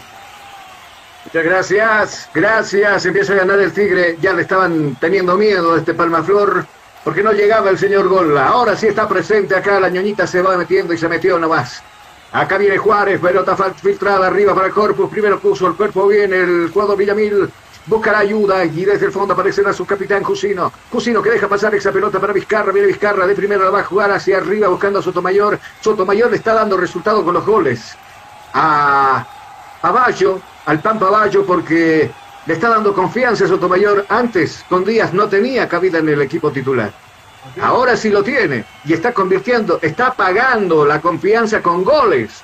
[1.26, 3.06] Muchas gracias, gracias.
[3.06, 4.18] Empieza a ganar el Tigre.
[4.20, 6.66] Ya le estaban teniendo miedo a este Palmaflor
[7.04, 8.38] porque no llegaba el señor Gol.
[8.38, 9.80] Ahora sí está presente acá.
[9.80, 11.82] La ñoñita se va metiendo y se metió nomás.
[12.34, 15.08] Acá viene Juárez, pelota filtrada arriba para el Corpus.
[15.08, 17.48] Primero puso el cuerpo bien el jugador Villamil.
[17.86, 20.72] Buscará ayuda y desde el fondo aparecerá su capitán Cusino.
[20.90, 22.72] Cusino que deja pasar esa pelota para Vizcarra.
[22.72, 25.60] Viene Vizcarra de primero la va a jugar hacia arriba buscando a Sotomayor.
[25.80, 27.96] Sotomayor le está dando resultado con los goles.
[28.54, 29.28] A,
[29.84, 30.14] a
[30.66, 32.10] al Pampa Bayo, porque
[32.48, 34.08] le está dando confianza a Sotomayor.
[34.10, 37.03] Antes, con Díaz, no tenía cabida en el equipo titular.
[37.62, 42.44] Ahora sí lo tiene y está convirtiendo, está pagando la confianza con goles.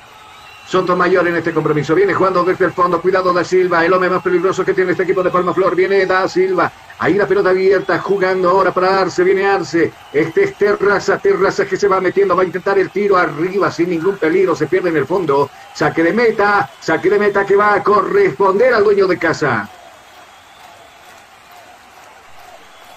[0.69, 1.95] Sotomayor en este compromiso.
[1.95, 3.01] Viene jugando desde el fondo.
[3.01, 5.75] Cuidado Da Silva, el hombre más peligroso que tiene este equipo de Palma Flor.
[5.75, 6.71] Viene Da Silva.
[6.99, 9.23] Ahí la pelota abierta, jugando ahora para Arce.
[9.23, 9.91] Viene Arce.
[10.13, 11.17] Este es Terraza.
[11.17, 12.35] Terraza que se va metiendo.
[12.35, 14.55] Va a intentar el tiro arriba sin ningún peligro.
[14.55, 15.49] Se pierde en el fondo.
[15.73, 16.69] Saque de meta.
[16.79, 19.67] Saque de meta que va a corresponder al dueño de casa.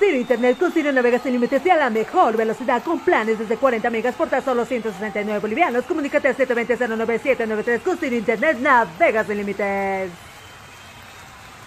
[0.03, 3.57] Ciro Internet con Ciro navega sin límites y a la mejor velocidad con planes desde
[3.57, 5.85] 40 megas por tan solo 169 bolivianos.
[5.85, 10.11] Comunícate al 720-09793 con Ciro Internet navega sin límites.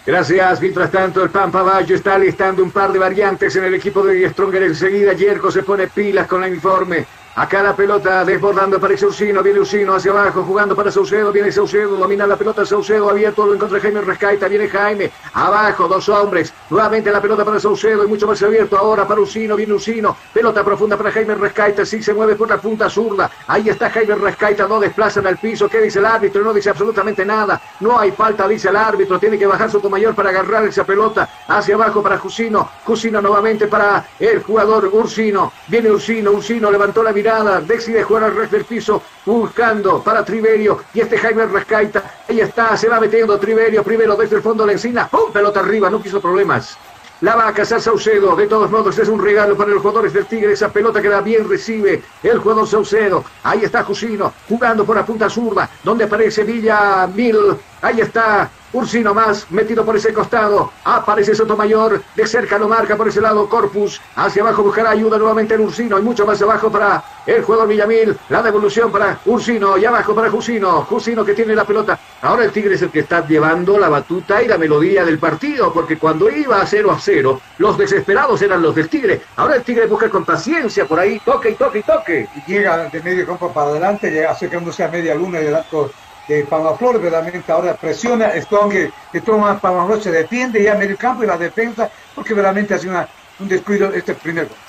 [0.06, 0.60] Gracias.
[0.60, 4.30] Mientras tanto, el Pampa Bayo está listando un par de variantes en el equipo de
[4.30, 4.64] Stronger.
[4.64, 7.06] Enseguida, Yerko se pone pilas con el uniforme.
[7.38, 11.98] Acá la pelota desbordando, aparece Ursino, viene Ursino hacia abajo, jugando para Saucedo, viene Saucedo,
[11.98, 17.12] domina la pelota Saucedo, abierto, lo encuentra Jaime Rescaita, viene Jaime, abajo, dos hombres, nuevamente
[17.12, 20.96] la pelota para Saucedo y mucho más abierto ahora para Ursino, viene Ursino, pelota profunda
[20.96, 24.80] para Jaime Rescaita, sí se mueve por la punta zurda, ahí está Jaime Rescaita, no
[24.80, 26.42] desplazan al piso, ¿qué dice el árbitro?
[26.42, 30.30] No dice absolutamente nada, no hay falta, dice el árbitro, tiene que bajar Sotomayor para
[30.30, 36.32] agarrar esa pelota hacia abajo para Jusino, Jusino nuevamente para el jugador Ursino, viene Ursino,
[36.32, 37.25] Ursino levantó la mirada,
[37.62, 42.78] decide jugar al resto del piso, buscando para Triverio, y este Jaime Rescaita, ahí está,
[42.78, 45.32] se va metiendo Triverio, primero desde el fondo de la encina, ¡pum!
[45.32, 46.78] pelota arriba, no quiso problemas.
[47.22, 48.36] La va a cazar Saucedo.
[48.36, 50.52] De todos modos, es un regalo para los jugadores del Tigre.
[50.52, 53.24] Esa pelota que da bien recibe el jugador Saucedo.
[53.44, 57.56] Ahí está Jusino jugando por la punta zurda, donde aparece Villa Mil.
[57.82, 60.70] Ahí está Ursino más, metido por ese costado.
[60.84, 64.02] Aparece Sotomayor, de cerca lo marca por ese lado Corpus.
[64.18, 68.18] Hacia abajo buscará ayuda nuevamente en Ursino y mucho más abajo para el jugador Villamil.
[68.28, 70.82] La devolución para Ursino y abajo para Jusino.
[70.82, 71.98] Jusino que tiene la pelota.
[72.22, 75.72] Ahora el Tigre es el que está llevando la batuta y la melodía del partido,
[75.72, 79.22] porque cuando iba a 0 a 0, los desesperados eran los del Tigre.
[79.38, 82.28] Ahora el Tigre busca con paciencia por ahí, toque y toque y toque.
[82.36, 85.90] Y llega de medio campo para adelante, llega acercándose a media luna del arco
[86.28, 88.74] de Palmaflor, verdaderamente ahora presiona, Strong
[89.12, 92.92] que toma Palmaflor, se defiende ya medio campo y la defensa, porque verdaderamente ha sido
[92.92, 94.65] una- un descuido este primer gol.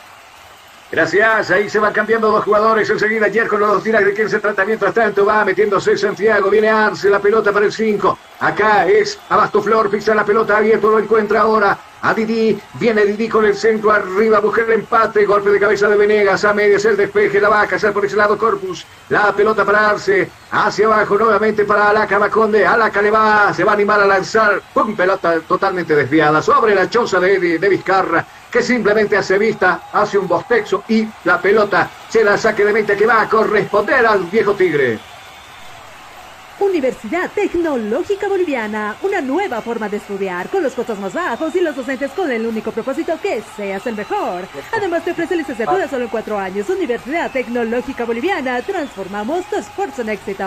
[0.91, 2.89] Gracias, ahí se van cambiando dos jugadores.
[2.89, 4.65] Enseguida Yerko los tira de quién se trata.
[4.65, 6.49] Mientras tanto va metiéndose Santiago.
[6.49, 8.19] Viene Arce, la pelota para el 5.
[8.41, 11.77] Acá es Abasto Flor, pisa la pelota abierto, lo encuentra ahora.
[12.03, 15.97] A Didi, viene Didi con el centro arriba, busca el empate, golpe de cabeza de
[15.97, 19.65] Venegas, a medias el despeje, la va a cazar por ese lado Corpus, la pelota
[19.65, 24.01] para Arce, hacia abajo nuevamente para Alaca Maconde, Alaca le va, se va a animar
[24.01, 29.17] a lanzar, pum, pelota totalmente desviada, sobre la choza de, de, de Vizcarra, que simplemente
[29.17, 33.23] hace vista, hace un bostexo y la pelota se la saque de mente que va
[33.23, 34.99] a corresponder al viejo Tigre.
[36.59, 41.77] Universidad Tecnológica Boliviana, una nueva forma de estudiar, con los costos más bajos y los
[41.77, 44.47] docentes con el único propósito que seas el mejor.
[44.73, 46.69] Además te ofrece licenciatura solo en cuatro años.
[46.71, 50.45] Universidad Tecnológica Boliviana, transformamos tu esfuerzo en éxito.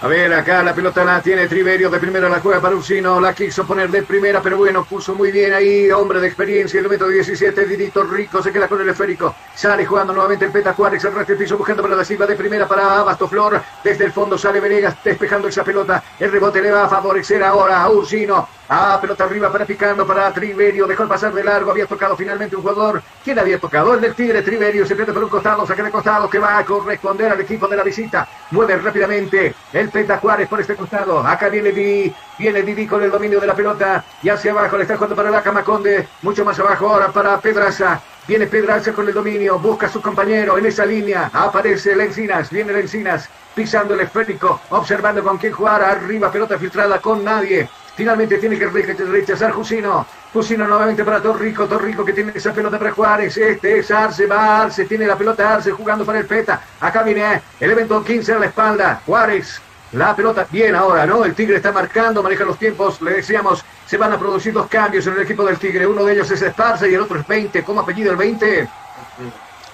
[0.00, 3.34] A ver, acá la pelota la tiene Triverio, de primera la juega para Ursino, la
[3.34, 7.08] quiso poner de primera, pero bueno, puso muy bien ahí, hombre de experiencia, el metro
[7.08, 11.14] 17, Didito Rico, se queda con el esférico, Sale jugando nuevamente el Peta Juárez, el
[11.14, 13.60] resto piso buscando para la Silva de primera para Bastoflor.
[13.82, 16.00] Desde el fondo sale Venegas despejando esa pelota.
[16.20, 18.57] El rebote le va a favorecer ahora a Ursino.
[18.70, 20.86] Ah, pelota arriba para Picando, para Triverio.
[20.86, 21.70] Dejó el pasar de largo.
[21.70, 23.02] Había tocado finalmente un jugador.
[23.24, 23.94] ¿Quién había tocado?
[23.94, 24.86] El del Tigre, Triverio.
[24.86, 27.76] Se pierde por un costado, saca de costado que va a corresponder al equipo de
[27.76, 28.28] la visita.
[28.50, 31.20] Mueve rápidamente el Peta Juárez por este costado.
[31.20, 32.14] Acá viene Didi.
[32.38, 34.04] Viene Didi con el dominio de la pelota.
[34.22, 36.06] Y hacia abajo le está jugando para la Camaconde.
[36.20, 38.02] Mucho más abajo ahora para Pedraza.
[38.28, 41.30] Viene Pedraza con el dominio, busca a su compañero en esa línea.
[41.32, 45.82] Aparece Lencinas, viene Lencinas, pisando el esférico, observando con quién jugar.
[45.82, 47.66] Arriba, pelota filtrada con nadie.
[47.98, 50.06] Finalmente tiene que rechazar Jusino.
[50.32, 51.66] Jusino nuevamente para Torrico.
[51.66, 53.36] Torrico que tiene esa pelota para Juárez.
[53.36, 54.24] Este es Arce.
[54.26, 54.84] Va Arce.
[54.84, 56.62] Tiene la pelota Arce jugando para el Peta.
[56.78, 59.02] Acá viene el evento 15 a la espalda.
[59.04, 59.60] Juárez.
[59.90, 61.24] La pelota bien ahora, ¿no?
[61.24, 63.02] El Tigre está marcando, maneja los tiempos.
[63.02, 65.84] Le decíamos, se van a producir dos cambios en el equipo del Tigre.
[65.84, 67.64] Uno de ellos es Esparza y el otro es 20.
[67.64, 68.68] ¿Cómo apellido el 20?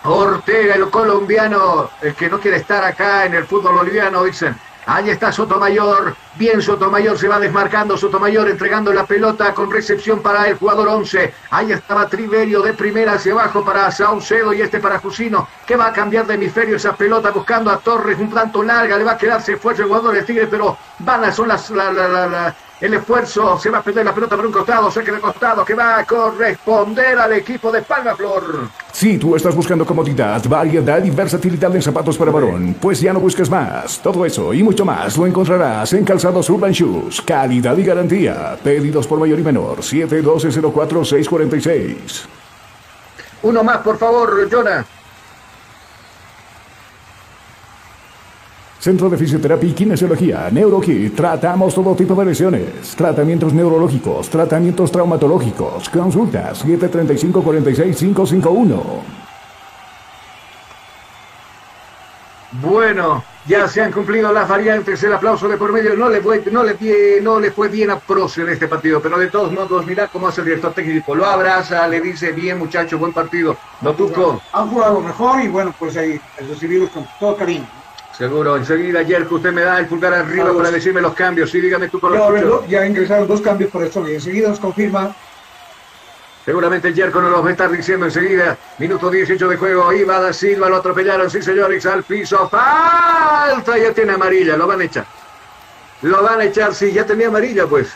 [0.04, 4.56] Ortega, el colombiano, el que no quiere estar acá en el fútbol boliviano, dicen.
[4.86, 6.14] Ahí está Sotomayor.
[6.36, 7.96] Bien, Sotomayor se va desmarcando.
[7.96, 11.32] Sotomayor entregando la pelota con recepción para el jugador 11.
[11.50, 15.48] Ahí estaba Triverio de primera hacia abajo para Saucedo y este para Jusino.
[15.66, 18.18] Que va a cambiar de hemisferio esa pelota buscando a Torres.
[18.18, 18.98] Un tanto larga.
[18.98, 21.90] Le va a quedarse fuerte el jugador del Tigre, pero van a son las, la,
[21.92, 23.58] la, la, el esfuerzo.
[23.58, 24.90] Se va a perder la pelota por un costado.
[24.90, 28.68] Saque de costado que va a corresponder al equipo de Palma Flor.
[28.92, 33.20] Si tú estás buscando comodidad, variedad y versatilidad en zapatos para varón, pues ya no
[33.20, 34.00] busques más.
[34.00, 37.20] Todo eso y mucho más lo encontrarás en Calzados Urban Shoes.
[37.22, 38.56] Calidad y garantía.
[38.62, 39.78] Pedidos por mayor y menor.
[39.78, 42.26] 712-04-646.
[43.42, 44.84] Uno más, por favor, Jonah.
[48.84, 51.16] Centro de Fisioterapia y Kinesiología, NeuroKit.
[51.16, 52.94] Tratamos todo tipo de lesiones.
[52.94, 55.88] Tratamientos neurológicos, tratamientos traumatológicos.
[55.88, 58.82] Consultas 735-46551.
[62.60, 65.02] Bueno, ya se han cumplido las variantes.
[65.02, 66.76] El aplauso de por medio no le fue, no le,
[67.22, 70.28] no le fue bien a Proce en este partido, pero de todos modos, mira cómo
[70.28, 71.14] hace el director técnico.
[71.14, 73.56] Lo abraza, le dice, bien muchacho, buen partido.
[73.80, 74.42] No tuco.
[74.52, 77.66] Han jugado mejor y bueno, pues ahí recibimos con todo cariño.
[78.16, 80.58] Seguro, enseguida que usted me da el pulgar arriba Vamos.
[80.58, 81.50] para decirme los cambios.
[81.50, 84.60] Sí, dígame tú por lo verlo, ya ingresaron dos cambios por esto y enseguida nos
[84.60, 85.14] confirma
[86.44, 88.58] Seguramente el Yerko nos los va a estar diciendo enseguida.
[88.78, 89.92] Minuto 18 de juego.
[89.94, 91.30] Iba da Silva, lo atropellaron.
[91.30, 92.48] Sí, señores, al piso.
[92.50, 93.78] Falta.
[93.78, 94.54] Ya tiene amarilla.
[94.54, 95.06] Lo van a echar.
[96.02, 96.74] Lo van a echar.
[96.74, 97.94] Sí, ya tenía amarilla, pues.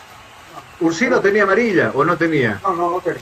[0.79, 2.59] Ursino tenía amarilla o no tenía.
[2.63, 3.21] No, no, no tenía.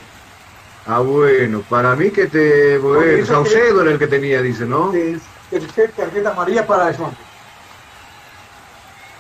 [0.86, 1.62] Ah, bueno.
[1.68, 2.78] Para mí que te.
[2.78, 4.94] Bueno, Saucedo era el que tenía, dice, ¿no?
[4.94, 5.20] Es
[5.50, 7.18] tercera tarjeta amarilla para Desmonte.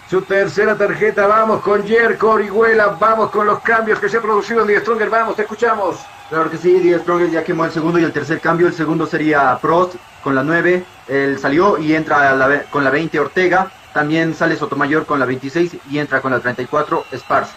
[0.09, 4.61] Su tercera tarjeta, vamos con Yerko Orihuela, vamos con los cambios que se han producido
[4.61, 5.97] en Die Stronger, vamos, te escuchamos.
[6.29, 8.67] Claro que sí, Díaz Stronger ya quemó el segundo y el tercer cambio.
[8.67, 10.83] El segundo sería Prost con la 9.
[11.07, 13.71] Él salió y entra a la ve- con la 20 Ortega.
[13.93, 17.49] También sale Sotomayor con la 26 y entra con la 34 Spars.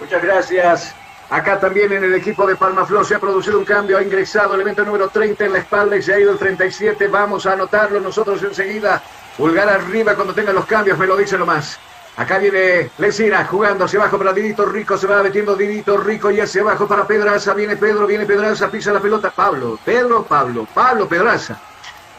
[0.00, 0.94] Muchas gracias.
[1.30, 4.62] Acá también en el equipo de Palmaflor se ha producido un cambio, ha ingresado el
[4.62, 7.06] evento número 30 en la espalda y se ha ido el 37.
[7.08, 9.02] Vamos a anotarlo nosotros enseguida.
[9.36, 11.78] Pulgar arriba cuando tengan los cambios, me lo dice nomás.
[12.16, 16.40] Acá viene Lesina jugando hacia abajo para Didito Rico, se va metiendo Didito Rico y
[16.40, 17.52] hacia abajo para Pedraza.
[17.52, 19.30] Viene Pedro, viene Pedraza, pisa la pelota.
[19.30, 21.60] Pablo, Pedro, Pablo, Pablo Pedraza.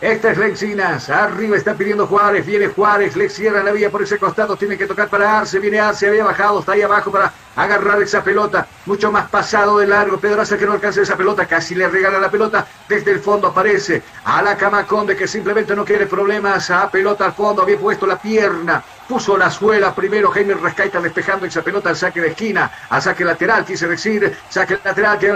[0.01, 4.17] Esta es Lexinas, arriba está pidiendo Juárez, viene Juárez, le cierra la vía por ese
[4.17, 8.01] costado, tiene que tocar para Arce, viene Arce, había bajado, está ahí abajo para agarrar
[8.01, 11.89] esa pelota, mucho más pasado de largo, Pedraza que no alcanza esa pelota, casi le
[11.89, 16.71] regala la pelota, desde el fondo aparece a la Camaconde que simplemente no quiere problemas,
[16.71, 21.45] a pelota al fondo, había puesto la pierna, puso la suela primero, Jaime Rescaita despejando
[21.45, 25.27] esa pelota al saque de esquina, al saque lateral, quise decir, saque lateral que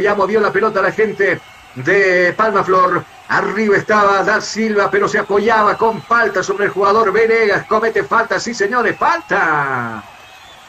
[0.00, 1.38] ya, movió la pelota la gente
[1.74, 3.04] de Palmaflor.
[3.30, 7.64] Arriba estaba Da Silva, pero se apoyaba con falta sobre el jugador Venegas.
[7.66, 10.02] Comete falta, sí señores, falta.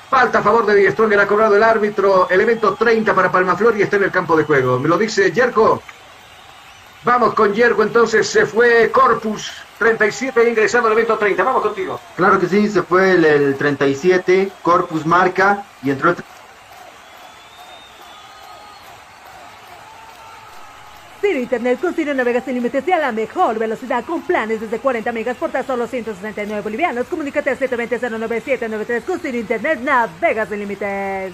[0.08, 2.30] Falta a favor de Die Stronger, ha cobrado el árbitro.
[2.30, 4.78] Elemento 30 para Palmaflor y está en el campo de juego.
[4.78, 5.82] Me lo dice Yerko.
[7.04, 9.52] Vamos con Yerko, entonces se fue Corpus.
[9.80, 11.44] 37 ingresando al evento 30.
[11.44, 12.00] Vamos contigo.
[12.16, 16.18] Claro que sí, se fue el, el 37, Corpus marca y entró el
[21.22, 24.80] Ciro Internet con Ciro navegas sin límites y a la mejor velocidad con planes desde
[24.80, 27.06] 40 megas por tan solo 169 bolivianos.
[27.08, 31.34] Comunícate al 720-09793 con Ciro Internet navegas sin límites.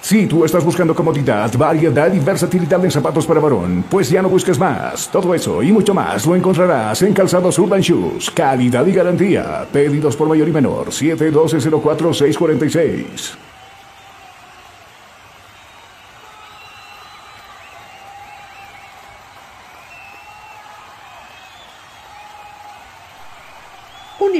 [0.00, 4.28] Si tú estás buscando comodidad, variedad y versatilidad en zapatos para varón, pues ya no
[4.28, 5.08] busques más.
[5.08, 8.30] Todo eso y mucho más lo encontrarás en Calzados Urban Shoes.
[8.32, 9.66] Calidad y garantía.
[9.72, 10.88] Pedidos por mayor y menor.
[10.88, 13.53] 712-04-646.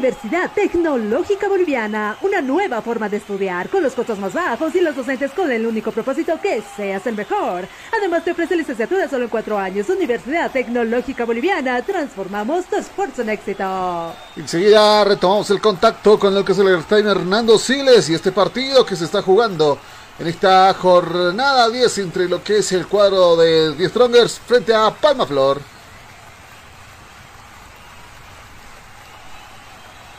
[0.05, 4.95] Universidad Tecnológica Boliviana, una nueva forma de estudiar con los costos más bajos y los
[4.95, 7.67] docentes con el único propósito que seas el mejor.
[7.97, 9.89] Además te ofrece licenciatura solo en cuatro años.
[9.89, 14.13] Universidad Tecnológica Boliviana, transformamos tu esfuerzo en éxito.
[14.37, 18.85] Enseguida retomamos el contacto con el que se le está Hernando Siles y este partido
[18.85, 19.79] que se está jugando
[20.19, 24.91] en esta jornada 10 entre lo que es el cuadro de The Strongers frente a
[24.91, 25.63] Palma Flor.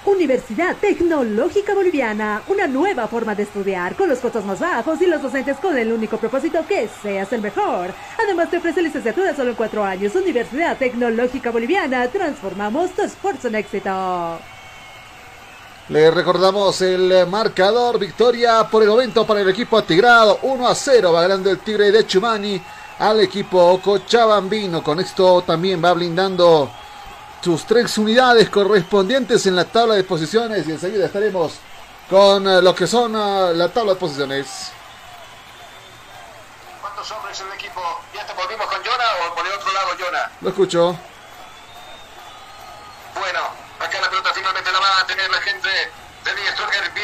[0.06, 5.22] Universidad Tecnológica Boliviana, una nueva forma de estudiar con los costos más bajos y los
[5.22, 7.92] docentes con el único propósito que seas el mejor.
[8.24, 10.14] Además te ofrece licenciatura solo en cuatro años.
[10.16, 14.40] Universidad Tecnológica Boliviana, transformamos tu esfuerzo en éxito.
[15.90, 21.14] Le recordamos el marcador, victoria por el momento para el equipo atigrado, 1 a 0,
[21.14, 22.62] va ganando el Tigre de Chumani
[23.00, 24.84] al equipo Cochabambino.
[24.84, 26.72] Con esto también va blindando
[27.46, 31.54] sus tres unidades correspondientes en la tabla de posiciones y enseguida estaremos
[32.10, 34.72] con eh, lo que son uh, la tabla de posiciones.
[36.82, 37.82] ¿Cuántos hombres en el equipo?
[38.16, 40.32] ¿Ya te volvimos con Jonah o por el otro lado Jonah?
[40.42, 40.98] Lo escucho.
[43.14, 43.42] Bueno,
[43.80, 46.95] acá la pelota finalmente la va a tener la gente de Stronger, viene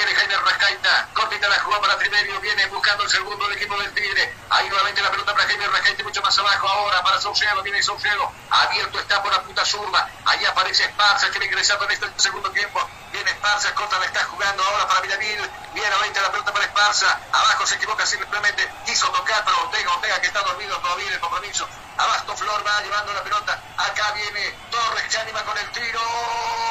[1.14, 4.34] Cortita la jugada para Trimerio, viene buscando el segundo del equipo del Tigre.
[4.50, 8.32] Ahí nuevamente la pelota para Jaime Rascaita, mucho más abajo ahora para Saucedo, viene Saucedo,
[8.50, 10.10] abierto está por la puta zurda.
[10.26, 12.90] Ahí aparece Esparza, que viene ingresando en este segundo tiempo.
[13.12, 15.50] Viene Esparza, contra la está jugando ahora para Villamil.
[15.74, 17.20] Viene ahorita la pelota para Esparza.
[17.34, 18.72] Abajo se equivoca simplemente.
[18.86, 21.68] Quiso tocar para Ortega, Ortega que está dormido todavía en el compromiso.
[21.98, 23.60] Abasto Flor va llevando la pelota.
[23.78, 26.00] Acá viene Torres que anima con el tiro.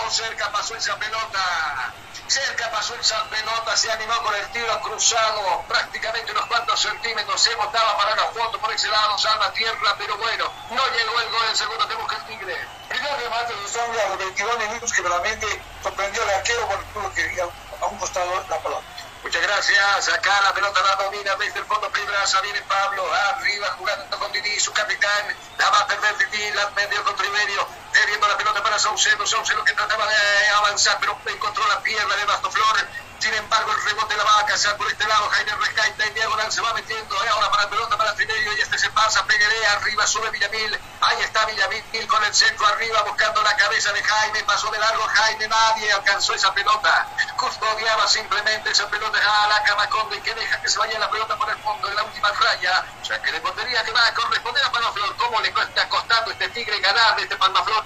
[0.09, 1.93] Cerca pasó esa pelota.
[2.31, 7.55] Cerca pasó esa pelota, se animó con el tiro cruzado, prácticamente unos cuantos centímetros, se
[7.55, 11.47] botaba para la foto por ese lado, salva tierra, pero bueno, no llegó el gol
[11.49, 12.57] en segundo que busca el Tigre.
[12.89, 17.41] Primer remate de Usanga a los 22 minutos que realmente sorprendió al arquero por que
[17.81, 18.87] a un costado la pelota.
[19.23, 20.09] Muchas gracias.
[20.09, 22.41] Acá la pelota la domina desde el fondo Pedraza.
[22.41, 25.37] Viene Pablo arriba jugando con Didi, su capitán.
[25.59, 27.69] La va a perder Didi, la perdió con Triverio.
[27.93, 29.27] Teniendo la pelota para Saucedo.
[29.27, 32.89] Saucedo que trataba de avanzar, pero encontró la pierna de Bastoflor.
[33.21, 35.29] Sin embargo, el rebote la va a cazar por este lado.
[35.29, 37.15] Jaime Rescaita en diagonal se va metiendo.
[37.31, 38.57] Ahora para pelota para Triverio.
[38.57, 39.27] Y este se pasa.
[39.27, 40.81] Pegueré arriba, sube Villamil.
[41.03, 44.43] Ahí está Villamil con el centro arriba buscando la cabeza de Jaime.
[44.45, 45.49] Pasó de largo Jaime.
[45.49, 47.09] Nadie alcanzó esa pelota.
[47.37, 51.51] Custodiaba simplemente esa pelota a la Camaconde que deja que se vaya la pelota por
[51.51, 52.87] el fondo de la última raya.
[53.03, 55.15] O sea que le pondría que va a corresponder a Palmaflor.
[55.17, 57.85] ¿Cómo le está costando este Tigre ganar de este Palmaflor?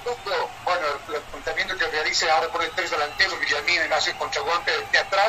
[0.65, 5.24] Bueno, el planteamiento que realice ahora por el tres delanteros, Villamil hace contragolpe de atrás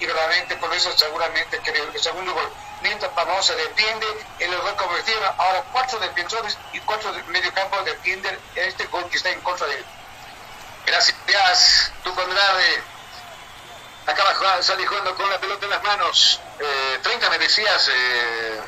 [0.00, 2.50] y realmente por eso seguramente que el segundo gol.
[2.82, 4.06] Mientras Panamá se defiende,
[4.64, 9.16] va a convertir ahora cuatro defensores y cuatro de medio campo defienden este gol que
[9.16, 9.84] está en contra de él.
[10.86, 12.82] Gracias, tu Conrade.
[14.06, 16.40] Acaba salir jugando con la pelota en las manos.
[16.58, 18.60] Eh, 30 me decías, eh,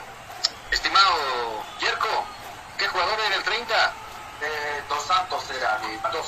[0.70, 2.26] estimado Yerko,
[2.78, 3.92] ¿qué jugador era el 30?
[4.44, 6.27] Eh, dos Santos era mi dos,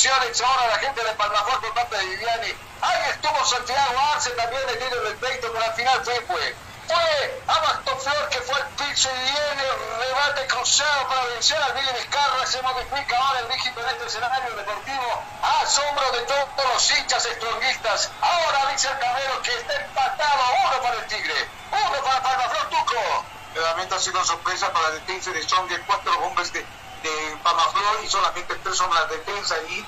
[0.00, 2.54] instrucciones ahora la gente de Palmafort por parte de Viviani.
[2.80, 6.56] Ahí estuvo Santiago Arce también metido en el peito, pero al final fue, fue.
[6.88, 9.62] Fue Flor que fue el piso y viene
[9.98, 12.46] rebate cruzado para vencer al Billy Vizcarra.
[12.46, 15.22] Se modifica ahora el dígito en este escenario deportivo.
[15.42, 18.10] Asombro de todos los hinchas estronguistas.
[18.22, 21.48] Ahora dice el Cabrero que está empatado uno para el Tigre.
[21.72, 23.24] Uno para Palmaflor Tuco.
[23.54, 25.70] Realmente ha sido sorpresa para la defensa de Strong.
[25.86, 26.64] Cuatro hombres de
[27.02, 29.84] de Pamaflor y solamente tres hombres de defensa y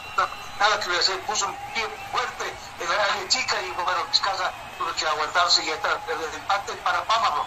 [0.58, 4.92] nada que hacer, puso un pie fuerte en la área chica y bueno, Vizcaza tuvo
[4.94, 7.46] que aguantarse y estar el empate para Pamaflor.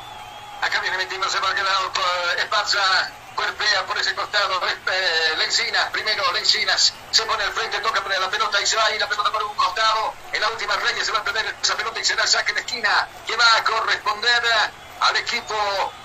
[0.62, 1.92] Acá viene metiéndose para el lado,
[2.38, 8.20] Esparza, cuerpea por ese costado, eh, Lencinas, primero Lencinas, se pone al frente, toca poner
[8.20, 11.04] la pelota y se va y la pelota por un costado, en la última raya
[11.04, 14.44] se va a perder esa pelota y será saque de esquina, que va a corresponder
[15.00, 15.54] al equipo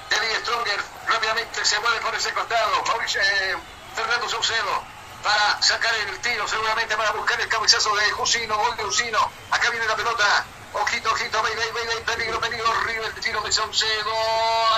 [0.09, 3.57] de Lee Stronger, rápidamente se mueve por ese costado, Mauricio, eh,
[3.95, 4.85] Fernando Saucedo,
[5.23, 9.71] para sacar el tiro, seguramente para buscar el cabezazo de Jusino, gol de Jusino, acá
[9.71, 14.13] viene la pelota, Ojito, ojito, ve, ve, peligro, peligro, horrible el tiro de Saucedo.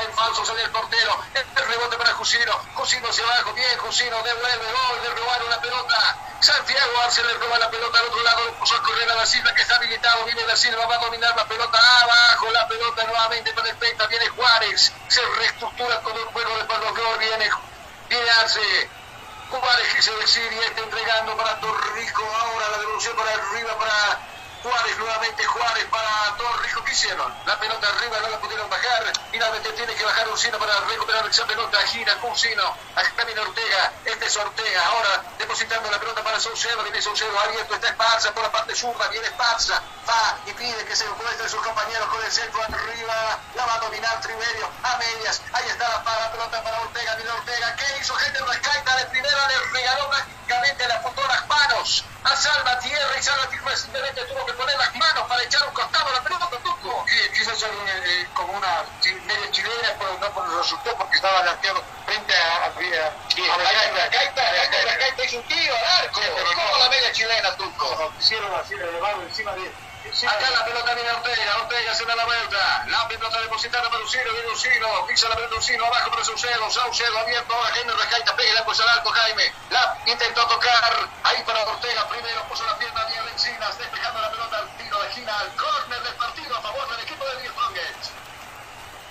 [0.01, 1.19] En falso sale el portero.
[1.35, 2.53] El rebote para Jusino.
[2.75, 6.17] Jusino hacia abajo, bien, Jusino devuelve, gol, le robaron la pelota.
[6.41, 9.55] Santiago Arce le roba la pelota al otro lado, puso a correr a Da Silva
[9.55, 10.25] que está habilitado.
[10.25, 14.07] Viene Da Silva, va a dominar la pelota abajo, la pelota nuevamente para el Penta.
[14.07, 17.19] Viene Juárez, se reestructura todo el juego de Pablo Flor.
[17.19, 17.51] Viene,
[18.09, 19.02] viene Arce.
[19.51, 22.23] Juárez quiso decir y está entregando para Torrico.
[22.23, 24.32] Ahora la devolución para arriba para
[24.63, 27.35] Juárez nuevamente, Juárez para Torrico, ¿qué hicieron?
[27.47, 29.13] La pelota arriba, no la pudieron bajar.
[29.31, 31.79] Finalmente tiene que bajar Uncino para recuperar esa pelota.
[31.89, 34.87] Gira Uncino, acá viene Ortega, este es Ortega.
[34.87, 39.09] Ahora depositando la pelota para Saucedo, viene Saucedo abierto, está Esparza por la parte zurda,
[39.09, 43.39] viene Esparza, va y pide que se encuentre sus compañeros con el centro arriba.
[43.57, 45.43] La va a dominar Triverio a medias.
[45.53, 47.77] Ahí está la, la pelota para Ortega, viene Ortega.
[47.77, 49.49] ¿Qué hizo gente Rescaita de primera?
[49.49, 54.52] Le regaló prácticamente las las manos a Salva Tierra y Salva Tierra simplemente tuvo que
[54.57, 57.05] poner las manos para echar un costado a la pelota, Tuco.
[57.35, 62.35] Quiso ser eh, como una media chilena, pero no por resultó porque estaba lanzado frente
[62.35, 66.21] a, a, a, a Caita hizo un tiro al arco,
[66.55, 68.13] como la media chilena, Tuco.
[68.19, 72.87] Hicieron así, elevado encima de Acá la pelota viene Ortega, Ortega se da la vuelta.
[72.91, 77.19] La pelota depositada para Lucino, viene Lucino, pisa la pelota Lucino, abajo para Saucedo, Saucedo
[77.19, 79.47] abierto, ahora Jaime Recaita, pega pues al arco Jaime.
[79.71, 84.59] La intentó tocar, ahí para Ortega, primero puso la pierna bien Encinas, despejando la pelota
[84.59, 87.53] al tiro de esquina, al córner del partido a favor del equipo de Diez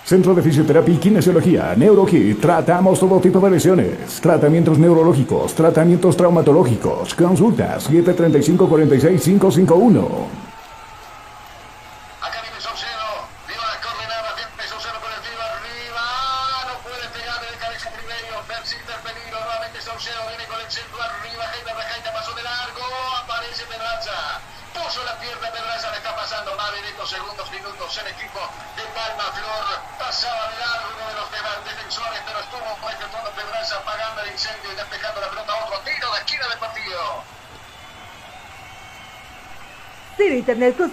[0.04, 2.40] Centro de Fisioterapia y Kinesiología, NeuroKit.
[2.40, 4.20] Tratamos todo tipo de lesiones.
[4.20, 7.14] Tratamientos neurológicos, tratamientos traumatológicos.
[7.14, 10.41] Consultas 735 46 551.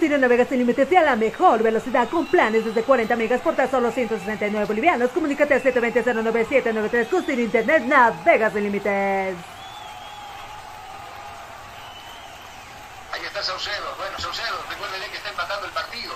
[0.00, 3.40] con Ciro navega sin límites y a la mejor velocidad con planes desde 40 megas
[3.42, 5.10] por tan solo 169 bolivianos.
[5.10, 9.36] Comunícate al 720-09793 con Ciro Internet navega sin límites.
[13.12, 13.94] Ahí está Saucedo.
[13.98, 16.14] Bueno, Saucedo, recuerden que está empatando el partido.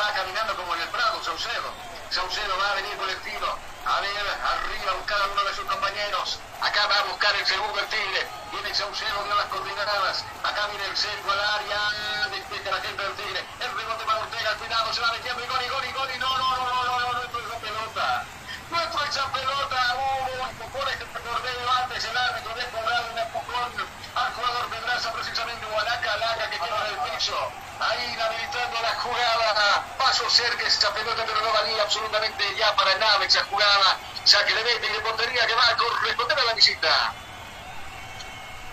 [0.00, 1.68] Va caminando como en el Prado, Saucedo.
[2.10, 3.48] Saucedo va a venir tiro.
[3.84, 6.40] A ver, arriba cada uno de sus compañeros.
[6.60, 8.26] Acá va a buscar el segundo el Tigre.
[8.52, 10.24] Viene Saucedo de las coordinadas
[10.58, 14.54] acá viene el centro al área, despierta la gente del Tigre, el rebote para Ortega,
[14.58, 16.84] cuidado, se va metiendo y gol, y gol, y gol, y no, no, no, no,
[16.84, 18.24] no, no, no, no fue esa pelota,
[18.70, 23.88] no fue esa pelota, hubo un empujón, recordé antes el árbitro de cobrado un empujón
[24.16, 29.84] al jugador Pedraza, precisamente Guanaca, Laga que queda en el piso, ahí inhabilitando la jugada,
[29.96, 34.64] pasó cerca esa pelota, pero no valía absolutamente ya para nada esa jugada, saque de
[34.64, 37.14] meta y de portería que va a corresponder a la visita.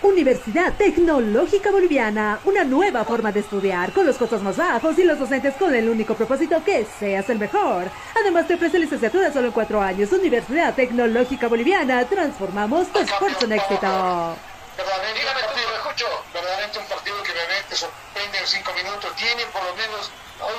[0.02, 5.18] Universidad Tecnológica Boliviana, una nueva forma de estudiar con los costos más bajos y los
[5.18, 7.90] docentes con el único propósito que seas el mejor.
[8.20, 10.12] Además te ofrece licenciatura solo en cuatro años.
[10.12, 14.36] Universidad Tecnológica Boliviana, transformamos tu esfuerzo en éxito.
[14.76, 19.16] Verdaderamente, un partido, escucho, verdaderamente un partido que realmente sorprende en cinco minutos.
[19.16, 20.10] Tiene por lo menos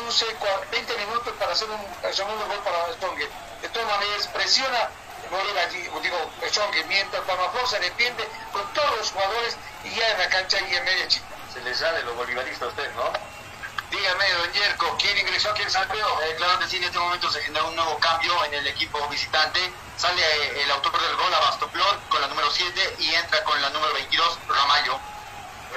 [0.07, 0.25] 11,
[0.71, 3.29] 20 minutos para hacer un segundo gol para Stongue.
[3.61, 4.89] De todas maneras, presiona
[6.01, 10.59] digo, que mientras Palmaflor se defiende con todos los jugadores y ya en la cancha
[10.59, 11.25] y en media chica.
[11.53, 13.11] Se le sale lo bolivarista a usted, ¿no?
[13.89, 16.05] Dígame, don Yerko, ¿quién ingresó, quién salió?
[16.23, 19.07] Eh, claro que sí, en este momento se genera un nuevo cambio en el equipo
[19.07, 19.59] visitante.
[19.95, 23.69] Sale eh, el autor del gol, Abastoplor, con la número 7 y entra con la
[23.69, 24.99] número 22, Ramallo.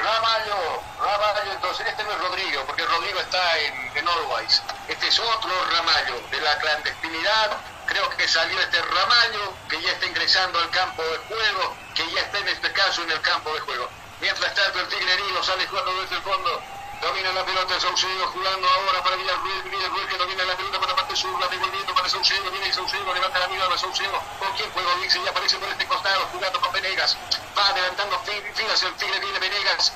[0.03, 4.63] Ramallo, Ramallo, entonces este no es Rodrigo, porque Rodrigo está en, en Always.
[4.89, 7.59] Este es otro Ramallo, de la clandestinidad,
[7.91, 12.21] creo que salió este Ramallo, que ya está ingresando al campo de juego, que ya
[12.21, 13.89] está en este caso en el campo de juego.
[14.21, 16.63] Mientras tanto el Tigre Nilo sale jugando desde el fondo,
[17.03, 20.97] domina la pelota Saucedo jugando ahora para Villarruel, Villarruel que domina la pelota para la
[20.97, 24.91] parte sur, la devolviendo para Saucedo, viene Saucedo, levanta la mirada Saucedo, con quien juego
[25.03, 27.17] dice, ya aparece por este costado, jugando con Venegas,
[27.59, 28.21] va adelantando
[28.55, 29.93] filas el Tigre, viene Venegas,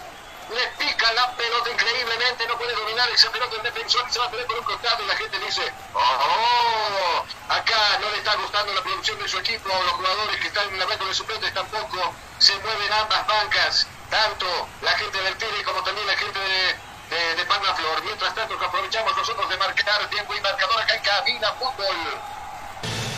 [0.50, 4.30] le pica la pelota increíblemente, no puede dominar esa pelota el defensor, se va a
[4.30, 5.62] poner por un costado y la gente dice,
[5.94, 10.78] oh, acá no está gustando la producción de su equipo, los jugadores que están en
[10.78, 14.46] la banca de suplentes tampoco se mueven ambas bancas, tanto
[14.82, 18.02] la gente del Tigre como también la gente de, de, de Palma Flor.
[18.04, 21.96] Mientras tanto, aprovechamos nosotros de marcar tiempo y marcador acá en Cabina Fútbol.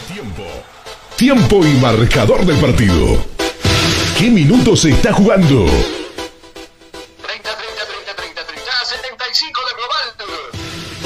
[0.06, 0.64] Tiempo.
[1.16, 3.24] Tiempo y marcador del partido.
[4.18, 5.66] ¿Qué minutos se está jugando?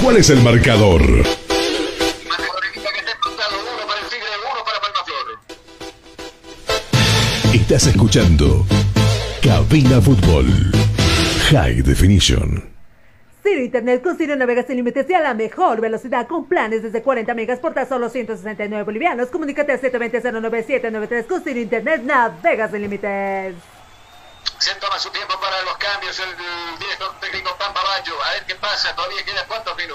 [0.02, 1.02] ¿Cuál es el marcador?
[1.02, 5.38] Marcador indica que está empatado, uno para el Tigre, uno para Palma Flor.
[7.54, 8.64] Estás escuchando
[9.42, 10.46] Cabina Fútbol.
[11.50, 12.72] High Definition.
[13.42, 17.02] Ciro Internet con Ciro navegas sin límites y a la mejor velocidad con planes desde
[17.02, 19.28] 40 megas por tan solo 169 bolivianos.
[19.28, 23.54] Comunícate al 720-09793 con Ciro Internet navegas sin límites.
[24.58, 28.12] Se toma su tiempo para los cambios el, el director técnico Pampa Bayo.
[28.22, 28.94] A ver qué pasa.
[28.94, 29.89] Todavía quedan cuántos minutos.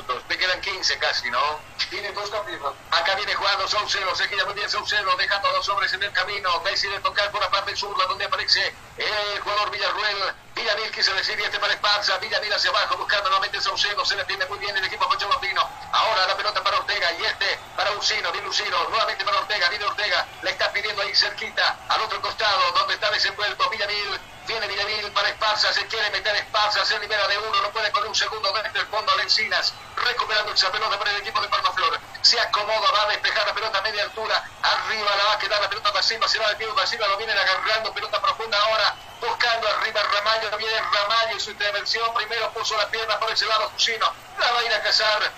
[0.86, 1.60] Me quedan 15 casi, ¿no?
[1.90, 2.62] Tienen dos cambios.
[2.92, 4.16] Acá viene jugando Saucedo.
[4.16, 5.16] Se queda muy bien Saucedo.
[5.18, 6.62] Dejando a dos hombres en el camino.
[6.64, 10.36] Decide tocar por la parte zurda donde aparece el jugador Villarruel.
[10.54, 12.18] Villamil quiso recibir este para Esparza.
[12.20, 14.06] Villamil hacia abajo buscando nuevamente Saucedo.
[14.06, 15.68] Se defiende muy bien el equipo Pocho Londino.
[15.96, 18.30] Ahora la pelota para Ortega y este para Ursino.
[18.34, 18.90] Viene Ursino.
[18.90, 19.70] Nuevamente para Ortega.
[19.70, 20.26] Viene Ortega.
[20.42, 24.20] Le está pidiendo ahí cerquita al otro costado donde está desenvuelto Villamil.
[24.46, 28.08] Viene Villamil para Esparza, se quiere meter Esparza, se libera de uno, no puede con
[28.08, 32.00] un segundo desde el fondo a Lencinas, recuperando esa pelota para el equipo de Palmaflor.
[32.22, 35.60] Se acomoda, va a despejar la pelota a media altura, arriba la va a quedar
[35.60, 38.56] la pelota para Silva, se va de pie para Silva, lo vienen agarrando, pelota profunda
[38.60, 43.48] ahora, buscando arriba Ramallo, viene Ramallo y su intervención, primero puso la pierna por ese
[43.48, 45.32] lado Jusino, la va a ir a cazar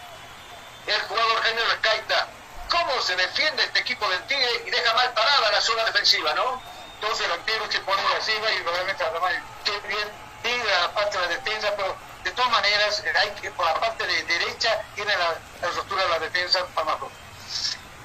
[0.88, 2.27] el jugador Jaime Rescaita.
[2.69, 6.61] ¿Cómo se defiende este equipo del Tigre y deja mal parada la zona defensiva, no?
[6.95, 9.34] Entonces los tiros se ponen encima y obviamente además
[9.64, 10.11] que bien
[10.43, 14.05] tira la parte de la defensa, pero de todas maneras hay que por la parte
[14.05, 17.11] de derecha tiene la, la ruptura de la defensa Pamaco.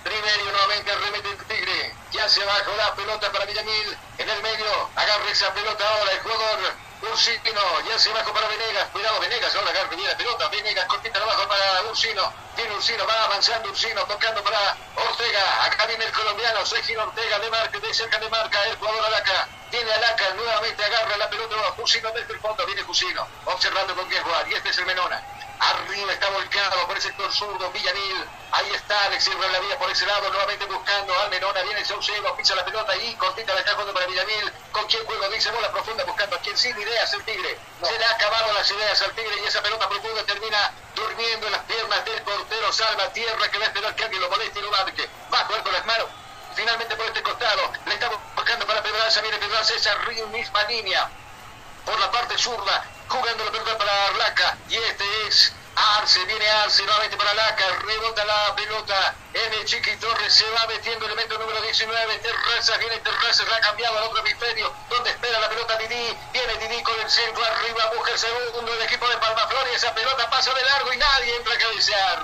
[0.04, 1.94] Primero nuevamente remete el Tigre.
[2.10, 3.96] Ya se bajó la pelota para Villamil.
[4.18, 4.90] En el medio.
[4.96, 6.58] Agarra esa pelota ahora el jugador
[7.10, 7.80] Ursino.
[7.88, 8.88] Ya se bajó para Venegas.
[8.92, 9.54] Cuidado Venegas.
[9.54, 10.48] Ahora agarra bien la pelota.
[10.48, 12.32] Venegas cortita abajo para Ursino.
[12.56, 13.06] Viene Ursino.
[13.06, 14.02] Va avanzando Ursino.
[14.04, 15.64] Tocando para Ortega.
[15.64, 16.64] Acá viene el colombiano.
[16.64, 17.78] Sergio Ortega de marca.
[17.78, 18.64] De cerca de marca.
[18.66, 19.48] El jugador Alaca.
[19.70, 20.34] Viene Alaca.
[20.34, 21.56] Nuevamente agarra la pelota.
[21.78, 22.66] Ursino desde el fondo.
[22.66, 23.26] Viene Ursino.
[23.46, 24.48] Observando con quién jugar.
[24.48, 25.22] Y este es el Menona.
[25.62, 28.24] Arriba está volcado por el sector zurdo, Villamil.
[28.50, 31.62] Ahí está, Alex la vía por ese lado, nuevamente buscando al Menona.
[31.62, 34.52] Viene Saucedo, pisa la pelota y cortita la está jugando para Villamil.
[34.72, 35.28] ¿Con quién juego?
[35.28, 37.56] Dice bola profunda buscando a quien sin ideas el Tigre.
[37.80, 41.52] Se le ha acabado las ideas al Tigre y esa pelota profunda termina durmiendo en
[41.52, 42.72] las piernas del portero.
[42.72, 45.08] Salva tierra que va a esperar que alguien lo moleste y lo marque.
[45.32, 46.06] Va a jugar con las manos.
[46.56, 47.72] Finalmente por este costado.
[47.86, 49.20] Le estamos buscando para Pedraza.
[49.20, 49.96] Viene Pedraza, esa
[50.32, 51.08] misma línea.
[51.84, 54.56] Por la parte zurda, jugando la pelota para Arlaca.
[54.68, 60.32] Y este es Arce, viene Arce nuevamente para Laca, rebota la pelota el Chiqui Torres,
[60.34, 64.18] se va metiendo el elemento número 19, Terrazas, viene Terrazas, la ha cambiado al otro
[64.18, 68.74] hemisferio, donde espera la pelota Didi, viene Didi con el centro arriba, busca el segundo
[68.74, 72.22] el equipo de Palmaflor y esa pelota pasa de largo y nadie entra a cabecear.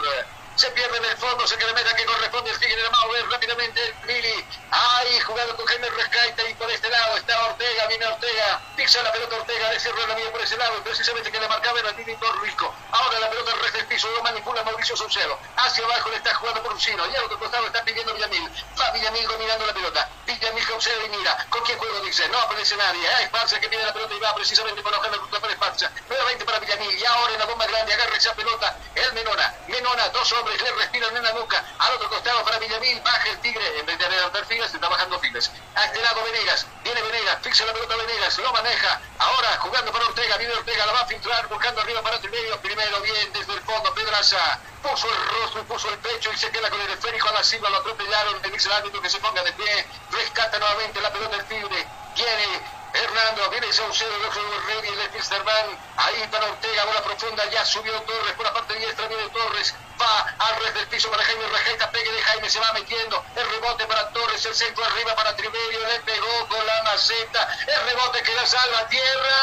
[0.58, 3.94] Se pierde en el fondo, se queda meta que corresponde el Tigre de Mauer rápidamente
[4.08, 4.44] Mili.
[4.72, 9.12] Ahí jugando con Jaime Rescaita y por este lado está Ortega, viene Ortega, pisa la
[9.12, 12.16] pelota Ortega, le cierra la vía por ese lado, precisamente que le marcaba era Didi
[12.16, 12.74] Torrico.
[12.90, 15.38] Ahora la pelota resta el piso, lo manipula Mauricio Saucedo.
[15.56, 18.50] Hacia abajo le está jugando por Ursino y al otro costado está pidiendo Villamil.
[18.80, 20.08] Va Villamil dominando la pelota.
[20.26, 22.28] Villamil Saucedo y mira, ¿con quién juego dice?
[22.30, 23.08] No aparece nadie.
[23.08, 25.88] Ah, Esparza que pide la pelota y va precisamente con Ojana para Esparza.
[26.08, 29.54] Nuevamente para Villamil y ahora en la bomba grande agarra esa pelota el Menona.
[29.68, 31.64] Menona, dos hombres le respiran en la nuca.
[31.78, 33.78] Al otro costado para Villamil, baja el Tigre.
[33.78, 35.50] En vez de adelantar filas, está bajando filas.
[35.74, 39.00] A este lado Venegas, viene Venegas, fixa la pelota Venegas, lo maneja.
[39.18, 42.60] Ahora jugando para Ortega, viene Ortega, la va a filtrar, buscando arriba para el medio.
[42.60, 46.70] Primero bien desde el fondo, Pedraza puso el rostro puso el pecho y se queda
[46.70, 48.40] con el esférico a la cima, lo atropellaron.
[48.42, 51.86] Le dice el árbitro que se ponga de pie, rescata nuevamente la pelota del Tigre.
[52.14, 57.44] Viene Hernando, viene Saucedo, el ojo de Rey, el Fisterman, ahí para Ortega, bola profunda,
[57.50, 61.24] ya subió Torres, por la parte diestra viene Torres, va al red del piso para
[61.24, 65.14] Jaime Rejeita, pegue de Jaime, se va metiendo, el rebote para Torres, el centro arriba
[65.14, 69.36] para Triverio, le pegó con la maceta, el rebote que la salva a tierra,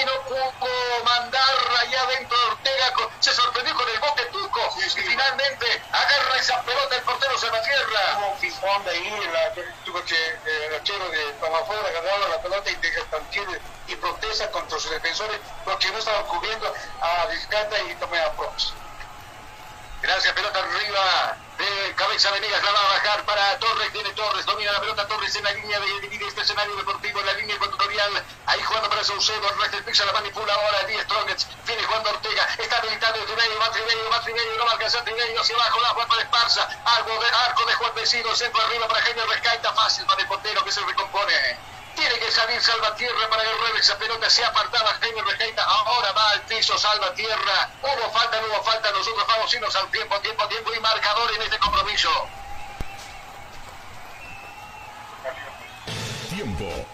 [0.00, 4.90] y no pudo mandarla allá dentro Ortega, con- se sorprendió con el bote Tuco, y
[4.90, 8.18] finalmente agarra esa pelota el portero Salvatierra.
[8.18, 9.52] Hubo un ping-pong de ahí, la,
[9.84, 13.52] tuvo que eh, el arquero de agarraba la pelota deja tranquilo
[13.86, 18.72] y protesta contra sus defensores porque no estaban cubriendo a Vizcata y también a Prox.
[20.00, 21.36] Gracias, pelota arriba.
[21.58, 23.92] De cabeza Venegas la va a bajar para Torres.
[23.92, 24.46] Tiene Torres.
[24.46, 27.56] Domina la pelota Torres en la línea de divide este escenario deportivo en la línea
[27.56, 28.24] ecuatorial.
[28.46, 29.50] Ahí jugando para Saucedo.
[29.50, 30.84] El resto piso la manipula ahora.
[30.84, 31.48] Díaz Strongets.
[31.66, 32.48] Viene jugando Ortega.
[32.58, 33.58] Está habilitado Trivello.
[33.58, 34.10] Va Trivello.
[34.10, 34.56] Va Trivello.
[34.56, 35.40] No va a alcanzar Trivello.
[35.40, 35.80] Hacia abajo.
[35.80, 36.68] La juega para Esparza.
[36.84, 38.36] Algo de arco de Juan Vecino.
[38.36, 39.72] Centro arriba para Jaime Rescaita.
[39.72, 41.34] Fácil para el portero que se recompone.
[41.98, 44.30] Tiene que salir Salvatierra para agarrar esa pelota.
[44.30, 45.64] Se apartaba Jaime Rejeita.
[45.64, 47.70] Ahora va al piso Salvatierra.
[47.82, 48.92] Hubo falta, no hubo falta.
[48.92, 52.08] Nosotros vamos irnos al tiempo, tiempo, tiempo y marcador en este compromiso.
[56.30, 56.86] Tiempo.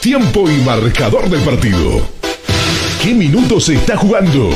[0.00, 2.06] Tiempo y marcador del partido.
[3.02, 4.50] ¿Qué minutos se está jugando?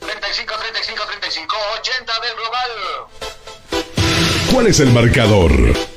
[0.00, 2.70] 35, 35, 35, 80 del global.
[4.52, 5.93] ¿Cuál es el marcador?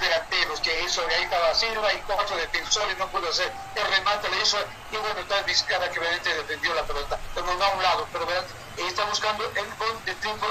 [0.00, 4.28] Delanteros que hizo, y ahí estaba Silva y cuatro defensores, no pudo hacer el remate,
[4.30, 4.58] le hizo,
[4.92, 8.44] y bueno, Vizcarra que obviamente defendió la pelota, pero no a un lado, pero vean,
[8.76, 10.46] está buscando el gol de triunfo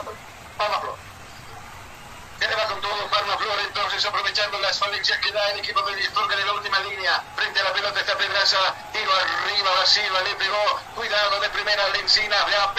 [0.58, 0.82] Palma
[2.46, 5.82] Se le va con todo Palma Flor, entonces aprovechando las falencias que da el equipo
[5.82, 7.24] de Distorga en la última línea.
[7.36, 8.60] Frente a la pelota está Pedraza,
[8.94, 12.74] tiro arriba, da Silva le pegó, cuidado de primera Lencina, le va a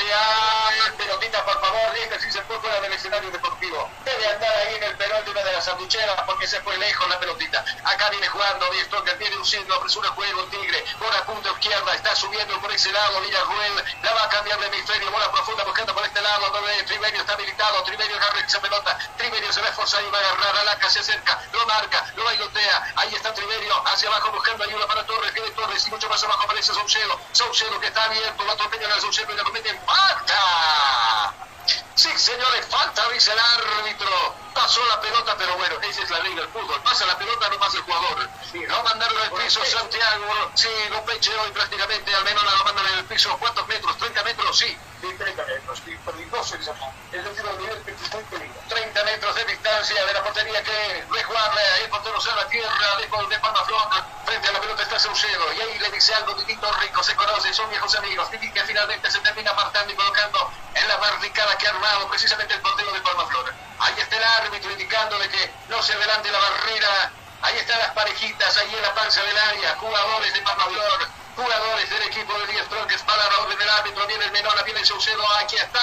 [0.97, 3.91] pelotita por favor, este sí se fue fuera del escenario deportivo.
[4.05, 7.09] Debe andar ahí en el penal de una de las sanducheras porque se fue lejos
[7.09, 7.65] la pelotita.
[7.83, 12.61] Acá viene jugando Distorga, tiene un signo, apresura juego Tigre, bola punta izquierda, está subiendo
[12.61, 16.21] por ese lado, Villarruel, la va a cambiar de hemisferio, bola profunda buscando por este
[16.21, 20.11] lado, donde Triverio está habilitado, Triverio agarra esa pelota, Triverio se va a esforzar y
[20.11, 24.31] va a agarrar, Alaca se acerca, lo marca, lo bailotea, ahí está Triverio, hacia abajo
[24.31, 28.05] buscando ayuda para Torres, viene Torres y mucho más abajo aparece Saucedo, Saucedo que está
[28.05, 31.56] abierto, lo atropellan a Saucedo y le cometen falta.
[31.95, 34.35] Sí, señores, falta, dice el árbitro.
[34.55, 36.81] Pasó la pelota, pero bueno, esa es la ley del fútbol.
[36.83, 38.29] Pasa la pelota, no pasa el jugador.
[38.69, 40.51] No mandarlo al piso, Santiago.
[40.55, 43.37] Sí, lo pecheó y prácticamente, al menos la mandan en el piso.
[43.39, 43.99] ¿Cuántos metros?
[43.99, 44.59] ¿30 metros?
[44.59, 44.79] Sí.
[45.01, 46.89] Sí, 30 metros, y peligroso el desafío.
[47.13, 48.67] Es decir, el nivel que es muy peligroso.
[48.69, 52.99] 30 metros de distancia de la portería que rejuarle ahí el portero sale a tierra
[52.99, 53.89] lejos de Palma Flor
[54.25, 57.53] frente a la pelota está Saucedo y ahí le dice algo Titito Rico se conoce
[57.55, 61.67] son viejos amigos Titi que finalmente se termina apartando y colocando en la barricada que
[61.67, 65.83] ha armado precisamente el portero de Palma Flor ahí está el árbitro indicándole que no
[65.83, 67.13] se adelante la barrera.
[67.43, 69.77] Ahí están las parejitas ahí en la panza del área.
[69.77, 73.03] Jugadores de Palma Flor jugadores del equipo de Díaz Tronques.
[73.03, 75.81] Para la orden del árbitro, viene el Menona, viene el Saucedo, aquí está,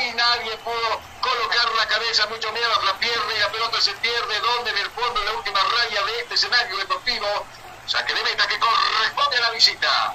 [0.00, 4.40] y nadie pudo colocar la cabeza, mucho menos la pierna y la pelota se pierde,
[4.40, 7.46] donde en el fondo, en la última raya de este escenario deportivo,
[7.86, 10.14] saque de meta que corresponde a la visita.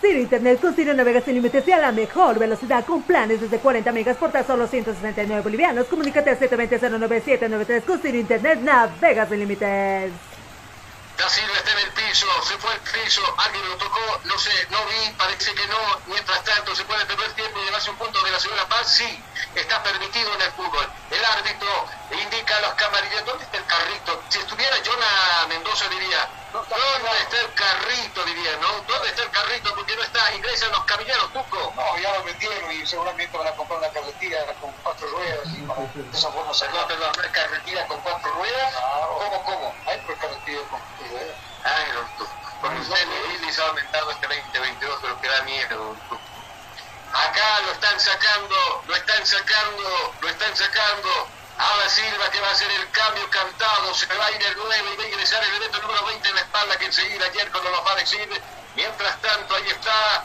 [0.00, 3.58] Ciro Internet con Ciro navega sin límites y a la mejor velocidad con planes desde
[3.58, 5.86] 40 megas por tan solo 169 bolivianos.
[5.86, 10.37] Comunícate al 720-09793 con Ciro Internet navega sin límites.
[11.18, 14.52] Da Silva está en el piso, se fue al piso, alguien lo tocó, no sé,
[14.70, 16.00] no vi, parece que no.
[16.06, 18.88] Mientras tanto, ¿se puede perder tiempo y llevarse un punto de la segunda paz?
[18.88, 19.24] Sí,
[19.56, 20.88] está permitido en el fútbol.
[21.10, 21.68] El árbitro
[22.22, 24.22] indica a los camarillos, ¿dónde está el carrito?
[24.28, 28.24] Si estuviera Jonah Mendoza diría, ¿dónde está el carrito?
[28.24, 28.80] Diría, ¿no?
[28.86, 29.74] ¿Dónde está el carrito?
[29.74, 31.72] Porque no está, ingresan los camilleros, Tuco.
[31.74, 35.62] No, ya lo vendieron y seguramente van a comprar una carretilla con cuatro ruedas y
[35.62, 36.52] para de esa forma.
[36.52, 38.74] ¿No te una carretilla con cuatro ruedas?
[39.18, 39.74] ¿Cómo, cómo?
[39.86, 41.07] Hay pues carretilla con.
[41.64, 41.84] Ay.
[42.60, 43.08] Con usted
[43.52, 45.96] se ha aumentado este 2022, pero que da miedo.
[47.12, 51.28] Acá lo están sacando, lo están sacando, lo están sacando.
[51.56, 54.90] Ahora Silva que va a hacer el cambio cantado, se va a ir el 9
[54.92, 57.70] y va a ingresar el evento número 20 en la espalda que enseguida ayer cuando
[57.70, 58.42] nos va a decir.
[58.76, 60.24] Mientras tanto, ahí está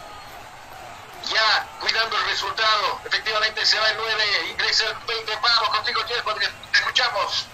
[1.31, 2.99] ya cuidando el resultado.
[3.05, 5.35] Efectivamente se va el 9, ingresa el 20.
[5.41, 7.47] Vamos contigo, Jeff, porque te escuchamos.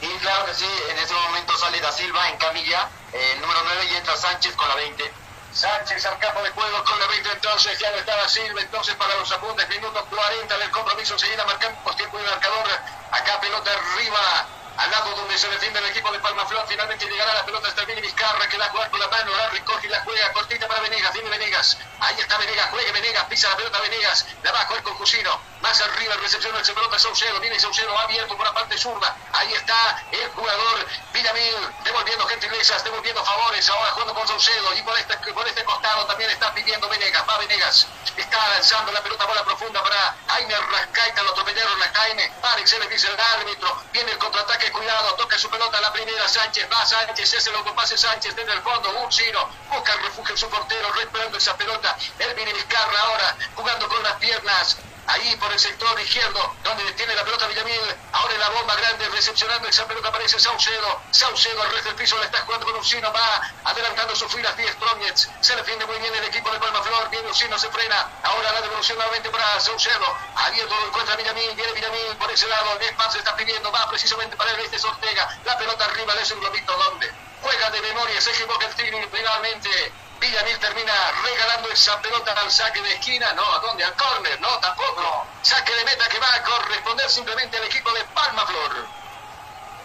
[0.00, 3.60] Y claro que sí, en ese momento sale Da Silva en camilla, eh, el número
[3.64, 5.12] 9 y entra Sánchez con la 20.
[5.52, 9.14] Sánchez al campo de juego con la 20 entonces, ya no estaba Silva, entonces para
[9.16, 12.66] los apuntes, minuto 40 del compromiso, enseguida marcamos tiempo y marcador,
[13.10, 14.46] acá pelota arriba,
[14.76, 17.86] al lado donde se defiende el equipo de Palmaflor, finalmente llegará la pelota hasta el
[17.86, 20.80] Vini Vizcarra, que la juega con la mano, la recoge y la juega, cortita para
[20.80, 24.66] Venegas, viene Venegas, ahí está Venegas, juegue Venegas, pisa la pelota Venegas, la va a
[24.66, 28.76] jugar con Jusino, más arriba, recepción del pelota Saucedo, viene Saucedo abierto por la parte
[28.76, 31.54] zurda, ahí está el jugador Villamil,
[31.84, 36.30] devolviendo gentilezas, devolviendo favores, ahora jugando con Saucedo, y por este, por este costado también
[36.30, 37.86] está pidiendo Venegas, va Venegas,
[38.16, 42.78] está lanzando la pelota bola profunda para Jaime Rascaita, lo atropellaron a Jaime, Alex se
[42.78, 46.84] le dice el árbitro, viene el contraataque, cuidado, toca su pelota la primera, Sánchez, va
[46.84, 50.92] Sánchez, ese lo pase Sánchez desde el fondo, Ursino, busca el refugio en su portero,
[50.92, 55.98] recuperando esa pelota, el viene Vizcarra ahora, jugando con las piernas, ahí por el sector
[56.00, 57.80] izquierdo, donde tiene la pelota Villamil,
[58.12, 62.18] ahora en la bomba grande, recepcionando esa pelota aparece Saucedo, Saucedo al resto del piso
[62.18, 66.14] le está jugando con Ursino, va adelantando sus filas, 10 Strongets, se defiende muy bien
[66.14, 70.16] el equipo de Palma Flor, viene Ursino, se frena, ahora la devolución nuevamente para Saucedo,
[70.36, 74.36] abierto lo encuentra Villamil, viene Villamil por ese lado, Nespan se está pidiendo, va precisamente
[74.36, 77.12] para el este Ortega, la pelota arriba le hace un globito, ¿dónde?
[77.42, 80.92] Juega de memoria, se equivoca el Tigre finalmente Villamil termina
[81.24, 83.32] regalando esa pelota al saque de esquina.
[83.34, 83.84] No, ¿a dónde?
[83.84, 85.26] Al córner, no, tampoco.
[85.42, 88.86] Saque de meta que va a corresponder simplemente al equipo de Palma Flor.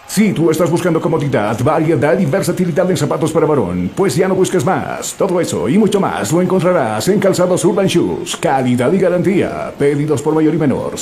[0.07, 4.35] Si tú estás buscando comodidad, variedad y versatilidad en zapatos para varón, pues ya no
[4.35, 5.13] busques más.
[5.13, 8.35] Todo eso y mucho más lo encontrarás en Calzados Urban Shoes.
[8.35, 9.73] Calidad y garantía.
[9.79, 10.99] Pedidos por mayor y menor.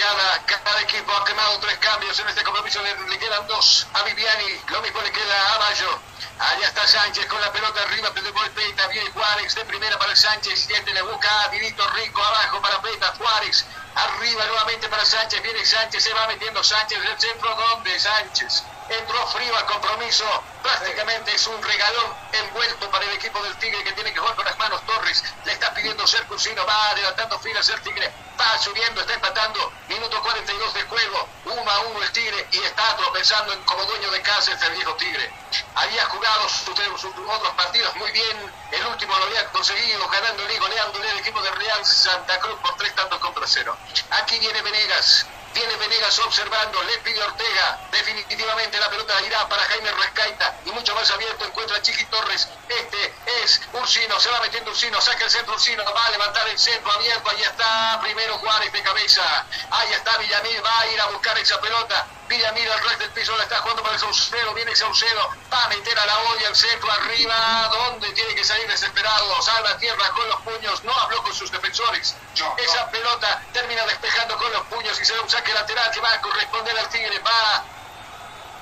[0.00, 2.20] 712-04-646.
[2.20, 6.00] en este compromiso le, quedan dos a Viviani, lo mismo le queda a Bayo.
[6.38, 10.64] Allá está Sánchez con la pelota arriba, pero Peta, viene Juárez de primera para Sánchez,
[10.66, 15.64] siete le busca a Vinito Rico abajo para Peta, Juárez, arriba nuevamente para Sánchez, viene
[15.64, 18.64] Sánchez, se va metiendo Sánchez del centro, ¿dónde Sánchez?
[18.90, 20.24] entró frío al compromiso,
[20.62, 24.44] prácticamente es un regalón envuelto para el equipo del Tigre que tiene que jugar con
[24.44, 29.00] las manos Torres, le está pidiendo ser Cusino, va adelantando filas el Tigre, va subiendo,
[29.00, 33.62] está empatando, minuto 42 de juego, uno a uno el Tigre y está tropezando en,
[33.62, 35.32] como dueño de casa este viejo Tigre.
[35.76, 41.10] Había jugado sus, otros partidos muy bien, el último lo había conseguido ganándole y goleándole
[41.10, 43.76] el equipo de Real Santa Cruz por tres tantos contra cero.
[44.22, 47.80] Aquí viene Venegas, Viene Venegas observando, le pide Ortega.
[47.90, 50.54] Definitivamente la pelota irá para Jaime Rascaita.
[50.64, 52.48] Y mucho más abierto encuentra a Chiqui Torres.
[52.68, 56.58] Este es Ursino, se va metiendo Ursino, saca el centro Ursino, va a levantar el
[56.58, 57.30] centro abierto.
[57.30, 59.46] Ahí está primero Juárez de cabeza.
[59.70, 62.06] Ahí está Villamil, va a ir a buscar esa pelota.
[62.28, 64.54] Villamil al resto del piso la está jugando para el Saucedo.
[64.54, 67.68] Viene Saucedo, va a meter a la olla el centro arriba.
[67.72, 69.42] donde tiene que salir desesperado?
[69.42, 70.84] Salva tierra con los puños.
[70.84, 72.14] No habló con sus defensores.
[72.56, 76.12] Esa pelota termina despejando con los puños y se da un saque lateral que va
[76.12, 77.18] a corresponder al Tigre.
[77.20, 77.64] Va.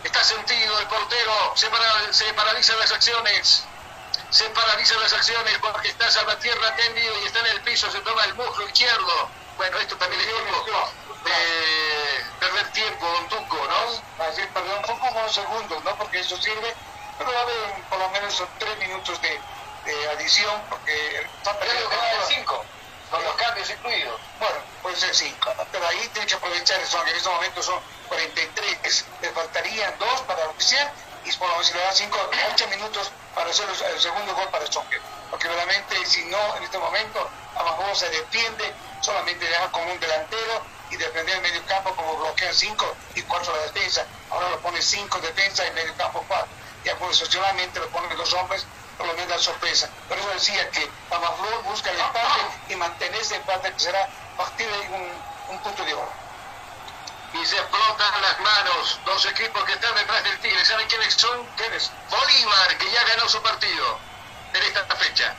[0.04, 1.52] Está sentido el portero.
[1.56, 3.64] Se, para, se paralizan las acciones.
[4.30, 7.90] Se paralizan las acciones porque está Salvatierra tendido y está en el piso.
[7.90, 9.30] Se toma el muslo izquierdo.
[9.56, 10.92] Bueno, esto también es tiempo
[11.24, 14.24] de perder tiempo, don Tuco, ¿no?
[14.24, 15.96] Así, perdón, son como segundos, ¿no?
[15.96, 16.74] Porque eso sirve.
[17.18, 19.40] Pero va a haber por lo menos tres minutos de,
[19.84, 21.90] de adición porque está perdiendo.
[22.28, 22.64] cinco
[23.10, 24.20] con los cambios incluidos.
[24.38, 29.04] Bueno, puede ser 5, pero ahí tiene que aprovechar eso, en este momento son 43,
[29.22, 30.92] le faltarían dos para oficiar
[31.24, 34.66] y por lo menos le da 5, 8 minutos para hacer el segundo gol para
[34.68, 34.98] Choque.
[35.30, 38.72] Porque realmente si no, en este momento, abajo se defiende,
[39.02, 43.56] solamente deja como un delantero y defender el medio campo como bloquean 5 y 4
[43.56, 44.06] la defensa.
[44.30, 46.46] Ahora lo pone 5 defensa y medio campo 4.
[46.84, 48.64] Ya posicionalmente lo ponen dos hombres
[48.98, 49.88] por lo menos la sorpresa.
[50.08, 54.70] Por eso decía que Pamaflor busca el empate y mantener ese empate que será partido
[54.70, 56.12] de un, un punto de oro.
[57.32, 60.64] Y se explotan las manos dos equipos que están detrás del Tigre.
[60.64, 61.46] ¿Saben quiénes son?
[61.56, 61.90] ¿Quiénes?
[62.10, 63.98] Bolívar, que ya ganó su partido
[64.54, 65.34] en esta fecha.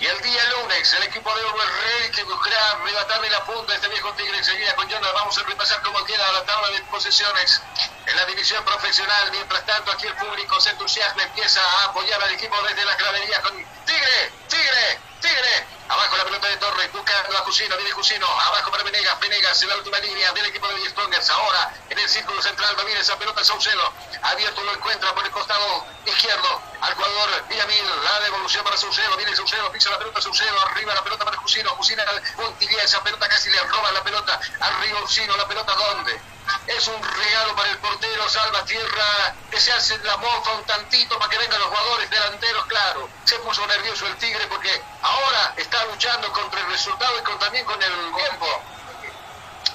[0.00, 3.88] Y el día lunes, el equipo de Rey que buscará arrebatarle la punta a este
[3.88, 5.12] viejo Tigre enseguida con Jonas.
[5.12, 7.60] Vamos a repasar cómo queda la tabla de posesiones
[8.06, 9.30] en la división profesional.
[9.30, 13.40] Mientras tanto, aquí el público se entusiasma, empieza a apoyar al equipo desde las graderías
[13.42, 13.54] con
[13.84, 15.66] Tigre, Tigre, Tigre.
[15.88, 19.68] Abajo la pelota de Torres, buscando a Cusino, viene Cusino, abajo para Venegas, Venegas en
[19.68, 21.30] la última línea del equipo de Strongers.
[21.30, 23.92] Ahora en el círculo central va esa pelota Saucedo.
[24.22, 27.84] Abierto lo encuentra por el costado izquierdo al jugador Villamil.
[28.04, 31.76] La devolución para Saucedo, viene Saucedo, pisa la pelota Saucedo, arriba la pelota para Cusino,
[31.76, 32.02] Cusino
[32.36, 34.40] puntilla esa pelota casi le roba la pelota.
[34.60, 36.20] Arriba Cusino, la pelota ¿dónde?
[36.66, 41.18] Es un regalo para el portero Salva Tierra, que se hace la mofa un tantito
[41.18, 43.08] para que vengan los jugadores delanteros, claro.
[43.24, 47.82] Se puso nervioso el Tigre porque ahora está luchando contra el resultado y también con
[47.82, 48.46] el tiempo.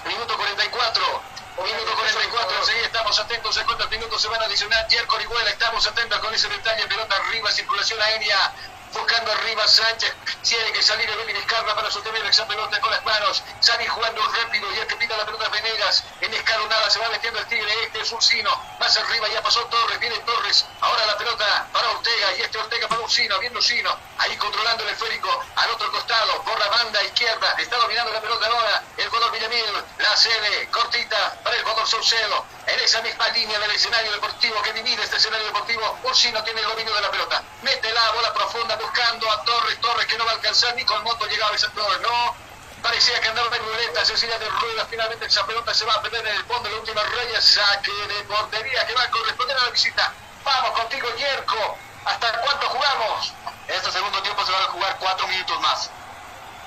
[0.05, 1.23] Minuto 44.
[1.63, 4.87] Minuto 44, sí, estamos atentos a cuántos minutos se van a adicionar.
[4.89, 6.85] Yerko Orihuela, estamos atentos con ese detalle.
[6.87, 8.53] Pelota arriba, circulación aérea
[8.95, 13.43] buscando arriba Sánchez, tiene que salir el Vizcarra para sostener esa pelota con las manos,
[13.59, 17.39] salir jugando rápido y el que pita la pelota Venegas, En escalonada se va metiendo
[17.39, 17.83] el Tigre.
[17.83, 18.49] Este es Ursino.
[18.79, 19.99] Más arriba ya pasó Torres.
[19.99, 20.65] Viene Torres.
[20.81, 22.33] Ahora la pelota para Ortega.
[22.37, 23.39] Y este Ortega para Ursino.
[23.39, 23.95] Viene Ursino.
[24.17, 25.43] Ahí controlando el esférico.
[25.55, 26.41] Al otro costado.
[26.43, 27.55] Por la banda izquierda.
[27.59, 28.83] Está dominando la pelota ahora.
[28.97, 29.83] El jugador Villamil.
[29.99, 30.69] La cede.
[30.71, 32.45] Cortita para el jugador Saucedo.
[32.67, 35.99] En esa misma línea del escenario deportivo que divide este escenario deportivo.
[36.03, 37.43] Ursino tiene el dominio de la pelota.
[37.61, 39.79] Mete la bola profunda buscando a Torres.
[39.81, 41.99] Torres que no va a alcanzar ni con moto llegaba a esa Torres.
[42.01, 42.35] No.
[42.81, 44.87] Parecía que andaba en ruleta, sencilla de ruedas.
[44.89, 47.41] Finalmente esa pelota se va a perder en el fondo la última raya.
[47.41, 50.13] Saque de portería que va a corresponder a la visita.
[50.43, 51.77] Vamos contigo, Yerko.
[52.05, 53.33] ¿Hasta cuánto jugamos?
[53.67, 55.89] Este segundo tiempo se van a jugar cuatro minutos más.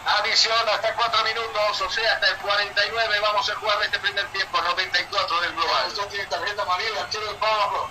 [0.04, 4.60] Adición hasta cuatro minutos, o sea, hasta el 49 vamos a jugar este primer tiempo,
[4.60, 5.86] 94 del global.
[5.86, 7.06] Esto tiene tarjeta amarilla,
[7.38, 7.90] Pablo.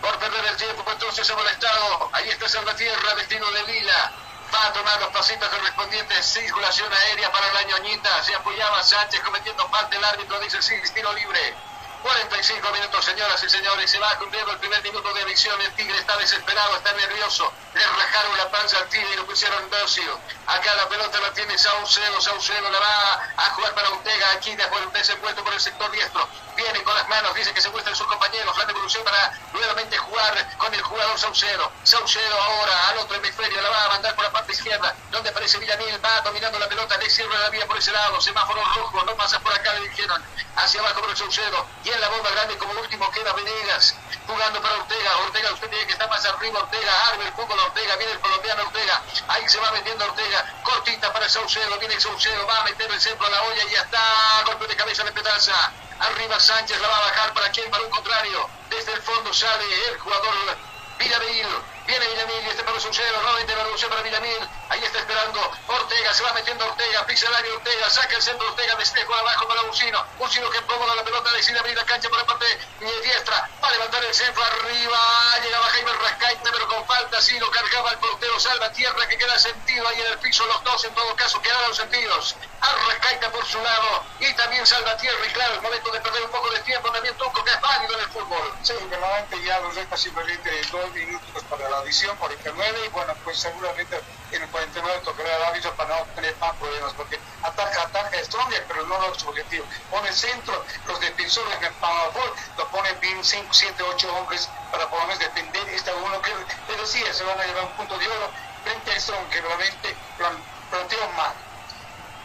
[0.00, 2.10] Por perder el tiempo, pues entonces se ha molestado.
[2.12, 4.12] Ahí está Salvatierra, vestido de lila
[4.52, 9.70] va a tomar los pasitos correspondientes, circulación aérea para la ñoñita, se apoyaba Sánchez cometiendo
[9.70, 11.56] parte, el árbitro dice sí, tiro libre.
[12.02, 13.90] 45 minutos, señoras y señores.
[13.90, 15.60] Se va cumpliendo el primer minuto de adicción.
[15.60, 17.52] El Tigre está desesperado, está nervioso.
[17.74, 20.08] Le rajaron la panza al Tigre y lo pusieron dócil.
[20.46, 22.20] Acá la pelota la tiene Saucedo.
[22.20, 24.32] Saucedo la va a jugar para Ortega.
[24.32, 26.28] Aquí después de puesto por el sector diestro.
[26.56, 28.56] Viene con las manos, dice que se muestran sus compañeros.
[28.56, 31.70] La devolución para nuevamente jugar con el jugador Saucedo.
[31.84, 33.60] Saucedo ahora al otro hemisferio.
[33.60, 34.94] La va a mandar por la parte izquierda.
[35.10, 36.04] Donde aparece Villamil.
[36.04, 36.96] Va dominando la pelota.
[36.96, 38.20] Le cierra la vía por ese lado.
[38.20, 39.04] Semáforo rojo.
[39.04, 40.22] No pasa por acá, le dijeron.
[40.56, 41.66] Hacia abajo por el Saucedo
[41.98, 43.94] la bomba grande como último queda Venegas
[44.26, 45.16] jugando para Ortega.
[45.18, 46.60] Ortega, usted tiene que estar más arriba.
[46.60, 47.96] Ortega, arme el fútbol Ortega.
[47.96, 49.02] Viene el colombiano Ortega.
[49.28, 50.44] Ahí se va metiendo Ortega.
[50.62, 51.78] Cortita para Saucedo.
[51.78, 52.46] Viene Saucedo.
[52.46, 54.42] Va a meter el centro a la olla y ya está.
[54.46, 55.72] Golpe de cabeza de Petraza.
[55.98, 58.48] Arriba Sánchez la va a bajar para quién, para un contrario.
[58.70, 60.34] Desde el fondo sale el jugador
[61.00, 61.46] Villamil.
[61.86, 63.22] Viene Villamil y este para Saucedo.
[63.22, 64.48] Nuevamente la revolución para Villamil.
[64.68, 66.12] Ahí está esperando Ortega.
[66.12, 67.06] Se va metiendo Ortega.
[67.06, 67.88] Pisa el área Ortega.
[67.90, 68.74] Saca el centro Ortega.
[68.76, 70.04] Despejo abajo para Ursino.
[70.18, 71.32] Ursino que cómodo la pelota.
[71.32, 72.46] Decide abrir la cancha por la parte
[72.80, 73.48] diestra.
[73.64, 74.98] Va a levantar el centro arriba.
[77.20, 77.28] Llegaba Jaime Rascaite, pero con falta.
[77.28, 80.46] Sí, lo cargaba el portero Salva Tierra que queda sentido ahí en el piso.
[80.46, 82.36] Los dos en todo caso quedaron sentidos.
[82.60, 84.04] Arrascaita por su lado.
[84.20, 85.26] Y también Salva Tierra.
[85.26, 86.90] Y claro, es momento de perder un poco de tiempo.
[86.90, 88.52] También Tuco que es válido en el fútbol.
[88.62, 92.78] Sí, normalmente ya nos deja simplemente dos minutos para la adición, 49.
[92.84, 94.00] Y bueno, pues seguramente
[94.32, 96.92] en el 49 tocará el árbitro para no tener más problemas.
[96.94, 99.64] Porque ataca, ataca Stronger, pero no es su objetivo.
[99.90, 102.10] Pone centro, los defensores en el Panamá
[102.56, 105.68] lo ponen bien 5, 7, 8 hombres para por lo menos defender.
[105.70, 106.30] Este uno que
[106.68, 108.30] les decía, se van a llevar un punto de oro
[108.64, 109.96] frente a Strong, que realmente
[110.70, 111.34] planteó mal.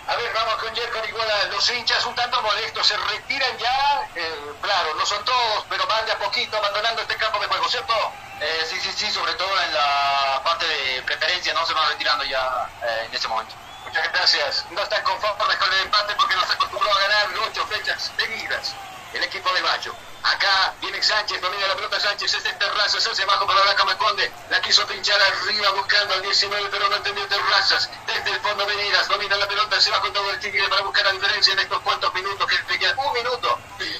[0.07, 1.45] A ver, vamos con Jerko Iguala.
[1.45, 4.07] Los hinchas un tanto molestos se retiran ya.
[4.15, 7.67] Eh, claro, no son todos, pero van de a poquito abandonando este campo de juego,
[7.67, 7.93] ¿cierto?
[8.41, 12.23] Eh, sí, sí, sí, sobre todo en la parte de preferencia, no se van retirando
[12.25, 13.55] ya eh, en ese momento.
[13.85, 14.65] Muchas gracias.
[14.71, 18.75] No están conformes con el empate porque nos acostumbró a ganar ocho fechas seguidas
[19.13, 19.95] el equipo de Bacho.
[20.23, 23.75] Acá viene Sánchez, domina la pelota Sánchez, este es Terrazas, se hace abajo para la
[23.75, 28.65] Camaconde, la quiso pinchar arriba buscando al 19, pero no entendió Terrazas, desde el fondo
[28.65, 31.59] Venidas, domina la pelota, se va con todo el tigre para buscar la diferencia en
[31.59, 33.59] estos cuantos minutos que quedan, un minuto,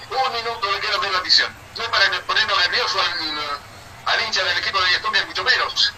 [0.09, 3.74] un minuto le queda de la visión, no es para ponernos nervioso al,
[4.05, 5.93] al hincha del equipo de Estudiantes, mucho menos,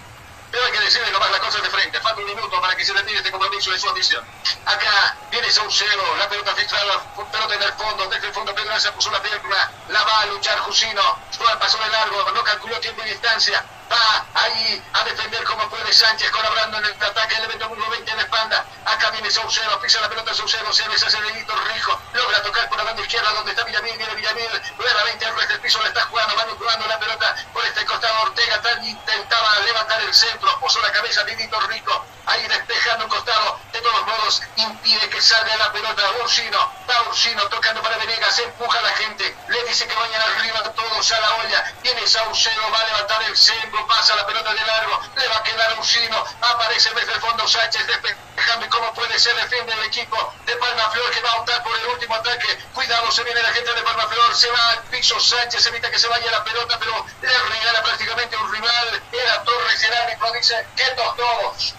[0.51, 1.99] pero hay que decirle nomás las cosas de frente.
[1.99, 4.23] Falta un minuto para que se retire este compromiso de su audición.
[4.65, 9.11] Acá viene Saucedo, la pelota filtrada, pelota en el fondo, desde el fondo Pedraza puso
[9.11, 11.19] la pierna, la va a luchar Jusino,
[11.59, 16.29] pasó de largo, no calculó tiempo y distancia, va ahí a defender como puede Sánchez,
[16.31, 20.01] colaborando en el ataque, le mete un 20 en la espalda, acá viene Saucedo, pisa
[20.01, 23.51] la pelota Saucedo, se deshace de Hito Rijo, logra tocar por la banda izquierda donde
[23.51, 27.35] está Villamil, viene Villamil, nuevamente el resto del piso le está jugando, manipulando la pelota
[27.53, 32.45] por este costado Ortega, intentaba levantar el centro, puso la cabeza de Hito Rico, ahí
[32.47, 37.81] despejando un costado, de todos modos impide que salga la pelota Ursino, va Ursino tocando
[37.81, 41.73] para Venegas, empuja a la gente, le dice que vayan arriba todos a la olla,
[41.81, 45.43] viene Saucedo, va a levantar el centro, pasa la pelota de largo, le va a
[45.43, 49.83] quedar a Ursino, aparece desde el fondo Sánchez, despejando y cómo puede ser, defiende el
[49.85, 53.41] equipo de Palma Flor que va a optar por el último ataque, cuidado, se viene
[53.41, 56.43] la gente de Palma Flor, se va al piso Sánchez, evita que se vaya la
[56.43, 59.93] pelota, pero le regala prácticamente un rival, era Torres, el
[60.33, 61.75] dice, quietos todos,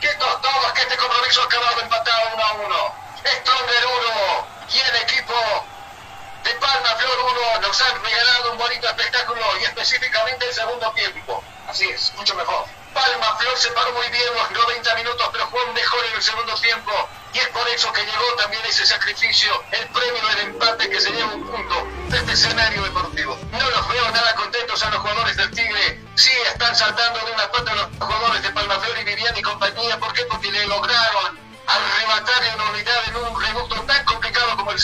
[0.00, 4.96] quietos todos, que este compromiso ha acabado empatado uno a uno, Stronger 1 y el
[4.96, 5.34] equipo
[6.44, 7.18] de Palma Flor
[7.54, 11.42] 1 nos han regalado un bonito espectáculo y específicamente el segundo tiempo.
[11.68, 12.79] Así es, mucho mejor.
[12.94, 16.54] Palma Flor se paró muy bien los 90 minutos, pero jugó mejor en el segundo
[16.54, 16.92] tiempo.
[17.32, 21.10] Y es por eso que llegó también ese sacrificio, el premio del empate que se
[21.12, 23.38] lleva un punto de este escenario deportivo.
[23.52, 26.02] No los veo nada contentos a los jugadores del Tigre.
[26.16, 29.98] Sí, están saltando de una pata los jugadores de Palma Flor y Vivian y compañía.
[29.98, 30.24] ¿Por qué?
[30.24, 34.80] Porque le lograron arrebatar en unidad en un reducto tan complicado como el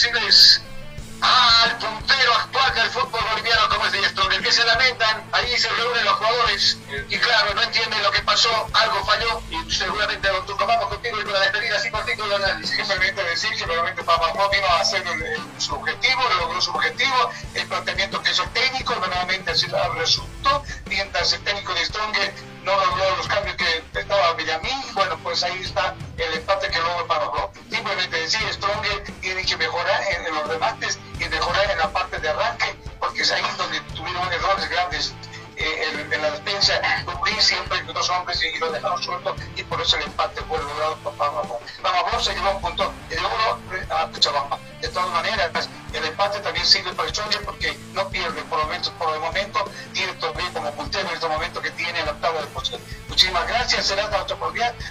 [1.20, 5.68] al puntero actual del fútbol boliviano como es de diestro, que se lamentan, ahí se
[5.68, 6.78] reúnen los jugadores
[7.08, 11.24] y claro, no entienden lo que pasó, algo falló y seguramente lo tocamos contigo y
[11.24, 12.78] con la despedida así cortito el análisis.
[12.78, 16.60] Me permite decir que realmente Papa Juan vino a hacer el, el, su objetivo, logró
[16.60, 19.52] su objetivo, el planteamiento que hizo el técnico, nuevamente
[19.96, 25.42] resultó, mientras el técnico de Stronger no logró los cambios que estaba Villamín, bueno, pues
[25.44, 27.50] ahí está el empate que logró Papaflor.
[27.70, 32.18] Simplemente decir, Stronger tiene que mejorar en, en los remates y mejorar en la parte
[32.18, 35.14] de arranque, porque es ahí donde tuvieron errores grandes
[35.56, 36.74] eh, en, la defensa,
[37.04, 40.96] cubrir siempre dos hombres y, lo dejaron suelto y por eso el empate fue logrado
[40.96, 41.58] por Pamaflor.
[41.82, 43.58] Pamaflor se llevó un punto de oro
[43.90, 44.58] a Cochabamba.
[44.80, 48.66] De todas maneras, el empate también sirve para el Stronger porque no pierde por el
[48.66, 52.38] momento, por el momento tiene todavía como puntero en este momento que tiene el octavo
[52.38, 52.80] de posición.
[53.08, 54.74] Muchísimas gracias, será hasta otra oportunidad.